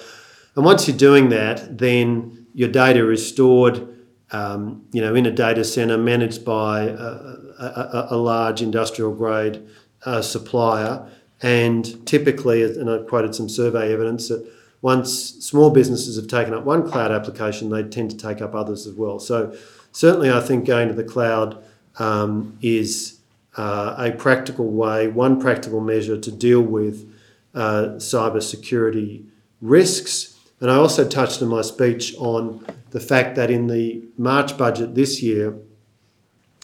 And 0.56 0.66
once 0.66 0.88
you're 0.88 0.98
doing 0.98 1.30
that, 1.30 1.78
then 1.78 2.48
your 2.54 2.70
data 2.70 3.10
is 3.10 3.28
stored 3.28 3.88
um, 4.32 4.86
you 4.92 5.02
know, 5.02 5.14
in 5.14 5.26
a 5.26 5.32
data 5.32 5.64
center 5.64 5.98
managed 5.98 6.46
by 6.46 6.84
a, 6.84 7.04
a, 7.60 8.08
a 8.12 8.18
large 8.18 8.62
industrial 8.62 9.14
grade 9.14 9.62
uh, 10.06 10.22
supplier. 10.22 11.08
And 11.42 12.06
typically, 12.08 12.64
and 12.64 12.90
I 12.90 13.00
quoted 13.00 13.36
some 13.36 13.50
survey 13.50 13.94
evidence 13.94 14.30
that 14.30 14.50
once 14.82 15.12
small 15.12 15.70
businesses 15.70 16.16
have 16.16 16.28
taken 16.28 16.54
up 16.54 16.64
one 16.64 16.90
cloud 16.90 17.12
application, 17.12 17.70
they 17.70 17.84
tend 17.84 18.12
to 18.12 18.18
take 18.18 18.42
up 18.42 18.56
others 18.56 18.88
as 18.88 18.94
well. 18.94 19.20
So, 19.20 19.56
certainly, 19.92 20.32
I 20.32 20.40
think 20.40 20.66
going 20.66 20.88
to 20.88 20.94
the 20.94 21.04
cloud 21.04 21.62
um, 22.00 22.58
is 22.62 23.20
uh, 23.58 23.96
a 23.98 24.12
practical 24.12 24.68
way, 24.68 25.08
one 25.08 25.42
practical 25.42 25.82
measure 25.82 26.18
to 26.18 26.32
deal 26.32 26.62
with 26.62 27.11
uh, 27.54 27.96
cyber 27.98 28.42
security 28.42 29.26
risks. 29.62 30.38
And 30.60 30.70
I 30.70 30.76
also 30.76 31.08
touched 31.08 31.42
in 31.42 31.48
my 31.48 31.62
speech 31.62 32.16
on 32.18 32.66
the 32.92 33.00
fact 33.00 33.36
that 33.36 33.50
in 33.50 33.68
the 33.68 34.04
March 34.18 34.58
budget 34.58 34.96
this 34.96 35.22
year, 35.22 35.58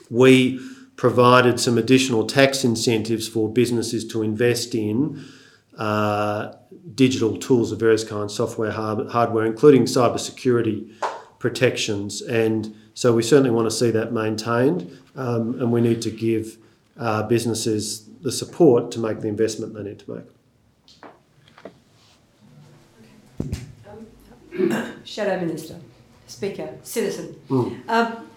we 0.09 0.59
provided 0.95 1.59
some 1.59 1.77
additional 1.77 2.25
tax 2.25 2.63
incentives 2.63 3.27
for 3.27 3.49
businesses 3.49 4.05
to 4.07 4.23
invest 4.23 4.73
in 4.73 5.23
uh, 5.77 6.53
digital 6.95 7.37
tools 7.37 7.71
of 7.71 7.79
various 7.79 8.03
kinds, 8.03 8.33
software, 8.33 8.71
hard- 8.71 9.09
hardware, 9.09 9.45
including 9.45 9.83
cybersecurity 9.83 10.91
protections. 11.39 12.21
And 12.21 12.75
so 12.93 13.13
we 13.13 13.21
certainly 13.21 13.51
want 13.51 13.69
to 13.69 13.75
see 13.75 13.91
that 13.91 14.11
maintained, 14.11 14.97
um, 15.15 15.59
and 15.59 15.71
we 15.71 15.81
need 15.81 16.01
to 16.01 16.09
give 16.09 16.57
uh, 16.97 17.23
businesses 17.23 18.09
the 18.21 18.31
support 18.31 18.91
to 18.91 18.99
make 18.99 19.21
the 19.21 19.27
investment 19.27 19.75
they 19.75 19.83
need 19.83 19.99
to 19.99 20.15
make. 20.15 20.25
Shadow 25.03 25.39
Minister, 25.39 25.75
Speaker, 26.27 26.69
Citizen. 26.83 27.35
Mm. 27.49 27.89
Um, 27.89 28.27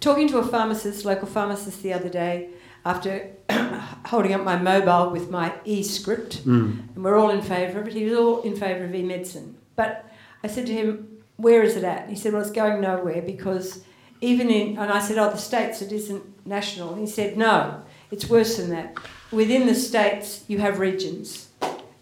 talking 0.00 0.28
to 0.28 0.38
a 0.38 0.46
pharmacist, 0.46 1.04
local 1.04 1.28
pharmacist, 1.28 1.82
the 1.82 1.92
other 1.92 2.08
day, 2.08 2.50
after 2.84 3.30
holding 4.06 4.32
up 4.32 4.42
my 4.44 4.56
mobile 4.56 5.10
with 5.10 5.30
my 5.30 5.52
e-script, 5.64 6.44
Mm. 6.44 6.94
and 6.94 7.04
we're 7.04 7.18
all 7.18 7.30
in 7.30 7.42
favour 7.42 7.80
of 7.80 7.88
it. 7.88 7.94
He 7.94 8.04
was 8.04 8.18
all 8.18 8.42
in 8.42 8.56
favour 8.56 8.84
of 8.84 8.94
e-medicine. 8.94 9.56
But 9.74 10.04
I 10.42 10.48
said 10.48 10.66
to 10.66 10.72
him, 10.72 11.18
"Where 11.36 11.62
is 11.62 11.76
it 11.76 11.84
at?" 11.84 12.08
He 12.08 12.16
said, 12.16 12.32
"Well, 12.32 12.42
it's 12.42 12.50
going 12.50 12.80
nowhere 12.80 13.22
because 13.22 13.82
even 14.20 14.48
in, 14.50 14.78
and 14.78 14.90
I 14.90 14.98
said, 14.98 15.18
oh, 15.18 15.30
the 15.30 15.36
states, 15.36 15.82
it 15.82 15.92
isn't 15.92 16.46
national. 16.46 16.92
And 16.92 17.00
he 17.00 17.06
said, 17.06 17.36
no, 17.36 17.82
it's 18.10 18.30
worse 18.30 18.56
than 18.56 18.70
that. 18.70 18.96
Within 19.30 19.66
the 19.66 19.74
states, 19.74 20.42
you 20.48 20.58
have 20.58 20.78
regions, 20.78 21.45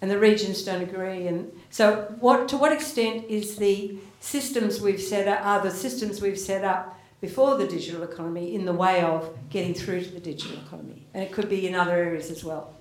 and 0.05 0.11
the 0.11 0.19
regions 0.19 0.63
don't 0.63 0.83
agree. 0.83 1.29
And 1.29 1.51
so, 1.71 2.15
what 2.21 2.47
to 2.49 2.59
what 2.59 2.73
extent 2.73 3.25
is 3.27 3.57
the 3.57 3.97
systems 4.21 4.79
we've 4.79 5.01
set 5.01 5.27
up 5.27 5.41
are 5.47 5.63
the 5.63 5.71
systems 5.71 6.21
we've 6.21 6.39
set 6.39 6.63
up 6.63 7.01
before 7.23 7.57
the 7.57 7.67
digital 7.67 8.03
economy 8.03 8.55
in 8.55 8.67
the 8.67 8.73
way 8.75 9.01
of 9.01 9.35
getting 9.49 9.73
through 9.73 10.05
to 10.05 10.11
the 10.11 10.21
digital 10.21 10.59
economy? 10.59 11.07
And 11.15 11.23
it 11.23 11.33
could 11.33 11.49
be 11.49 11.67
in 11.67 11.75
other 11.75 11.93
areas 11.93 12.31
as 12.31 12.45
well. 12.45 12.77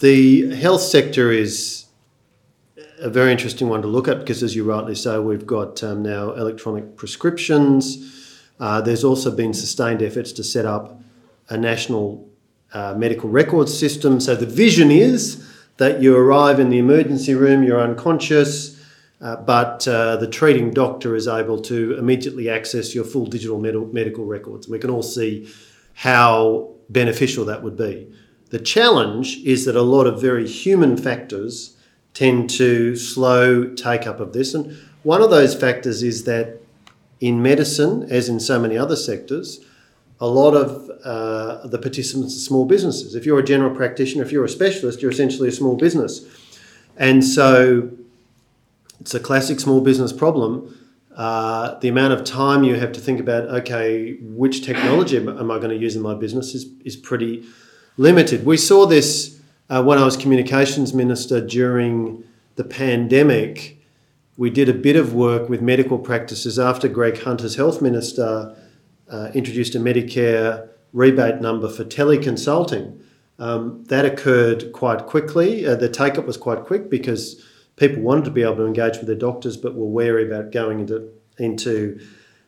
The 0.00 0.54
health 0.54 0.82
sector 0.82 1.32
is 1.32 1.86
a 2.98 3.08
very 3.08 3.32
interesting 3.32 3.70
one 3.70 3.80
to 3.80 3.88
look 3.88 4.06
at 4.06 4.18
because, 4.18 4.42
as 4.42 4.54
you 4.54 4.64
rightly 4.64 4.94
say, 4.94 5.18
we've 5.18 5.46
got 5.46 5.82
um, 5.82 6.02
now 6.02 6.32
electronic 6.32 6.94
prescriptions. 6.94 8.38
Uh, 8.60 8.82
there's 8.82 9.02
also 9.02 9.34
been 9.34 9.54
sustained 9.54 10.02
efforts 10.02 10.30
to 10.32 10.44
set 10.44 10.66
up 10.66 11.00
a 11.48 11.56
national 11.56 12.28
uh, 12.74 12.92
medical 12.98 13.30
records 13.30 13.72
system. 13.72 14.20
So 14.20 14.36
the 14.36 14.44
vision 14.44 14.90
is 14.90 15.42
that 15.76 16.00
you 16.00 16.16
arrive 16.16 16.60
in 16.60 16.70
the 16.70 16.78
emergency 16.78 17.34
room, 17.34 17.62
you're 17.62 17.80
unconscious, 17.80 18.80
uh, 19.20 19.36
but 19.36 19.86
uh, 19.88 20.16
the 20.16 20.28
treating 20.28 20.70
doctor 20.70 21.16
is 21.16 21.26
able 21.26 21.60
to 21.62 21.96
immediately 21.98 22.48
access 22.48 22.94
your 22.94 23.04
full 23.04 23.26
digital 23.26 23.58
med- 23.58 23.92
medical 23.92 24.24
records. 24.24 24.68
We 24.68 24.78
can 24.78 24.90
all 24.90 25.02
see 25.02 25.50
how 25.94 26.70
beneficial 26.88 27.44
that 27.46 27.62
would 27.62 27.76
be. 27.76 28.12
The 28.50 28.58
challenge 28.58 29.38
is 29.38 29.64
that 29.64 29.76
a 29.76 29.82
lot 29.82 30.06
of 30.06 30.20
very 30.20 30.46
human 30.46 30.96
factors 30.96 31.76
tend 32.12 32.50
to 32.50 32.94
slow 32.94 33.64
take 33.74 34.06
up 34.06 34.20
of 34.20 34.32
this. 34.32 34.54
And 34.54 34.76
one 35.02 35.22
of 35.22 35.30
those 35.30 35.54
factors 35.54 36.02
is 36.02 36.24
that 36.24 36.60
in 37.20 37.42
medicine, 37.42 38.06
as 38.10 38.28
in 38.28 38.38
so 38.38 38.60
many 38.60 38.76
other 38.76 38.96
sectors, 38.96 39.64
a 40.20 40.26
lot 40.26 40.54
of 40.54 40.90
uh, 41.04 41.66
the 41.66 41.78
participants 41.78 42.36
are 42.36 42.40
small 42.40 42.64
businesses. 42.64 43.14
If 43.14 43.26
you're 43.26 43.38
a 43.38 43.44
general 43.44 43.74
practitioner, 43.74 44.22
if 44.22 44.32
you're 44.32 44.44
a 44.44 44.48
specialist, 44.48 45.02
you're 45.02 45.10
essentially 45.10 45.48
a 45.48 45.52
small 45.52 45.76
business. 45.76 46.24
And 46.96 47.24
so 47.24 47.90
it's 49.00 49.14
a 49.14 49.20
classic 49.20 49.60
small 49.60 49.80
business 49.80 50.12
problem. 50.12 50.78
Uh, 51.14 51.78
the 51.80 51.88
amount 51.88 52.12
of 52.12 52.24
time 52.24 52.64
you 52.64 52.74
have 52.74 52.92
to 52.92 53.00
think 53.00 53.20
about, 53.20 53.44
okay, 53.44 54.14
which 54.20 54.64
technology 54.64 55.16
am 55.16 55.50
I 55.50 55.58
going 55.58 55.70
to 55.70 55.76
use 55.76 55.94
in 55.94 56.02
my 56.02 56.14
business 56.14 56.54
is, 56.54 56.66
is 56.84 56.96
pretty 56.96 57.44
limited. 57.96 58.44
We 58.44 58.56
saw 58.56 58.86
this 58.86 59.40
uh, 59.70 59.82
when 59.82 59.98
I 59.98 60.04
was 60.04 60.16
communications 60.16 60.92
minister 60.92 61.40
during 61.40 62.24
the 62.56 62.64
pandemic. 62.64 63.78
We 64.36 64.50
did 64.50 64.68
a 64.68 64.74
bit 64.74 64.96
of 64.96 65.14
work 65.14 65.48
with 65.48 65.60
medical 65.60 65.98
practices 65.98 66.58
after 66.58 66.88
Greg 66.88 67.22
Hunt 67.22 67.42
as 67.42 67.54
health 67.54 67.80
minister 67.80 68.56
uh, 69.14 69.30
introduced 69.32 69.76
a 69.76 69.78
Medicare 69.78 70.68
rebate 70.92 71.40
number 71.40 71.68
for 71.68 71.84
teleconsulting. 71.84 72.98
Um, 73.38 73.84
that 73.84 74.04
occurred 74.04 74.72
quite 74.72 75.06
quickly. 75.06 75.64
Uh, 75.66 75.76
the 75.76 75.88
take 75.88 76.18
up 76.18 76.26
was 76.26 76.36
quite 76.36 76.64
quick 76.64 76.90
because 76.90 77.44
people 77.76 78.02
wanted 78.02 78.24
to 78.24 78.30
be 78.32 78.42
able 78.42 78.56
to 78.56 78.66
engage 78.66 78.96
with 78.96 79.06
their 79.06 79.16
doctors 79.16 79.56
but 79.56 79.74
were 79.74 79.86
wary 79.86 80.26
about 80.26 80.50
going 80.50 80.80
into, 80.80 81.10
into, 81.38 82.00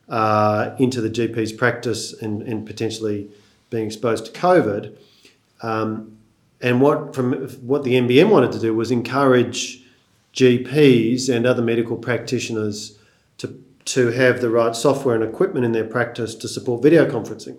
uh, 0.08 0.74
into 0.78 1.00
the 1.00 1.10
GP's 1.10 1.52
practice 1.52 2.12
and, 2.12 2.42
and 2.42 2.66
potentially 2.66 3.28
being 3.70 3.86
exposed 3.86 4.26
to 4.26 4.32
COVID. 4.32 4.96
Um, 5.62 6.18
and 6.60 6.80
what, 6.80 7.14
from, 7.14 7.48
what 7.66 7.84
the 7.84 7.94
NBN 7.94 8.28
wanted 8.28 8.52
to 8.52 8.58
do 8.58 8.74
was 8.74 8.90
encourage 8.90 9.82
GPs 10.34 11.32
and 11.32 11.46
other 11.46 11.62
medical 11.62 11.96
practitioners 11.96 12.98
to 13.38 13.58
to 13.86 14.10
have 14.10 14.40
the 14.40 14.50
right 14.50 14.74
software 14.74 15.14
and 15.14 15.24
equipment 15.24 15.64
in 15.64 15.72
their 15.72 15.84
practice 15.84 16.34
to 16.34 16.48
support 16.48 16.82
video 16.82 17.08
conferencing. 17.08 17.58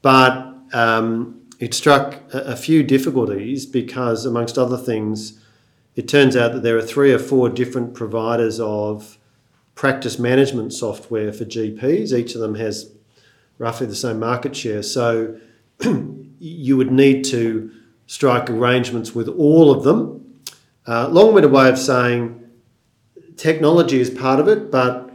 But 0.00 0.54
um, 0.72 1.42
it 1.58 1.74
struck 1.74 2.14
a, 2.32 2.38
a, 2.38 2.56
few 2.56 2.82
difficulties 2.82 3.66
because, 3.66 4.24
amongst 4.24 4.56
other 4.56 4.76
things, 4.76 5.40
it 5.94 6.08
turns 6.08 6.36
out 6.36 6.52
that 6.52 6.62
there 6.62 6.76
are 6.76 6.82
three 6.82 7.12
or 7.12 7.18
four 7.18 7.48
different 7.48 7.94
providers 7.94 8.58
of 8.58 9.18
practice 9.74 10.18
management 10.18 10.72
software 10.72 11.32
for 11.32 11.44
GPs. 11.44 12.12
Each 12.12 12.34
of 12.34 12.40
them 12.40 12.54
has 12.54 12.92
roughly 13.58 13.86
the 13.86 13.94
same 13.94 14.18
market 14.18 14.56
share. 14.56 14.82
So 14.82 15.38
you 16.38 16.76
would 16.76 16.90
need 16.90 17.24
to 17.26 17.70
strike 18.06 18.48
arrangements 18.48 19.14
with 19.14 19.28
all 19.28 19.70
of 19.70 19.84
them. 19.84 20.40
Uh, 20.86 21.08
long-winded 21.08 21.52
way 21.52 21.68
of 21.68 21.78
saying 21.78 22.44
technology 23.36 24.00
is 24.00 24.10
part 24.10 24.40
of 24.40 24.48
it, 24.48 24.70
but 24.70 25.11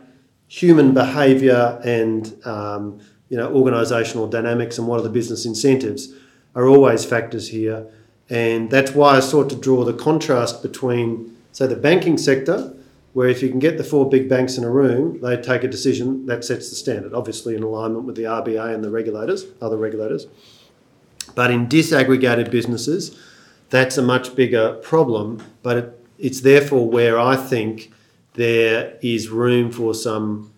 human 0.47 0.93
behaviour 0.93 1.79
and 1.83 2.35
um, 2.45 2.99
you 3.29 3.37
know 3.37 3.51
organisational 3.51 4.29
dynamics 4.29 4.77
and 4.77 4.87
what 4.87 4.99
are 4.99 5.03
the 5.03 5.09
business 5.09 5.45
incentives 5.45 6.13
are 6.55 6.67
always 6.67 7.05
factors 7.05 7.49
here, 7.49 7.87
and 8.29 8.71
that's 8.71 8.91
why 8.91 9.17
I 9.17 9.19
sought 9.19 9.49
to 9.49 9.55
draw 9.55 9.83
the 9.83 9.93
contrast 9.93 10.61
between 10.61 11.35
say 11.51 11.67
the 11.67 11.75
banking 11.75 12.17
sector, 12.17 12.73
where 13.13 13.29
if 13.29 13.41
you 13.41 13.49
can 13.49 13.59
get 13.59 13.77
the 13.77 13.83
four 13.83 14.07
big 14.09 14.29
banks 14.29 14.57
in 14.57 14.63
a 14.63 14.69
room, 14.69 15.19
they 15.21 15.35
take 15.37 15.63
a 15.63 15.67
decision 15.67 16.25
that 16.27 16.45
sets 16.45 16.69
the 16.69 16.75
standard, 16.75 17.13
obviously 17.13 17.55
in 17.55 17.63
alignment 17.63 18.05
with 18.05 18.15
the 18.15 18.23
RBA 18.23 18.73
and 18.73 18.83
the 18.83 18.91
regulators, 18.91 19.45
other 19.61 19.77
regulators. 19.77 20.27
But 21.33 21.51
in 21.51 21.67
disaggregated 21.67 22.51
businesses, 22.51 23.17
that's 23.69 23.97
a 23.97 24.01
much 24.01 24.35
bigger 24.35 24.75
problem. 24.75 25.43
But 25.63 25.77
it, 25.77 26.05
it's 26.19 26.41
therefore 26.41 26.87
where 26.89 27.19
I 27.19 27.35
think 27.35 27.91
there 28.37 28.97
is 29.01 29.29
room 29.29 29.71
for 29.71 29.93
some 29.93 30.53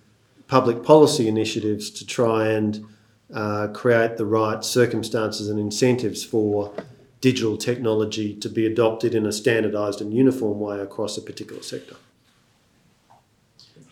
public 0.47 0.83
policy 0.83 1.27
initiatives 1.27 1.89
to 1.89 2.05
try 2.05 2.49
and 2.49 2.85
uh, 3.33 3.67
create 3.67 4.17
the 4.17 4.25
right 4.25 4.63
circumstances 4.63 5.49
and 5.49 5.59
incentives 5.59 6.23
for 6.23 6.73
digital 7.21 7.57
technology 7.57 8.35
to 8.35 8.49
be 8.49 8.65
adopted 8.65 9.15
in 9.15 9.25
a 9.25 9.31
standardised 9.31 10.01
and 10.01 10.13
uniform 10.13 10.59
way 10.59 10.79
across 10.79 11.17
a 11.17 11.21
particular 11.21 11.61
sector. 11.63 11.95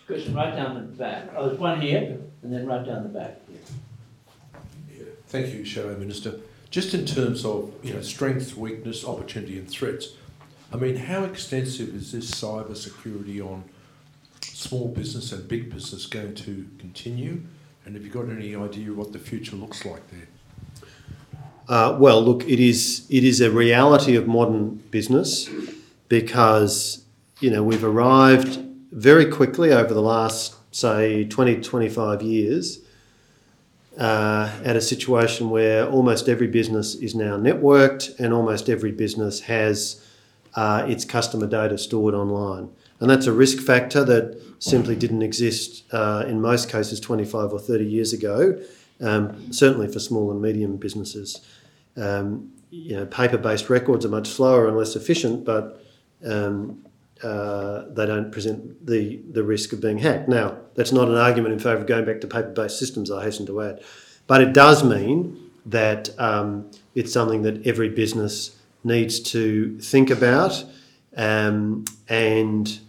Question 0.06 0.34
right 0.34 0.54
down 0.54 0.74
the 0.74 0.80
back. 0.80 1.30
Oh, 1.36 1.48
there's 1.48 1.58
one 1.58 1.80
here, 1.80 2.18
and 2.42 2.52
then 2.52 2.66
right 2.66 2.84
down 2.84 3.02
the 3.02 3.08
back. 3.10 3.40
Yeah. 4.90 5.04
Thank 5.26 5.54
you, 5.54 5.64
Shadow 5.64 5.96
Minister. 5.98 6.40
Just 6.70 6.94
in 6.94 7.04
terms 7.04 7.44
of 7.44 7.72
you 7.82 7.92
know 7.94 8.00
strengths, 8.00 8.56
weakness, 8.56 9.04
opportunity, 9.04 9.58
and 9.58 9.68
threats, 9.68 10.14
I 10.72 10.76
mean, 10.76 10.96
how 10.96 11.24
extensive 11.24 11.94
is 11.94 12.12
this 12.12 12.30
cyber 12.30 12.74
security 12.74 13.40
on 13.40 13.64
small 14.58 14.88
business 14.88 15.30
and 15.30 15.46
big 15.46 15.72
business 15.72 16.06
going 16.06 16.34
to 16.34 16.66
continue? 16.78 17.42
And 17.84 17.94
have 17.94 18.04
you 18.04 18.10
got 18.10 18.28
any 18.28 18.56
idea 18.56 18.92
what 18.92 19.12
the 19.12 19.18
future 19.18 19.54
looks 19.54 19.84
like 19.84 20.02
there? 20.10 20.28
Uh, 21.68 21.96
well, 21.98 22.20
look, 22.20 22.42
it 22.48 22.58
is 22.58 23.06
it 23.08 23.24
is 23.24 23.40
a 23.40 23.50
reality 23.50 24.16
of 24.16 24.26
modern 24.26 24.76
business 24.90 25.48
because 26.08 27.04
you 27.40 27.50
know 27.50 27.62
we've 27.62 27.84
arrived 27.84 28.58
very 28.90 29.26
quickly 29.26 29.70
over 29.72 29.94
the 29.94 30.02
last 30.02 30.56
say 30.74 31.24
20 31.24 31.60
25 31.60 32.22
years 32.22 32.80
uh, 33.98 34.50
at 34.64 34.76
a 34.76 34.80
situation 34.80 35.50
where 35.50 35.86
almost 35.86 36.28
every 36.28 36.46
business 36.46 36.94
is 36.96 37.14
now 37.14 37.36
networked 37.36 38.18
and 38.18 38.32
almost 38.32 38.68
every 38.68 38.92
business 38.92 39.40
has 39.40 40.04
uh, 40.54 40.84
its 40.88 41.04
customer 41.04 41.46
data 41.46 41.76
stored 41.78 42.14
online. 42.14 42.70
And 43.00 43.08
that's 43.08 43.26
a 43.26 43.32
risk 43.32 43.58
factor 43.58 44.04
that 44.04 44.42
simply 44.58 44.96
didn't 44.96 45.22
exist 45.22 45.84
uh, 45.92 46.24
in 46.26 46.40
most 46.40 46.68
cases 46.68 46.98
25 47.00 47.52
or 47.52 47.58
30 47.58 47.84
years 47.84 48.12
ago, 48.12 48.60
um, 49.00 49.52
certainly 49.52 49.86
for 49.86 50.00
small 50.00 50.30
and 50.32 50.42
medium 50.42 50.76
businesses. 50.76 51.40
Um, 51.96 52.52
you 52.70 52.96
know, 52.96 53.06
paper-based 53.06 53.70
records 53.70 54.04
are 54.04 54.10
much 54.10 54.28
slower 54.28 54.66
and 54.66 54.76
less 54.76 54.96
efficient, 54.96 55.44
but 55.44 55.82
um, 56.26 56.84
uh, 57.22 57.84
they 57.90 58.06
don't 58.06 58.30
present 58.30 58.84
the, 58.86 59.20
the 59.30 59.42
risk 59.42 59.72
of 59.72 59.80
being 59.80 59.98
hacked. 59.98 60.28
Now, 60.28 60.58
that's 60.74 60.92
not 60.92 61.08
an 61.08 61.14
argument 61.14 61.54
in 61.54 61.60
favour 61.60 61.80
of 61.80 61.86
going 61.86 62.04
back 62.04 62.20
to 62.22 62.26
paper-based 62.26 62.78
systems, 62.78 63.10
I 63.10 63.24
hasten 63.24 63.46
to 63.46 63.62
add. 63.62 63.82
But 64.26 64.42
it 64.42 64.52
does 64.52 64.84
mean 64.84 65.50
that 65.66 66.10
um, 66.18 66.70
it's 66.94 67.12
something 67.12 67.42
that 67.42 67.66
every 67.66 67.88
business 67.88 68.56
needs 68.84 69.20
to 69.20 69.78
think 69.78 70.10
about 70.10 70.64
um, 71.16 71.84
and 72.08 72.80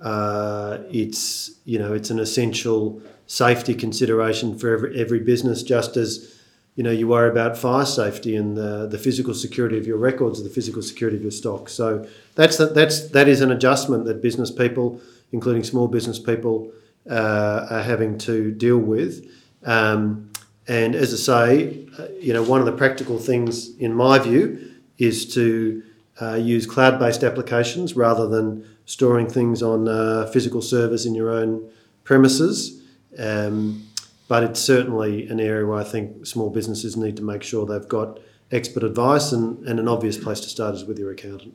uh, 0.00 0.78
it's 0.90 1.52
you 1.64 1.78
know 1.78 1.92
it's 1.92 2.10
an 2.10 2.18
essential 2.18 3.02
safety 3.26 3.74
consideration 3.74 4.58
for 4.58 4.72
every, 4.72 5.00
every 5.00 5.20
business, 5.20 5.62
just 5.62 5.96
as 5.96 6.34
you 6.76 6.84
know 6.84 6.90
you 6.90 7.08
worry 7.08 7.30
about 7.30 7.56
fire 7.56 7.84
safety 7.84 8.36
and 8.36 8.56
the, 8.56 8.86
the 8.86 8.98
physical 8.98 9.34
security 9.34 9.76
of 9.78 9.86
your 9.86 9.98
records, 9.98 10.42
the 10.42 10.50
physical 10.50 10.82
security 10.82 11.16
of 11.16 11.22
your 11.22 11.30
stock. 11.30 11.68
So 11.68 12.06
that's 12.34 12.56
that's 12.56 13.08
that 13.10 13.28
is 13.28 13.40
an 13.40 13.50
adjustment 13.50 14.04
that 14.06 14.22
business 14.22 14.50
people, 14.50 15.00
including 15.32 15.64
small 15.64 15.88
business 15.88 16.18
people, 16.18 16.72
uh, 17.10 17.66
are 17.70 17.82
having 17.82 18.18
to 18.18 18.50
deal 18.52 18.78
with. 18.78 19.28
Um, 19.64 20.30
and 20.68 20.94
as 20.94 21.12
I 21.14 21.16
say, 21.16 21.86
uh, 21.98 22.08
you 22.20 22.32
know, 22.32 22.42
one 22.42 22.60
of 22.60 22.66
the 22.66 22.72
practical 22.72 23.18
things, 23.18 23.76
in 23.78 23.94
my 23.94 24.18
view, 24.18 24.74
is 24.98 25.32
to 25.34 25.82
uh, 26.20 26.34
use 26.34 26.66
cloud-based 26.66 27.24
applications 27.24 27.96
rather 27.96 28.28
than 28.28 28.66
storing 28.88 29.28
things 29.28 29.62
on 29.62 29.86
uh, 29.86 30.26
physical 30.32 30.62
servers 30.62 31.04
in 31.04 31.14
your 31.14 31.30
own 31.30 31.70
premises 32.04 32.82
Um, 33.18 33.86
but 34.28 34.42
it's 34.42 34.60
certainly 34.60 35.26
an 35.28 35.40
area 35.40 35.66
where 35.66 35.78
I 35.78 35.84
think 35.84 36.26
small 36.26 36.50
businesses 36.50 36.96
need 36.96 37.16
to 37.16 37.22
make 37.22 37.42
sure 37.42 37.66
they've 37.66 37.88
got 37.88 38.20
expert 38.50 38.82
advice, 38.84 39.32
and, 39.32 39.66
and 39.66 39.78
an 39.78 39.88
obvious 39.88 40.16
place 40.16 40.40
to 40.40 40.48
start 40.48 40.74
is 40.74 40.84
with 40.84 40.98
your 40.98 41.10
accountant. 41.10 41.54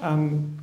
Um, 0.00 0.58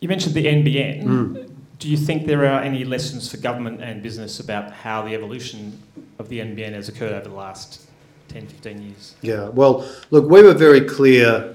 you 0.00 0.08
mentioned 0.08 0.34
the 0.34 0.44
NBN. 0.44 1.04
Mm. 1.04 1.50
Do 1.78 1.88
you 1.88 1.96
think 1.96 2.26
there 2.26 2.44
are 2.44 2.60
any 2.60 2.84
lessons 2.84 3.30
for 3.30 3.38
government 3.38 3.82
and 3.82 4.02
business 4.02 4.40
about 4.40 4.72
how 4.72 5.02
the 5.02 5.14
evolution 5.14 5.80
of 6.18 6.28
the 6.28 6.40
NBN 6.40 6.72
has 6.72 6.88
occurred 6.88 7.12
over 7.12 7.28
the 7.28 7.34
last 7.34 7.88
10, 8.28 8.46
15 8.46 8.82
years? 8.82 9.16
Yeah, 9.22 9.48
well, 9.48 9.88
look, 10.10 10.30
we 10.30 10.42
were 10.42 10.54
very 10.54 10.82
clear 10.82 11.54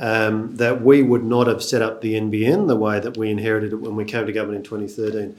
um, 0.00 0.56
that 0.56 0.82
we 0.82 1.02
would 1.02 1.24
not 1.24 1.46
have 1.46 1.62
set 1.62 1.82
up 1.82 2.00
the 2.00 2.14
NBN 2.14 2.68
the 2.68 2.76
way 2.76 3.00
that 3.00 3.16
we 3.16 3.30
inherited 3.30 3.72
it 3.72 3.76
when 3.76 3.96
we 3.96 4.04
came 4.04 4.26
to 4.26 4.32
government 4.32 4.58
in 4.58 4.64
2013. 4.64 5.36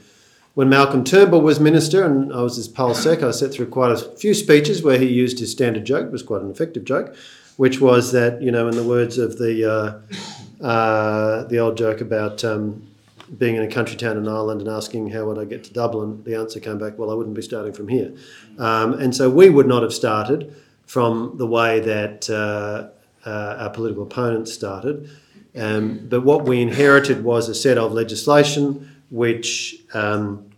When 0.54 0.68
Malcolm 0.68 1.04
Turnbull 1.04 1.40
was 1.40 1.60
minister 1.60 2.04
and 2.04 2.32
I 2.32 2.42
was 2.42 2.56
his 2.56 2.66
pol 2.66 2.94
sec, 2.94 3.22
I 3.22 3.30
sat 3.30 3.52
through 3.52 3.68
quite 3.68 3.92
a 3.92 3.96
few 3.96 4.34
speeches 4.34 4.82
where 4.82 4.98
he 4.98 5.06
used 5.06 5.38
his 5.38 5.52
standard 5.52 5.84
joke, 5.84 6.06
it 6.06 6.12
was 6.12 6.22
quite 6.22 6.42
an 6.42 6.50
effective 6.50 6.84
joke, 6.84 7.14
which 7.56 7.80
was 7.80 8.10
that, 8.12 8.42
you 8.42 8.50
know, 8.50 8.66
in 8.66 8.74
the 8.74 8.82
words 8.82 9.18
of 9.18 9.38
the, 9.38 9.64
uh, 9.64 10.64
uh, 10.64 11.44
the 11.44 11.58
old 11.58 11.76
joke 11.76 12.00
about 12.00 12.42
um, 12.44 12.88
being 13.36 13.56
in 13.56 13.62
a 13.62 13.68
country 13.68 13.96
town 13.96 14.16
in 14.16 14.26
Ireland 14.26 14.60
and 14.60 14.68
asking 14.68 15.10
how 15.10 15.26
would 15.26 15.38
I 15.38 15.44
get 15.44 15.64
to 15.64 15.72
Dublin, 15.72 16.24
the 16.24 16.34
answer 16.34 16.58
came 16.58 16.78
back, 16.78 16.98
well, 16.98 17.10
I 17.10 17.14
wouldn't 17.14 17.36
be 17.36 17.42
starting 17.42 17.72
from 17.72 17.88
here. 17.88 18.12
Um, 18.58 18.94
and 18.94 19.14
so 19.14 19.30
we 19.30 19.50
would 19.50 19.66
not 19.66 19.82
have 19.82 19.92
started 19.92 20.54
from 20.86 21.34
the 21.36 21.46
way 21.46 21.80
that 21.80 22.28
uh, 22.30 22.88
uh, 23.26 23.56
our 23.58 23.70
political 23.70 24.02
opponents 24.04 24.52
started. 24.52 25.10
Um, 25.56 26.06
but 26.08 26.22
what 26.22 26.44
we 26.44 26.60
inherited 26.60 27.24
was 27.24 27.48
a 27.48 27.54
set 27.54 27.78
of 27.78 27.92
legislation 27.92 28.96
which 29.10 29.76
um, 29.94 30.50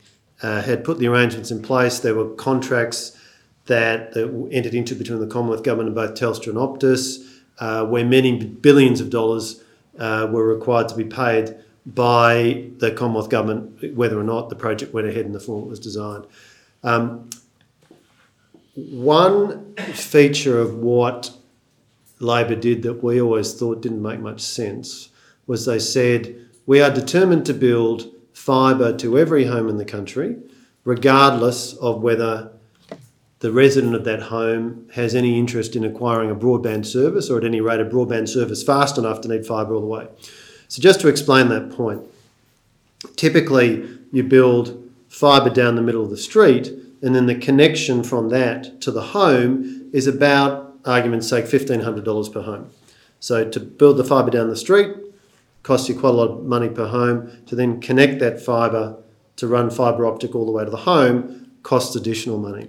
uh, 0.43 0.63
had 0.63 0.85
put 0.85 0.99
the 0.99 1.07
arrangements 1.07 1.51
in 1.51 1.63
place. 1.63 2.01
There 2.01 2.15
were 2.15 2.31
contracts 2.35 3.17
that, 3.67 4.13
that 4.15 4.49
entered 4.51 4.75
into 4.75 4.95
between 4.95 5.21
the 5.21 5.27
Commonwealth 5.27 5.63
Government 5.63 5.89
and 5.89 5.95
both 5.95 6.15
Telstra 6.19 6.49
and 6.49 6.57
Optus, 6.57 7.41
uh, 7.59 7.87
where 7.87 8.05
many 8.05 8.45
billions 8.45 9.01
of 9.01 9.11
dollars 9.11 9.63
uh, 9.99 10.29
were 10.31 10.47
required 10.47 10.89
to 10.89 10.97
be 10.97 11.05
paid 11.05 11.55
by 11.87 12.67
the 12.79 12.91
Commonwealth 12.91 13.31
Government, 13.31 13.95
whether 13.97 14.19
or 14.19 14.25
not 14.25 14.49
the 14.49 14.57
project 14.57 14.93
went 14.93 15.07
ahead 15.07 15.25
in 15.25 15.33
the 15.33 15.41
form 15.41 15.65
it 15.65 15.69
was 15.69 15.81
designed. 15.81 16.27
Um, 16.83 17.31
one 18.75 19.75
feature 19.75 20.59
of 20.59 20.75
what 20.75 21.33
Labor 22.21 22.55
did 22.55 22.83
that 22.83 23.03
we 23.03 23.21
always 23.21 23.55
thought 23.55 23.83
didn't 23.83 24.03
make 24.03 24.21
much 24.21 24.41
sense 24.41 25.09
was 25.47 25.67
they 25.67 25.79
said, 25.79 26.37
We 26.67 26.81
are 26.81 26.91
determined 26.91 27.47
to 27.47 27.55
build 27.55 28.13
fibre 28.33 28.97
to 28.99 29.19
every 29.19 29.47
home 29.47 29.69
in 29.69 29.79
the 29.79 29.85
country, 29.85 30.37
regardless 30.85 31.75
of 31.75 32.03
whether 32.03 32.53
the 33.41 33.51
resident 33.51 33.95
of 33.95 34.05
that 34.05 34.23
home 34.23 34.87
has 34.95 35.15
any 35.15 35.39
interest 35.39 35.75
in 35.75 35.85
acquiring 35.85 36.31
a 36.31 36.35
broadband 36.35 36.85
service 36.85 37.31
or 37.31 37.39
at 37.39 37.45
any 37.45 37.61
rate 37.61 37.81
a 37.81 37.85
broadband 37.85 38.29
service 38.29 38.63
fast 38.63 38.99
enough 38.99 39.23
to 39.23 39.29
need 39.29 39.47
fibre 39.47 39.75
all 39.75 39.81
the 39.81 39.87
way. 39.87 40.07
So, 40.69 40.81
just 40.81 41.01
to 41.01 41.09
explain 41.09 41.49
that 41.49 41.71
point, 41.71 42.03
typically 43.17 43.89
you 44.13 44.23
build 44.23 44.91
fibre 45.09 45.51
down 45.51 45.75
the 45.75 45.83
middle 45.83 46.05
of 46.05 46.11
the 46.11 46.17
street, 46.17 46.69
and 47.03 47.15
then 47.15 47.27
the 47.27 47.35
connection 47.35 48.05
from 48.05 48.29
that 48.29 48.81
to 48.83 48.91
the 48.91 49.03
home 49.03 49.91
is 49.93 50.07
about, 50.07 50.70
argument's 50.85 51.29
sake, 51.29 51.47
$1,500 51.47 52.33
per 52.33 52.43
home. 52.43 52.71
So, 53.19 53.49
to 53.49 53.61
build 53.61 53.99
the 53.99 54.05
fibre 54.05 54.31
down 54.31 54.49
the 54.49 54.57
street 54.57 54.97
costs 55.63 55.89
you 55.89 55.99
quite 55.99 56.11
a 56.11 56.17
lot 56.17 56.31
of 56.31 56.45
money 56.45 56.69
per 56.69 56.89
home. 56.89 57.31
To 57.47 57.57
then 57.57 57.81
connect 57.81 58.19
that 58.21 58.41
fibre 58.41 58.97
to 59.37 59.47
run 59.47 59.71
fibre 59.71 60.07
optic 60.07 60.35
all 60.35 60.47
the 60.47 60.53
way 60.53 60.65
to 60.65 60.71
the 60.71 60.79
home 60.79 61.53
costs 61.63 61.95
additional 61.97 62.39
money. 62.39 62.69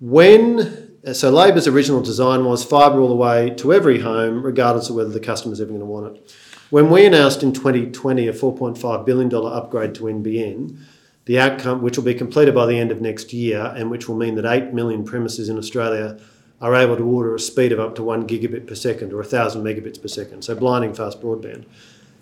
When 0.00 0.88
so 1.12 1.30
Labor's 1.30 1.66
original 1.66 2.02
design 2.02 2.44
was 2.44 2.64
fibre 2.64 3.00
all 3.00 3.08
the 3.08 3.14
way 3.14 3.50
to 3.56 3.72
every 3.72 4.00
home, 4.00 4.42
regardless 4.42 4.90
of 4.90 4.96
whether 4.96 5.10
the 5.10 5.20
customer's 5.20 5.60
ever 5.60 5.70
going 5.70 5.80
to 5.80 5.86
want 5.86 6.16
it. 6.16 6.34
When 6.68 6.90
we 6.90 7.06
announced 7.06 7.42
in 7.42 7.52
2020 7.52 8.28
a 8.28 8.32
$4.5 8.32 9.06
billion 9.06 9.34
upgrade 9.34 9.94
to 9.96 10.02
NBN, 10.04 10.78
the 11.24 11.38
outcome, 11.38 11.82
which 11.82 11.96
will 11.96 12.04
be 12.04 12.14
completed 12.14 12.54
by 12.54 12.66
the 12.66 12.78
end 12.78 12.92
of 12.92 13.00
next 13.00 13.32
year, 13.32 13.72
and 13.76 13.90
which 13.90 14.08
will 14.08 14.16
mean 14.16 14.34
that 14.36 14.44
8 14.44 14.72
million 14.74 15.04
premises 15.04 15.48
in 15.48 15.58
Australia 15.58 16.18
are 16.60 16.74
able 16.74 16.96
to 16.96 17.04
order 17.04 17.34
a 17.34 17.40
speed 17.40 17.72
of 17.72 17.80
up 17.80 17.94
to 17.94 18.02
1 18.02 18.26
gigabit 18.26 18.66
per 18.66 18.74
second 18.74 19.12
or 19.12 19.16
1,000 19.16 19.62
megabits 19.62 20.00
per 20.00 20.08
second, 20.08 20.42
so 20.42 20.54
blinding 20.54 20.92
fast 20.92 21.20
broadband. 21.20 21.64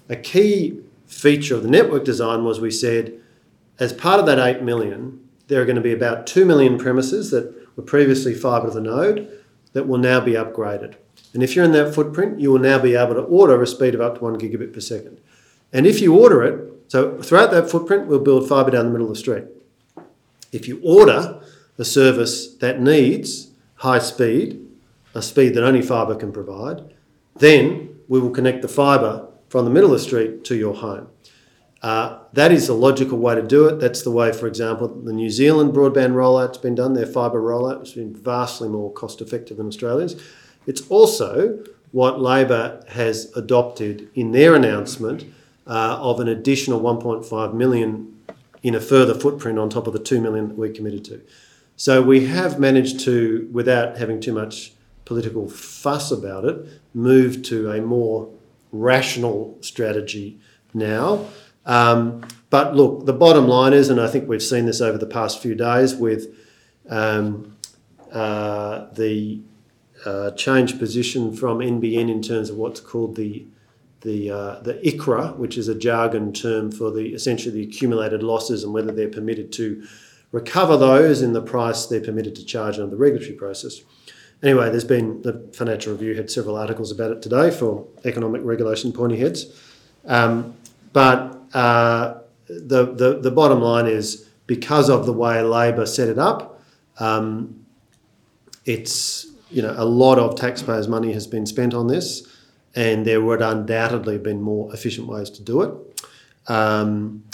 A 0.09 0.17
key 0.17 0.81
feature 1.07 1.57
of 1.57 1.63
the 1.63 1.71
network 1.71 2.05
design 2.05 2.45
was 2.45 2.61
we 2.61 2.71
said, 2.71 3.21
as 3.81 3.93
part 3.93 4.21
of 4.21 4.27
that 4.27 4.39
8 4.39 4.63
million, 4.63 5.29
there 5.49 5.61
are 5.61 5.65
going 5.65 5.77
to 5.77 5.83
be 5.83 5.93
about 5.93 6.27
2 6.27 6.45
million 6.45 6.79
premises 6.79 7.31
that 7.31 7.55
were 7.77 7.83
previously 7.83 8.35
fibre 8.35 8.69
to 8.69 8.75
the 8.75 8.81
node 8.81 9.29
that 9.73 9.89
will 9.89 9.99
now 9.99 10.21
be 10.21 10.33
upgraded. 10.33 10.95
And 11.35 11.43
if 11.43 11.55
you're 11.55 11.65
in 11.65 11.73
that 11.73 11.95
footprint, 11.95 12.41
you 12.41 12.51
will 12.51 12.59
now 12.59 12.79
be 12.79 12.95
able 12.95 13.15
to 13.15 13.21
order 13.21 13.61
a 13.61 13.67
speed 13.67 13.95
of 13.95 14.01
up 14.01 14.19
to 14.19 14.25
1 14.25 14.39
gigabit 14.39 14.73
per 14.73 14.81
second. 14.81 15.21
And 15.73 15.87
if 15.87 16.01
you 16.01 16.19
order 16.19 16.43
it, 16.43 16.73
so 16.89 17.21
throughout 17.21 17.51
that 17.51 17.71
footprint, 17.71 18.07
we'll 18.07 18.21
build 18.21 18.49
fibre 18.49 18.71
down 18.71 18.87
the 18.87 18.91
middle 18.91 19.09
of 19.09 19.15
the 19.15 19.21
street. 19.21 19.45
If 20.53 20.67
you 20.67 20.81
order 20.83 21.41
a 21.77 21.85
service 21.85 22.55
that 22.57 22.81
needs 22.81 23.48
high 23.79 23.99
speed, 23.99 24.65
a 25.15 25.23
speed 25.23 25.55
that 25.55 25.65
only 25.65 25.83
fibre 25.83 26.15
can 26.15 26.33
provide, 26.33 26.95
then 27.37 27.97
we 28.09 28.21
will 28.21 28.31
connect 28.31 28.63
the 28.63 28.69
fibre 28.69 29.27
from 29.49 29.65
the 29.65 29.71
middle 29.71 29.93
of 29.93 29.99
the 29.99 30.05
street 30.05 30.45
to 30.45 30.57
your 30.57 30.75
home. 30.75 31.09
Uh, 31.81 32.19
that 32.33 32.51
is 32.51 32.67
the 32.67 32.75
logical 32.75 33.19
way 33.19 33.37
to 33.37 33.43
do 33.43 33.67
it. 33.67 33.79
That's 33.79 34.03
the 34.03 34.11
way, 34.11 34.33
for 34.33 34.49
example, 34.49 34.89
the 34.89 35.13
New 35.13 35.31
Zealand 35.31 35.73
broadband 35.73 36.15
rollout's 36.15 36.59
been 36.59 36.75
done. 36.75 36.95
Their 36.95 37.07
fibre 37.07 37.41
rollout 37.41 37.79
has 37.81 37.93
been 37.93 38.15
vastly 38.15 38.69
more 38.69 38.93
cost 38.93 39.21
effective 39.21 39.59
than 39.59 39.69
Australia's. 39.69 40.21
It's 40.67 40.87
also 40.89 41.65
what 41.93 42.21
Labor 42.21 42.85
has 42.89 43.33
adopted 43.37 44.09
in 44.15 44.33
their 44.33 44.55
announcement 44.57 45.25
uh, 45.69 45.99
of 46.01 46.19
an 46.19 46.27
additional 46.27 46.81
1.5 46.81 47.55
million 47.55 48.19
in 48.63 48.75
a 48.75 48.81
further 48.81 49.15
footprint 49.15 49.59
on 49.59 49.71
top 49.71 49.87
of 49.87 49.93
the 49.93 49.99
2 50.01 50.21
million 50.21 50.49
that 50.49 50.59
we 50.59 50.71
committed 50.71 51.05
to. 51.05 51.21
So 51.79 52.03
we 52.03 52.27
have 52.27 52.59
managed 52.59 52.99
to, 53.05 53.49
without 53.53 53.99
having 53.99 54.21
too 54.21 54.33
much 54.33 54.73
political 55.05 55.49
fuss 55.49 56.11
about 56.11 56.45
it, 56.45 56.67
move 56.93 57.45
to 57.45 57.71
a 57.71 57.81
more 57.81 58.29
rational 58.73 59.57
strategy 59.61 60.41
now. 60.75 61.27
Um, 61.65 62.27
but 62.51 62.75
look, 62.75 63.07
the 63.07 63.13
bottom 63.13 63.47
line 63.47 63.75
is, 63.75 63.91
and 63.91 64.01
I 64.01 64.09
think 64.09 64.29
we've 64.29 64.43
seen 64.43 64.67
this 64.67 64.81
over 64.81 64.99
the 64.99 65.07
past 65.07 65.41
few 65.41 65.55
days 65.55 65.95
with 65.95 66.35
um, 66.89 67.57
uh, 68.11 68.87
the 68.95 69.41
uh, 70.05 70.33
change 70.33 70.81
position 70.81 71.33
from 71.33 71.61
NBN 71.61 72.11
in 72.11 72.23
terms 72.23 72.51
of 72.51 72.57
what's 72.57 72.81
called 72.81 73.15
the 73.15 73.47
the 74.01 74.31
uh, 74.31 74.61
the 74.61 74.75
ICRA, 74.75 75.37
which 75.37 75.57
is 75.57 75.69
a 75.69 75.75
jargon 75.77 76.33
term 76.33 76.73
for 76.73 76.91
the 76.91 77.15
essentially 77.15 77.53
the 77.53 77.69
accumulated 77.69 78.23
losses 78.23 78.65
and 78.65 78.73
whether 78.73 78.91
they're 78.91 79.09
permitted 79.09 79.53
to 79.53 79.87
recover 80.33 80.77
those 80.77 81.23
in 81.23 81.33
the 81.33 81.43
price 81.43 81.87
they're 81.87 82.01
permitted 82.01 82.35
to 82.37 82.45
charge 82.45 82.79
under 82.79 82.91
the 82.91 82.97
regulatory 82.97 83.33
process. 83.33 83.81
Anyway, 84.43 84.71
there's 84.71 84.85
been 84.85 85.23
the 85.23 85.49
Financial 85.53 85.93
Review 85.93 86.15
had 86.15 86.31
several 86.31 86.57
articles 86.57 86.93
about 86.93 87.11
it 87.11 87.23
today 87.23 87.51
for 87.51 87.87
economic 88.05 88.41
regulation 88.45 88.93
pointy 88.93 89.19
heads, 89.19 89.47
um, 90.05 90.55
but 90.93 91.41
uh, 91.55 92.19
the, 92.47 92.95
the 92.95 93.19
the 93.21 93.31
bottom 93.33 93.61
line 93.61 93.87
is 93.87 94.29
because 94.47 94.89
of 94.89 95.07
the 95.07 95.13
way 95.13 95.43
Labor 95.43 95.87
set 95.87 96.09
it 96.09 96.19
up, 96.19 96.63
um, 97.01 97.65
it's 98.65 99.27
you 99.51 99.61
know 99.61 99.75
a 99.77 99.85
lot 99.85 100.19
of 100.19 100.37
taxpayers' 100.37 100.87
money 100.87 101.13
has 101.13 101.27
been 101.27 101.45
spent 101.45 101.75
on 101.75 101.89
this, 101.89 102.27
and 102.77 103.05
there 103.05 103.21
would 103.21 103.43
undoubtedly 103.43 104.15
have 104.15 104.23
been 104.23 104.41
more 104.41 104.73
efficient 104.73 105.09
ways 105.09 105.31
to 105.31 105.43
do 105.43 105.63
it. 105.63 106.03
Um, 106.47 107.25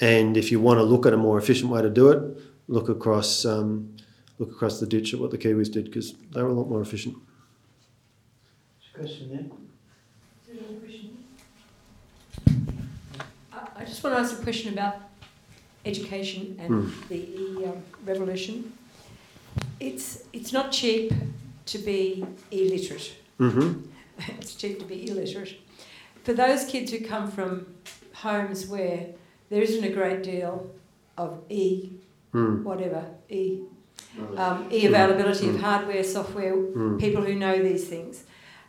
and 0.00 0.36
if 0.36 0.50
you 0.50 0.60
want 0.60 0.78
to 0.78 0.82
look 0.82 1.06
at 1.06 1.12
a 1.12 1.16
more 1.16 1.38
efficient 1.38 1.70
way 1.70 1.82
to 1.82 1.90
do 1.90 2.10
it, 2.10 2.40
look 2.68 2.88
across 2.88 3.44
um, 3.44 3.96
look 4.38 4.50
across 4.50 4.80
the 4.80 4.86
ditch 4.86 5.12
at 5.12 5.20
what 5.20 5.30
the 5.30 5.38
Kiwis 5.38 5.70
did 5.70 5.84
because 5.84 6.14
they 6.32 6.42
were 6.42 6.48
a 6.48 6.52
lot 6.52 6.68
more 6.68 6.80
efficient. 6.80 7.16
Question 8.94 9.30
there. 9.30 9.44
I 13.52 13.68
I 13.76 13.84
just 13.84 14.02
want 14.02 14.16
to 14.16 14.20
ask 14.20 14.38
a 14.38 14.42
question 14.42 14.72
about 14.72 14.96
education 15.86 16.56
and 16.58 16.92
the 17.08 17.16
e 17.16 17.64
um, 17.64 17.82
revolution. 18.04 18.72
It's 19.78 20.24
it's 20.32 20.52
not 20.52 20.72
cheap 20.72 21.12
to 21.66 21.78
be 21.78 22.24
illiterate. 22.50 23.14
Mm-hmm. 23.38 23.86
it's 24.38 24.54
cheap 24.54 24.78
to 24.78 24.84
be 24.84 25.08
illiterate. 25.10 25.60
For 26.24 26.32
those 26.34 26.64
kids 26.64 26.92
who 26.92 27.00
come 27.00 27.30
from 27.30 27.66
homes 28.12 28.66
where 28.66 29.06
there 29.50 29.62
isn't 29.62 29.84
a 29.84 29.90
great 29.92 30.22
deal 30.22 30.70
of 31.18 31.38
e 31.48 31.90
Mm. 32.32 32.62
whatever 32.62 33.04
e 33.28 33.62
um, 34.36 34.64
e 34.70 34.86
availability 34.86 35.48
of 35.48 35.56
hardware, 35.60 36.04
software, 36.04 36.54
Mm. 36.56 36.98
people 37.00 37.22
who 37.22 37.34
know 37.34 37.56
these 37.70 37.84
things. 37.88 38.22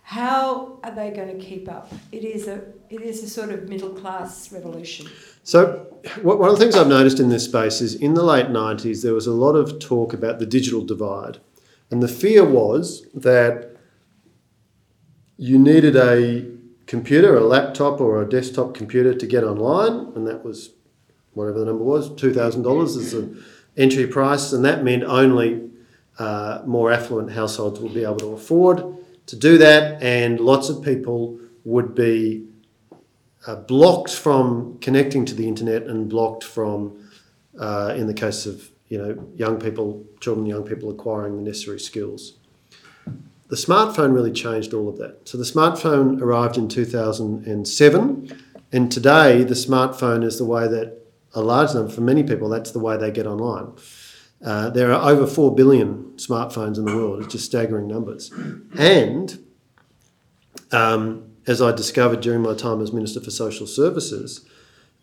How 0.03 0.79
are 0.83 0.93
they 0.99 1.11
going 1.11 1.31
to 1.37 1.39
keep 1.49 1.69
up? 1.69 1.93
It 2.11 2.23
is 2.25 2.47
a 2.47 2.57
it 2.89 3.01
is 3.01 3.23
a 3.23 3.29
sort 3.29 3.51
of 3.51 3.69
middle 3.69 3.89
class 4.01 4.51
revolution. 4.51 5.05
So 5.43 5.59
one 6.23 6.49
of 6.49 6.55
the 6.57 6.61
things 6.63 6.75
I've 6.75 6.87
noticed 6.99 7.19
in 7.19 7.29
this 7.29 7.45
space 7.45 7.81
is 7.81 7.93
in 7.95 8.15
the 8.15 8.23
late 8.23 8.47
90s, 8.49 9.03
there 9.03 9.13
was 9.13 9.27
a 9.27 9.31
lot 9.45 9.55
of 9.55 9.77
talk 9.79 10.13
about 10.13 10.39
the 10.39 10.45
digital 10.57 10.81
divide. 10.93 11.37
And 11.91 12.01
the 12.01 12.07
fear 12.07 12.43
was 12.43 13.05
that 13.13 13.53
you 15.37 15.57
needed 15.59 15.95
a 15.95 16.45
computer, 16.91 17.37
a 17.37 17.39
laptop, 17.39 18.01
or 18.01 18.21
a 18.21 18.27
desktop 18.27 18.73
computer 18.73 19.13
to 19.13 19.25
get 19.25 19.45
online, 19.45 20.11
and 20.13 20.27
that 20.27 20.43
was 20.43 20.71
whatever 21.31 21.59
the 21.59 21.65
number 21.65 21.85
was, 21.85 22.09
$2,000 22.09 22.83
is 22.83 23.13
the 23.13 23.41
entry 23.77 24.05
price, 24.05 24.51
and 24.51 24.65
that 24.65 24.83
meant 24.83 25.01
only 25.05 25.69
uh, 26.19 26.61
more 26.65 26.91
affluent 26.91 27.31
households 27.31 27.79
would 27.79 27.93
be 27.93 28.03
able 28.03 28.17
to 28.17 28.33
afford 28.33 28.83
to 29.25 29.37
do 29.37 29.57
that, 29.57 30.03
and 30.03 30.41
lots 30.41 30.67
of 30.67 30.83
people 30.83 31.39
would 31.63 31.95
be 31.95 32.45
uh, 33.47 33.55
blocked 33.55 34.13
from 34.13 34.77
connecting 34.81 35.23
to 35.23 35.33
the 35.33 35.47
internet 35.47 35.83
and 35.83 36.09
blocked 36.09 36.43
from, 36.43 37.09
uh, 37.57 37.93
in 37.95 38.05
the 38.07 38.13
case 38.13 38.45
of 38.45 38.69
you 38.89 38.97
know 38.97 39.29
young 39.37 39.57
people, 39.57 40.05
children, 40.19 40.45
young 40.45 40.63
people 40.63 40.89
acquiring 40.89 41.37
the 41.37 41.41
necessary 41.41 41.79
skills. 41.79 42.33
The 43.51 43.57
smartphone 43.57 44.13
really 44.13 44.31
changed 44.31 44.73
all 44.73 44.87
of 44.87 44.97
that. 44.99 45.27
So 45.27 45.37
the 45.37 45.43
smartphone 45.43 46.21
arrived 46.21 46.57
in 46.57 46.69
2007, 46.69 48.43
and 48.71 48.89
today 48.89 49.43
the 49.43 49.55
smartphone 49.55 50.23
is 50.23 50.37
the 50.37 50.45
way 50.45 50.69
that 50.69 51.05
a 51.33 51.41
large 51.41 51.73
number, 51.73 51.91
for 51.91 51.99
many 51.99 52.23
people, 52.23 52.47
that's 52.47 52.71
the 52.71 52.79
way 52.79 52.95
they 52.95 53.11
get 53.11 53.27
online. 53.27 53.73
Uh, 54.41 54.69
there 54.69 54.93
are 54.93 55.11
over 55.11 55.27
4 55.27 55.53
billion 55.53 56.13
smartphones 56.15 56.77
in 56.77 56.85
the 56.85 56.95
world. 56.95 57.23
It's 57.23 57.33
just 57.33 57.43
staggering 57.43 57.89
numbers. 57.89 58.31
And 58.79 59.37
um, 60.71 61.33
as 61.45 61.61
I 61.61 61.73
discovered 61.73 62.21
during 62.21 62.43
my 62.43 62.53
time 62.53 62.79
as 62.79 62.93
Minister 62.93 63.19
for 63.19 63.31
Social 63.31 63.67
Services, 63.67 64.47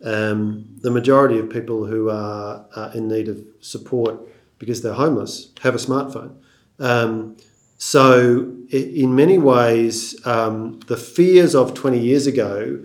um, 0.03 0.65
the 0.81 0.91
majority 0.91 1.39
of 1.39 1.51
people 1.51 1.85
who 1.85 2.09
are, 2.09 2.65
are, 2.75 2.93
in 2.95 3.09
need 3.09 3.29
of 3.29 3.45
support 3.61 4.19
because 4.59 4.81
they're 4.81 4.95
homeless 4.95 5.53
have 5.61 5.75
a 5.75 5.79
smartphone. 5.79 6.37
Um, 6.79 7.37
so, 7.79 8.53
in 8.71 9.15
many 9.15 9.39
ways, 9.39 10.15
um, 10.27 10.81
the 10.89 10.97
fears 10.97 11.55
of 11.55 11.75
20 11.75 11.97
years 11.99 12.27
ago 12.27 12.85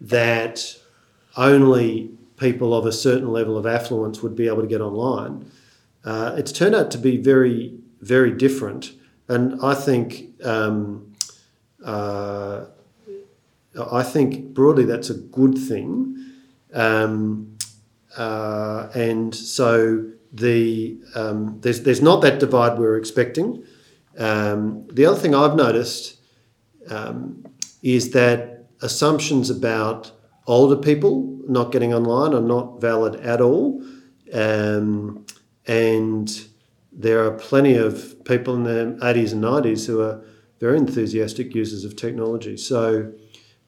that 0.00 0.76
only 1.38 2.10
people 2.36 2.74
of 2.74 2.84
a 2.84 2.92
certain 2.92 3.32
level 3.32 3.56
of 3.56 3.64
affluence 3.64 4.22
would 4.22 4.36
be 4.36 4.46
able 4.46 4.60
to 4.60 4.68
get 4.68 4.82
online, 4.82 5.50
uh, 6.04 6.34
it's 6.36 6.52
turned 6.52 6.74
out 6.74 6.90
to 6.90 6.98
be 6.98 7.16
very, 7.16 7.78
very 8.02 8.30
different. 8.30 8.92
And 9.26 9.58
I 9.62 9.74
think, 9.74 10.26
um, 10.44 11.14
uh, 11.82 12.66
I 13.90 14.02
think 14.02 14.52
broadly 14.52 14.84
that's 14.84 15.08
a 15.08 15.14
good 15.14 15.56
thing. 15.56 16.14
Um, 16.74 17.56
uh, 18.18 18.88
and 18.94 19.34
so 19.34 20.10
the 20.30 20.98
um, 21.14 21.58
there's 21.62 21.82
there's 21.82 22.02
not 22.02 22.20
that 22.20 22.38
divide 22.38 22.78
we 22.78 22.86
are 22.86 22.96
expecting. 22.96 23.64
Um, 24.18 24.86
the 24.92 25.06
other 25.06 25.18
thing 25.18 25.34
I've 25.34 25.56
noticed 25.56 26.18
um, 26.88 27.44
is 27.82 28.10
that 28.12 28.66
assumptions 28.82 29.50
about 29.50 30.12
older 30.46 30.76
people 30.76 31.38
not 31.48 31.72
getting 31.72 31.94
online 31.94 32.34
are 32.34 32.40
not 32.40 32.80
valid 32.80 33.16
at 33.16 33.40
all. 33.40 33.82
Um, 34.32 35.26
and 35.66 36.46
there 36.92 37.24
are 37.24 37.32
plenty 37.32 37.76
of 37.76 38.24
people 38.24 38.54
in 38.54 38.64
their 38.64 38.86
80s 38.86 39.32
and 39.32 39.42
90s 39.42 39.86
who 39.86 40.00
are 40.00 40.22
very 40.60 40.78
enthusiastic 40.78 41.54
users 41.54 41.84
of 41.84 41.96
technology. 41.96 42.56
So 42.56 43.12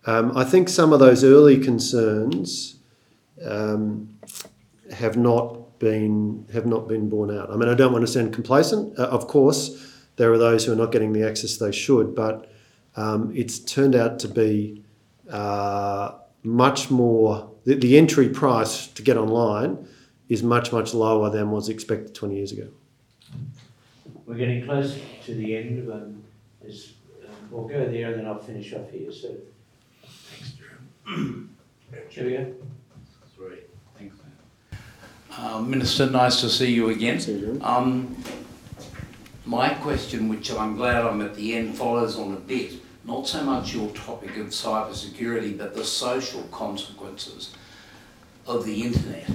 um, 0.07 0.37
I 0.37 0.45
think 0.45 0.69
some 0.69 0.93
of 0.93 1.01
those 1.01 1.23
early 1.25 1.59
concerns 1.59 2.77
um, 3.45 4.19
have 4.93 5.17
not 5.17 5.79
been 5.79 6.47
have 6.53 6.67
not 6.67 6.89
been 6.89 7.09
borne 7.09 7.37
out. 7.37 7.51
I 7.51 7.57
mean, 7.57 7.69
I 7.69 7.75
don't 7.75 7.93
want 7.93 8.05
to 8.05 8.11
sound 8.11 8.33
complacent. 8.33 8.99
Uh, 8.99 9.05
of 9.05 9.29
course, 9.29 9.88
there 10.19 10.33
are 10.33 10.39
those 10.39 10.67
who 10.67 10.73
are 10.73 10.77
not 10.77 10.93
getting 10.93 11.13
the 11.13 11.27
access 11.27 11.57
they 11.57 11.73
should, 11.73 12.15
but 12.15 12.53
um, 12.97 13.33
it's 13.35 13.59
turned 13.61 13.95
out 13.95 14.19
to 14.19 14.29
be 14.29 14.83
uh, 15.31 16.13
much 16.43 16.91
more, 16.91 17.51
the, 17.65 17.75
the 17.77 17.97
entry 17.97 18.29
price 18.29 18.89
to 18.89 19.03
get 19.03 19.17
online 19.17 19.87
is 20.29 20.43
much, 20.43 20.73
much 20.73 20.93
lower 20.93 21.31
than 21.31 21.51
was 21.51 21.69
expected 21.69 22.15
20 22.15 22.35
years 22.35 22.53
ago. 22.53 22.69
We're 24.27 24.35
getting 24.35 24.65
close 24.65 25.01
to 25.25 25.35
the 25.35 25.57
end. 25.57 25.91
Um, 25.91 26.23
um, 26.63 26.75
we'll 27.51 27.69
go 27.69 27.91
there 27.91 28.11
and 28.11 28.21
then 28.21 28.27
I'll 28.27 28.39
finish 28.39 28.75
off 28.75 28.91
here. 28.91 29.11
So, 29.13 29.35
thanks, 30.03 30.53
Jerome. 30.53 31.55
Here 32.11 32.25
we 32.25 32.33
go. 32.33 32.55
Three. 33.35 33.61
Thanks. 33.97 34.17
Uh, 35.39 35.61
Minister, 35.61 36.11
nice 36.11 36.41
to 36.43 36.51
see 36.51 36.73
you 36.73 36.91
again. 36.91 37.61
Um, 37.63 38.23
my 39.49 39.71
question, 39.71 40.29
which 40.29 40.53
I'm 40.53 40.77
glad 40.77 41.07
I'm 41.07 41.23
at 41.23 41.35
the 41.35 41.55
end, 41.55 41.75
follows 41.75 42.19
on 42.19 42.35
a 42.35 42.37
bit 42.37 42.75
not 43.07 43.27
so 43.27 43.43
much 43.43 43.73
your 43.73 43.89
topic 43.93 44.37
of 44.37 44.49
cybersecurity, 44.49 45.57
but 45.57 45.75
the 45.75 45.85
social 45.85 46.43
consequences 46.53 47.55
of 48.47 48.67
the 48.67 48.83
internet. 48.83 49.27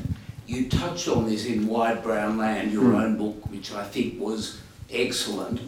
You 0.46 0.70
touched 0.70 1.08
on 1.08 1.28
this 1.28 1.48
in 1.48 1.66
Wired 1.66 2.04
Brown 2.04 2.38
Land, 2.38 2.72
your 2.72 2.84
mm. 2.84 3.02
own 3.02 3.18
book, 3.18 3.50
which 3.50 3.74
I 3.74 3.84
think 3.84 4.22
was 4.22 4.60
excellent. 4.92 5.60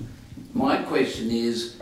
My 0.54 0.84
question 0.84 1.32
is, 1.32 1.78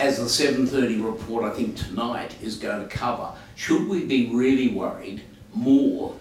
as 0.00 0.18
the 0.18 0.24
7.30 0.24 1.04
report 1.04 1.44
I 1.44 1.50
think 1.50 1.76
tonight 1.76 2.34
is 2.42 2.56
going 2.56 2.88
to 2.88 2.88
cover, 2.88 3.30
should 3.54 3.88
we 3.88 4.04
be 4.04 4.34
really 4.34 4.74
worried 4.74 5.22
more 5.54 6.16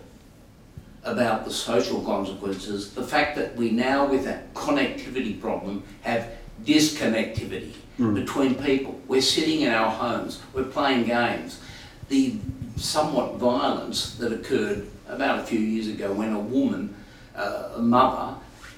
about 1.03 1.45
the 1.45 1.51
social 1.51 2.01
consequences, 2.01 2.93
the 2.93 3.03
fact 3.03 3.35
that 3.35 3.55
we 3.55 3.69
now 3.71 4.05
with 4.05 4.23
that 4.23 4.53
connectivity 4.53 5.39
problem 5.39 5.83
have 6.01 6.29
disconnectivity 6.63 7.73
mm. 7.99 8.15
between 8.15 8.55
people. 8.55 8.99
We're 9.07 9.21
sitting 9.21 9.61
in 9.61 9.73
our 9.73 9.91
homes, 9.91 10.41
we're 10.53 10.63
playing 10.63 11.05
games. 11.05 11.59
The 12.09 12.37
somewhat 12.77 13.35
violence 13.35 14.15
that 14.15 14.31
occurred 14.31 14.87
about 15.07 15.39
a 15.39 15.43
few 15.43 15.59
years 15.59 15.87
ago 15.87 16.11
when 16.13 16.33
a 16.33 16.39
woman, 16.39 16.95
uh, 17.35 17.73
a 17.75 17.81
mother, 17.81 18.37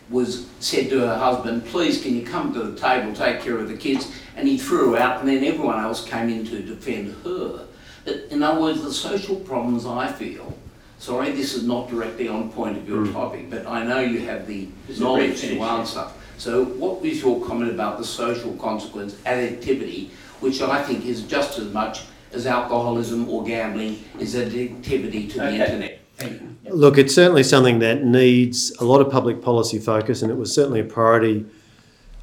was 0.10 0.48
said 0.60 0.90
to 0.90 1.00
her 1.00 1.18
husband, 1.18 1.66
please 1.66 2.02
can 2.02 2.16
you 2.16 2.26
come 2.26 2.54
to 2.54 2.64
the 2.64 2.80
table, 2.80 3.14
take 3.14 3.42
care 3.42 3.58
of 3.58 3.68
the 3.68 3.78
kids, 3.78 4.12
and 4.36 4.48
he 4.48 4.58
threw 4.58 4.92
her 4.92 4.98
out 4.98 5.20
and 5.20 5.30
then 5.30 5.44
everyone 5.44 5.80
else 5.80 6.06
came 6.06 6.30
in 6.30 6.46
to 6.46 6.62
defend 6.62 7.16
her. 7.24 7.66
But 8.04 8.16
in 8.30 8.44
other 8.44 8.62
words, 8.62 8.84
the 8.84 8.94
social 8.94 9.38
problems 9.38 9.86
I 9.86 10.12
feel, 10.12 10.56
sorry 11.00 11.32
this 11.32 11.54
is 11.54 11.64
not 11.64 11.90
directly 11.90 12.28
on 12.28 12.52
point 12.52 12.78
of 12.78 12.88
your 12.88 13.06
mm. 13.06 13.14
topic, 13.14 13.50
but 13.50 13.66
I 13.66 13.84
know 13.84 14.00
you 14.00 14.20
have 14.22 14.48
the 14.48 14.68
knowledge 15.00 15.42
to 15.42 15.60
answer. 15.62 16.08
So 16.38 16.66
what 16.66 17.02
was 17.02 17.22
your 17.22 17.46
comment 17.46 17.72
about 17.72 17.98
the 17.98 18.04
social 18.04 18.54
consequence 18.54 19.14
addictivity, 19.26 20.10
which 20.40 20.62
I 20.62 20.84
think 20.84 21.06
is 21.06 21.24
just 21.24 21.58
as 21.60 21.72
much 21.72 22.02
as 22.34 22.46
alcoholism 22.46 23.30
or 23.30 23.44
gambling 23.44 24.04
is 24.20 24.36
addictivity 24.36 25.32
to 25.34 25.46
okay. 25.46 25.58
the 25.58 25.64
internet? 25.64 26.00
Look, 26.70 26.98
it's 26.98 27.14
certainly 27.14 27.44
something 27.44 27.80
that 27.80 28.04
needs 28.04 28.72
a 28.80 28.86
lot 28.86 29.02
of 29.02 29.12
public 29.12 29.42
policy 29.42 29.80
focus, 29.80 30.22
and 30.22 30.32
it 30.32 30.36
was 30.36 30.54
certainly 30.54 30.80
a 30.80 30.84
priority 30.84 31.46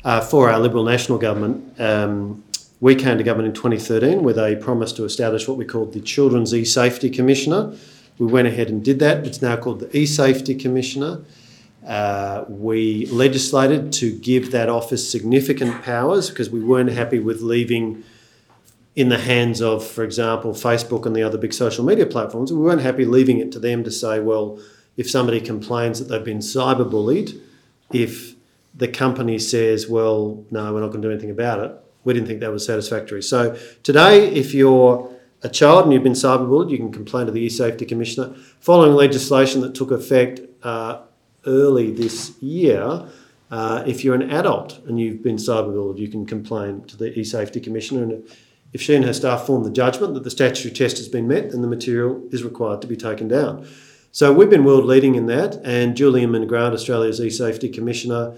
uh, 0.04 0.20
for 0.20 0.50
our 0.50 0.58
Liberal 0.58 0.84
National 0.84 1.18
Government. 1.18 1.80
Um, 1.80 2.42
we 2.80 2.96
came 2.96 3.16
to 3.18 3.24
government 3.24 3.48
in 3.48 3.54
2013 3.54 4.22
with 4.22 4.38
a 4.38 4.56
promise 4.56 4.92
to 4.94 5.04
establish 5.04 5.46
what 5.46 5.56
we 5.56 5.64
called 5.64 5.92
the 5.92 6.00
Children's 6.00 6.52
E-Safety 6.52 7.10
Commissioner. 7.10 7.76
We 8.22 8.30
went 8.30 8.46
ahead 8.46 8.68
and 8.68 8.84
did 8.84 9.00
that. 9.00 9.26
It's 9.26 9.42
now 9.42 9.56
called 9.56 9.80
the 9.80 9.96
E-Safety 9.96 10.54
Commissioner. 10.54 11.24
Uh, 11.84 12.44
we 12.48 13.06
legislated 13.06 13.92
to 13.94 14.16
give 14.16 14.52
that 14.52 14.68
office 14.68 15.10
significant 15.10 15.82
powers 15.82 16.30
because 16.30 16.48
we 16.48 16.62
weren't 16.62 16.92
happy 16.92 17.18
with 17.18 17.40
leaving 17.40 18.04
in 18.94 19.08
the 19.08 19.18
hands 19.18 19.60
of, 19.60 19.84
for 19.84 20.04
example, 20.04 20.52
Facebook 20.52 21.04
and 21.04 21.16
the 21.16 21.22
other 21.24 21.36
big 21.36 21.52
social 21.52 21.84
media 21.84 22.06
platforms. 22.06 22.52
We 22.52 22.60
weren't 22.60 22.82
happy 22.82 23.04
leaving 23.04 23.40
it 23.40 23.50
to 23.52 23.58
them 23.58 23.82
to 23.82 23.90
say, 23.90 24.20
well, 24.20 24.60
if 24.96 25.10
somebody 25.10 25.40
complains 25.40 25.98
that 25.98 26.04
they've 26.04 26.24
been 26.24 26.38
cyberbullied, 26.38 27.40
if 27.92 28.36
the 28.72 28.86
company 28.86 29.40
says, 29.40 29.88
well, 29.88 30.44
no, 30.52 30.72
we're 30.72 30.80
not 30.80 30.90
going 30.90 31.02
to 31.02 31.08
do 31.08 31.12
anything 31.12 31.30
about 31.30 31.58
it, 31.58 31.72
we 32.04 32.14
didn't 32.14 32.28
think 32.28 32.38
that 32.38 32.52
was 32.52 32.64
satisfactory. 32.64 33.20
So 33.20 33.56
today, 33.82 34.28
if 34.28 34.54
you're 34.54 35.11
a 35.42 35.48
child 35.48 35.84
and 35.84 35.92
you've 35.92 36.02
been 36.02 36.12
cyberbullied, 36.12 36.70
you 36.70 36.78
can 36.78 36.92
complain 36.92 37.26
to 37.26 37.32
the 37.32 37.40
e-safety 37.40 37.84
commissioner. 37.84 38.34
Following 38.60 38.94
legislation 38.94 39.60
that 39.62 39.74
took 39.74 39.90
effect 39.90 40.40
uh, 40.62 41.00
early 41.46 41.90
this 41.90 42.40
year, 42.40 43.06
uh, 43.50 43.82
if 43.86 44.04
you're 44.04 44.14
an 44.14 44.30
adult 44.30 44.80
and 44.86 44.98
you've 45.00 45.22
been 45.22 45.36
cyberbullied, 45.36 45.98
you 45.98 46.08
can 46.08 46.24
complain 46.24 46.82
to 46.84 46.96
the 46.96 47.18
e-safety 47.18 47.60
commissioner, 47.60 48.02
and 48.04 48.24
if 48.72 48.80
she 48.80 48.94
and 48.94 49.04
her 49.04 49.12
staff 49.12 49.46
form 49.46 49.64
the 49.64 49.70
judgment 49.70 50.14
that 50.14 50.24
the 50.24 50.30
statutory 50.30 50.72
test 50.72 50.96
has 50.96 51.08
been 51.08 51.28
met, 51.28 51.50
then 51.50 51.60
the 51.60 51.68
material 51.68 52.22
is 52.30 52.42
required 52.42 52.80
to 52.80 52.86
be 52.86 52.96
taken 52.96 53.28
down. 53.28 53.66
So 54.12 54.32
we've 54.32 54.48
been 54.48 54.64
world 54.64 54.84
leading 54.84 55.14
in 55.16 55.26
that, 55.26 55.60
and 55.64 55.96
Julie 55.96 56.22
Inman 56.22 56.46
Grant, 56.46 56.74
Australia's 56.74 57.20
e-safety 57.20 57.68
commissioner, 57.68 58.34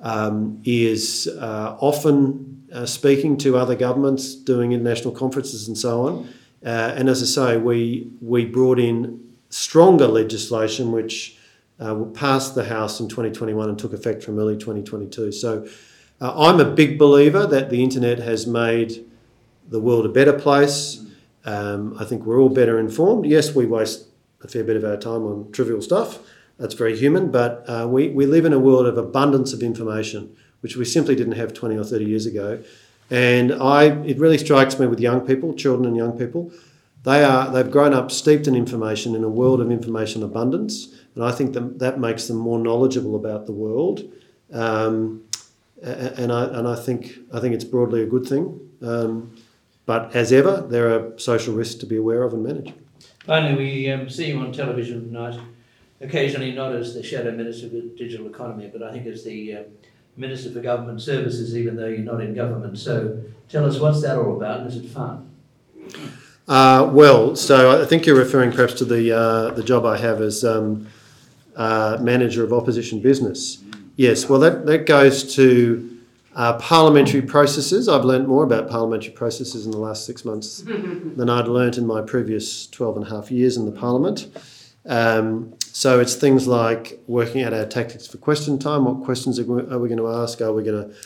um, 0.00 0.60
is 0.64 1.28
uh, 1.40 1.76
often 1.80 2.65
uh, 2.76 2.84
speaking 2.84 3.38
to 3.38 3.56
other 3.56 3.74
governments, 3.74 4.34
doing 4.34 4.72
international 4.72 5.14
conferences 5.14 5.66
and 5.66 5.78
so 5.78 6.06
on. 6.06 6.28
Uh, 6.64 6.92
and 6.94 7.08
as 7.08 7.22
I 7.22 7.26
say, 7.26 7.56
we 7.56 8.10
we 8.20 8.44
brought 8.44 8.78
in 8.78 9.20
stronger 9.48 10.06
legislation 10.06 10.92
which 10.92 11.38
uh, 11.80 11.94
passed 12.12 12.54
the 12.54 12.64
House 12.64 13.00
in 13.00 13.08
2021 13.08 13.68
and 13.68 13.78
took 13.78 13.92
effect 13.92 14.22
from 14.22 14.38
early 14.38 14.56
2022. 14.56 15.32
So 15.32 15.66
uh, 16.20 16.46
I'm 16.46 16.60
a 16.60 16.64
big 16.64 16.98
believer 16.98 17.46
that 17.46 17.70
the 17.70 17.82
internet 17.82 18.18
has 18.18 18.46
made 18.46 19.04
the 19.68 19.80
world 19.80 20.04
a 20.04 20.10
better 20.10 20.32
place. 20.32 21.04
Um, 21.44 21.96
I 21.98 22.04
think 22.04 22.24
we're 22.26 22.40
all 22.40 22.48
better 22.48 22.78
informed. 22.78 23.24
Yes, 23.26 23.54
we 23.54 23.66
waste 23.66 24.08
a 24.42 24.48
fair 24.48 24.64
bit 24.64 24.76
of 24.76 24.84
our 24.84 24.96
time 24.96 25.24
on 25.24 25.50
trivial 25.52 25.80
stuff. 25.80 26.18
That's 26.58 26.74
very 26.74 26.96
human, 26.96 27.30
but 27.30 27.64
uh, 27.68 27.86
we, 27.88 28.08
we 28.08 28.26
live 28.26 28.44
in 28.44 28.52
a 28.52 28.58
world 28.58 28.86
of 28.86 28.96
abundance 28.96 29.52
of 29.52 29.62
information, 29.62 30.34
which 30.66 30.76
we 30.76 30.84
simply 30.84 31.14
didn't 31.14 31.34
have 31.34 31.54
20 31.54 31.76
or 31.76 31.84
30 31.84 32.04
years 32.04 32.26
ago. 32.26 32.60
And 33.08 33.52
I, 33.52 33.84
it 34.04 34.18
really 34.18 34.36
strikes 34.36 34.80
me 34.80 34.88
with 34.88 34.98
young 34.98 35.20
people, 35.24 35.54
children 35.54 35.86
and 35.86 35.96
young 35.96 36.18
people, 36.18 36.50
they 37.06 37.22
are 37.22 37.52
they've 37.52 37.70
grown 37.70 37.94
up 37.94 38.10
steeped 38.10 38.48
in 38.48 38.56
information 38.56 39.14
in 39.14 39.22
a 39.22 39.28
world 39.28 39.60
of 39.60 39.70
information 39.70 40.24
abundance, 40.24 40.88
and 41.14 41.22
I 41.22 41.30
think 41.30 41.52
that 41.52 41.78
that 41.78 42.00
makes 42.00 42.26
them 42.26 42.36
more 42.36 42.58
knowledgeable 42.58 43.14
about 43.14 43.46
the 43.46 43.52
world. 43.52 44.02
Um, 44.52 45.22
and 45.80 46.32
I 46.32 46.46
and 46.46 46.66
I 46.66 46.74
think 46.74 47.12
I 47.32 47.38
think 47.38 47.54
it's 47.54 47.62
broadly 47.62 48.02
a 48.02 48.06
good 48.06 48.26
thing. 48.26 48.58
Um, 48.82 49.36
but 49.86 50.16
as 50.16 50.32
ever, 50.32 50.66
there 50.68 50.92
are 50.92 51.16
social 51.16 51.54
risks 51.54 51.76
to 51.76 51.86
be 51.86 51.96
aware 51.96 52.24
of 52.24 52.32
and 52.32 52.42
manage. 52.42 52.74
Finally, 53.24 53.54
we 53.54 53.88
um, 53.92 54.08
see 54.08 54.26
you 54.26 54.40
on 54.40 54.50
television 54.50 55.06
tonight, 55.06 55.38
occasionally 56.00 56.50
not 56.50 56.72
as 56.72 56.92
the 56.94 57.04
Shadow 57.04 57.30
Minister 57.30 57.68
for 57.68 57.82
Digital 57.96 58.26
Economy, 58.26 58.68
but 58.72 58.82
I 58.82 58.90
think 58.90 59.06
as 59.06 59.22
the 59.22 59.54
uh, 59.54 59.62
Minister 60.16 60.50
for 60.50 60.60
Government 60.60 61.00
Services, 61.00 61.56
even 61.56 61.76
though 61.76 61.86
you're 61.86 61.98
not 61.98 62.20
in 62.20 62.34
government. 62.34 62.78
So 62.78 63.22
tell 63.48 63.64
us 63.64 63.78
what's 63.78 64.02
that 64.02 64.18
all 64.18 64.36
about 64.36 64.60
and 64.60 64.68
is 64.68 64.76
it 64.76 64.88
fun? 64.88 65.30
Uh, 66.48 66.88
well, 66.92 67.36
so 67.36 67.82
I 67.82 67.84
think 67.86 68.06
you're 68.06 68.16
referring 68.16 68.52
perhaps 68.52 68.74
to 68.74 68.84
the 68.84 69.12
uh, 69.12 69.50
the 69.50 69.62
job 69.62 69.84
I 69.84 69.98
have 69.98 70.20
as 70.20 70.44
um, 70.44 70.86
uh, 71.56 71.98
manager 72.00 72.44
of 72.44 72.52
opposition 72.52 73.00
business. 73.00 73.62
Yes, 73.96 74.28
well 74.28 74.40
that 74.40 74.66
that 74.66 74.86
goes 74.86 75.34
to 75.34 75.96
uh, 76.36 76.58
parliamentary 76.58 77.22
processes. 77.22 77.88
I've 77.88 78.04
learnt 78.04 78.28
more 78.28 78.44
about 78.44 78.68
parliamentary 78.68 79.12
processes 79.12 79.64
in 79.64 79.72
the 79.72 79.78
last 79.78 80.06
six 80.06 80.24
months 80.24 80.62
than 81.16 81.28
I'd 81.28 81.48
learnt 81.48 81.78
in 81.78 81.86
my 81.86 82.02
previous 82.02 82.66
12 82.68 82.98
and 82.98 83.06
a 83.06 83.08
half 83.08 83.30
years 83.30 83.56
in 83.56 83.64
the 83.64 83.72
parliament. 83.72 84.28
Um, 84.84 85.54
so 85.76 86.00
it's 86.00 86.14
things 86.14 86.46
like 86.46 87.02
working 87.06 87.42
out 87.42 87.52
our 87.52 87.66
tactics 87.66 88.06
for 88.06 88.16
question 88.16 88.58
time. 88.58 88.86
What 88.86 89.04
questions 89.04 89.38
are 89.38 89.44
we, 89.44 89.60
are 89.70 89.78
we 89.78 89.90
going 89.90 89.98
to 89.98 90.08
ask? 90.08 90.40
Are 90.40 90.50
we 90.50 90.62
going 90.62 90.88
to 90.88 90.96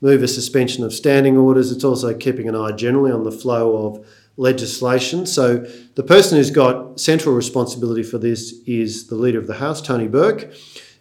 move 0.00 0.22
a 0.22 0.28
suspension 0.28 0.84
of 0.84 0.94
standing 0.94 1.36
orders? 1.36 1.72
It's 1.72 1.82
also 1.82 2.16
keeping 2.16 2.48
an 2.48 2.54
eye 2.54 2.70
generally 2.70 3.10
on 3.10 3.24
the 3.24 3.32
flow 3.32 3.88
of 3.88 4.06
legislation. 4.36 5.26
So 5.26 5.66
the 5.96 6.04
person 6.04 6.38
who's 6.38 6.52
got 6.52 7.00
central 7.00 7.34
responsibility 7.34 8.04
for 8.04 8.18
this 8.18 8.54
is 8.68 9.08
the 9.08 9.16
Leader 9.16 9.40
of 9.40 9.48
the 9.48 9.54
House, 9.54 9.82
Tony 9.82 10.06
Burke. 10.06 10.54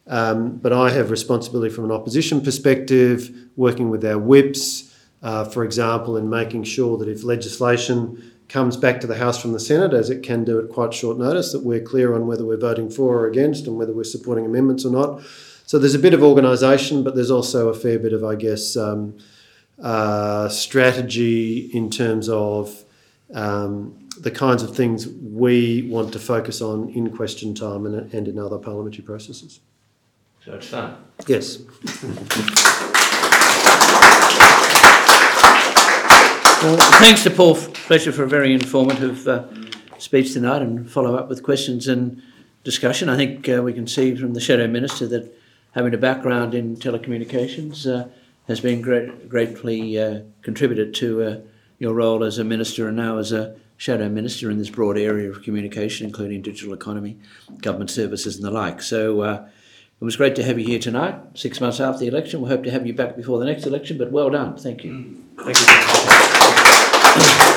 Um, 0.08 0.58
but 0.58 0.74
I 0.74 0.90
have 0.90 1.12
responsibility 1.12 1.72
from 1.72 1.86
an 1.86 1.92
opposition 1.92 2.42
perspective, 2.42 3.30
working 3.56 3.92
with 3.92 4.04
our 4.06 4.18
whips, 4.18 4.92
uh, 5.22 5.46
for 5.46 5.64
example, 5.64 6.18
in 6.18 6.32
making 6.32 6.64
sure 6.64 6.98
that 6.98 7.08
if 7.08 7.24
legislation 7.24 8.39
comes 8.50 8.76
back 8.76 9.00
to 9.00 9.08
the 9.08 9.18
House 9.18 9.40
from 9.40 9.54
the 9.54 9.60
Senate, 9.60 9.94
as 9.94 10.10
it 10.10 10.24
can 10.24 10.44
do 10.44 10.60
at 10.60 10.70
quite 10.70 10.94
short 10.94 11.18
notice, 11.18 11.52
that 11.54 11.64
we're 11.64 11.80
clear 11.80 12.16
on 12.16 12.28
whether 12.28 12.44
we're 12.44 12.58
voting 12.58 12.90
for 12.90 13.20
or 13.20 13.28
against 13.28 13.68
and 13.68 13.78
whether 13.78 13.94
we're 13.94 14.04
supporting 14.04 14.46
amendments 14.46 14.84
or 14.84 14.92
not. 14.92 15.22
So 15.66 15.78
there's 15.78 15.94
a 15.94 16.00
bit 16.00 16.16
of 16.16 16.24
organisation, 16.24 17.04
but 17.04 17.14
there's 17.14 17.30
also 17.30 17.70
a 17.70 17.76
fair 17.76 18.00
bit 18.00 18.12
of, 18.12 18.24
I 18.24 18.34
guess, 18.36 18.76
um, 18.76 19.18
uh, 19.82 20.50
strategy 20.50 21.70
in 21.74 21.92
terms 21.92 22.28
of 22.28 22.84
um, 23.34 24.10
the 24.20 24.32
kinds 24.32 24.64
of 24.64 24.76
things 24.76 25.08
we 25.08 25.84
want 25.84 26.12
to 26.14 26.20
focus 26.20 26.60
on 26.62 26.90
in 26.90 27.16
question 27.16 27.54
time 27.54 27.86
and, 27.86 28.12
and 28.14 28.28
in 28.28 28.40
other 28.40 28.58
parliamentary 28.58 29.04
processes. 29.04 29.60
So 30.44 30.56
it's 30.56 30.68
fun. 30.68 30.98
Yes. 31.28 31.60
Well, 36.62 36.76
thanks 37.00 37.24
to 37.24 37.30
Paul 37.30 37.56
Fletcher 37.56 38.12
for 38.12 38.24
a 38.24 38.28
very 38.28 38.54
informative 38.54 39.26
uh, 39.30 39.46
speech 39.98 40.34
tonight 40.34 40.62
and 40.62 40.92
follow 40.92 41.16
up 41.16 41.30
with 41.30 41.42
questions 41.42 41.88
and 41.88 42.22
discussion. 42.66 43.08
I 43.08 43.16
think 43.16 43.48
uh, 43.48 43.62
we 43.64 43.72
can 43.72 43.88
see 43.88 44.14
from 44.14 44.34
the 44.34 44.42
Shadow 44.42 44.68
Minister 44.68 45.08
that 45.08 45.34
having 45.72 45.94
a 45.94 45.98
background 45.98 46.54
in 46.54 46.76
telecommunications 46.76 47.88
uh, 47.88 48.10
has 48.50 48.60
been 48.60 48.82
great, 48.82 49.30
greatly 49.30 49.98
uh, 49.98 50.24
contributed 50.42 50.94
to 50.96 51.24
uh, 51.24 51.38
your 51.78 51.94
role 51.94 52.26
as 52.26 52.38
a 52.38 52.44
minister 52.44 52.90
and 52.90 52.98
now 52.98 53.20
as 53.20 53.32
a 53.32 53.56
shadow 53.78 54.10
minister 54.10 54.52
in 54.52 54.58
this 54.58 54.70
broad 54.70 54.98
area 54.98 55.30
of 55.30 55.42
communication, 55.44 56.06
including 56.06 56.42
digital 56.42 56.74
economy, 56.74 57.18
government 57.62 57.90
services, 57.90 58.36
and 58.36 58.44
the 58.44 58.52
like. 58.52 58.82
So 58.82 59.22
uh, 59.22 59.48
it 60.02 60.04
was 60.04 60.18
great 60.18 60.36
to 60.36 60.44
have 60.44 60.60
you 60.60 60.66
here 60.66 60.80
tonight, 60.80 61.16
six 61.36 61.62
months 61.62 61.80
after 61.80 62.00
the 62.00 62.08
election. 62.08 62.42
We 62.42 62.50
hope 62.50 62.66
to 62.66 62.72
have 62.72 62.86
you 62.86 62.94
back 62.94 63.16
before 63.16 63.40
the 63.40 63.46
next 63.46 63.66
election, 63.66 63.98
but 63.98 64.12
well 64.12 64.30
done. 64.30 64.58
Thank 64.58 64.84
you. 64.84 65.24
Thank 65.38 65.58
you. 65.58 66.29
Thank 67.20 67.44
you. 67.44 67.49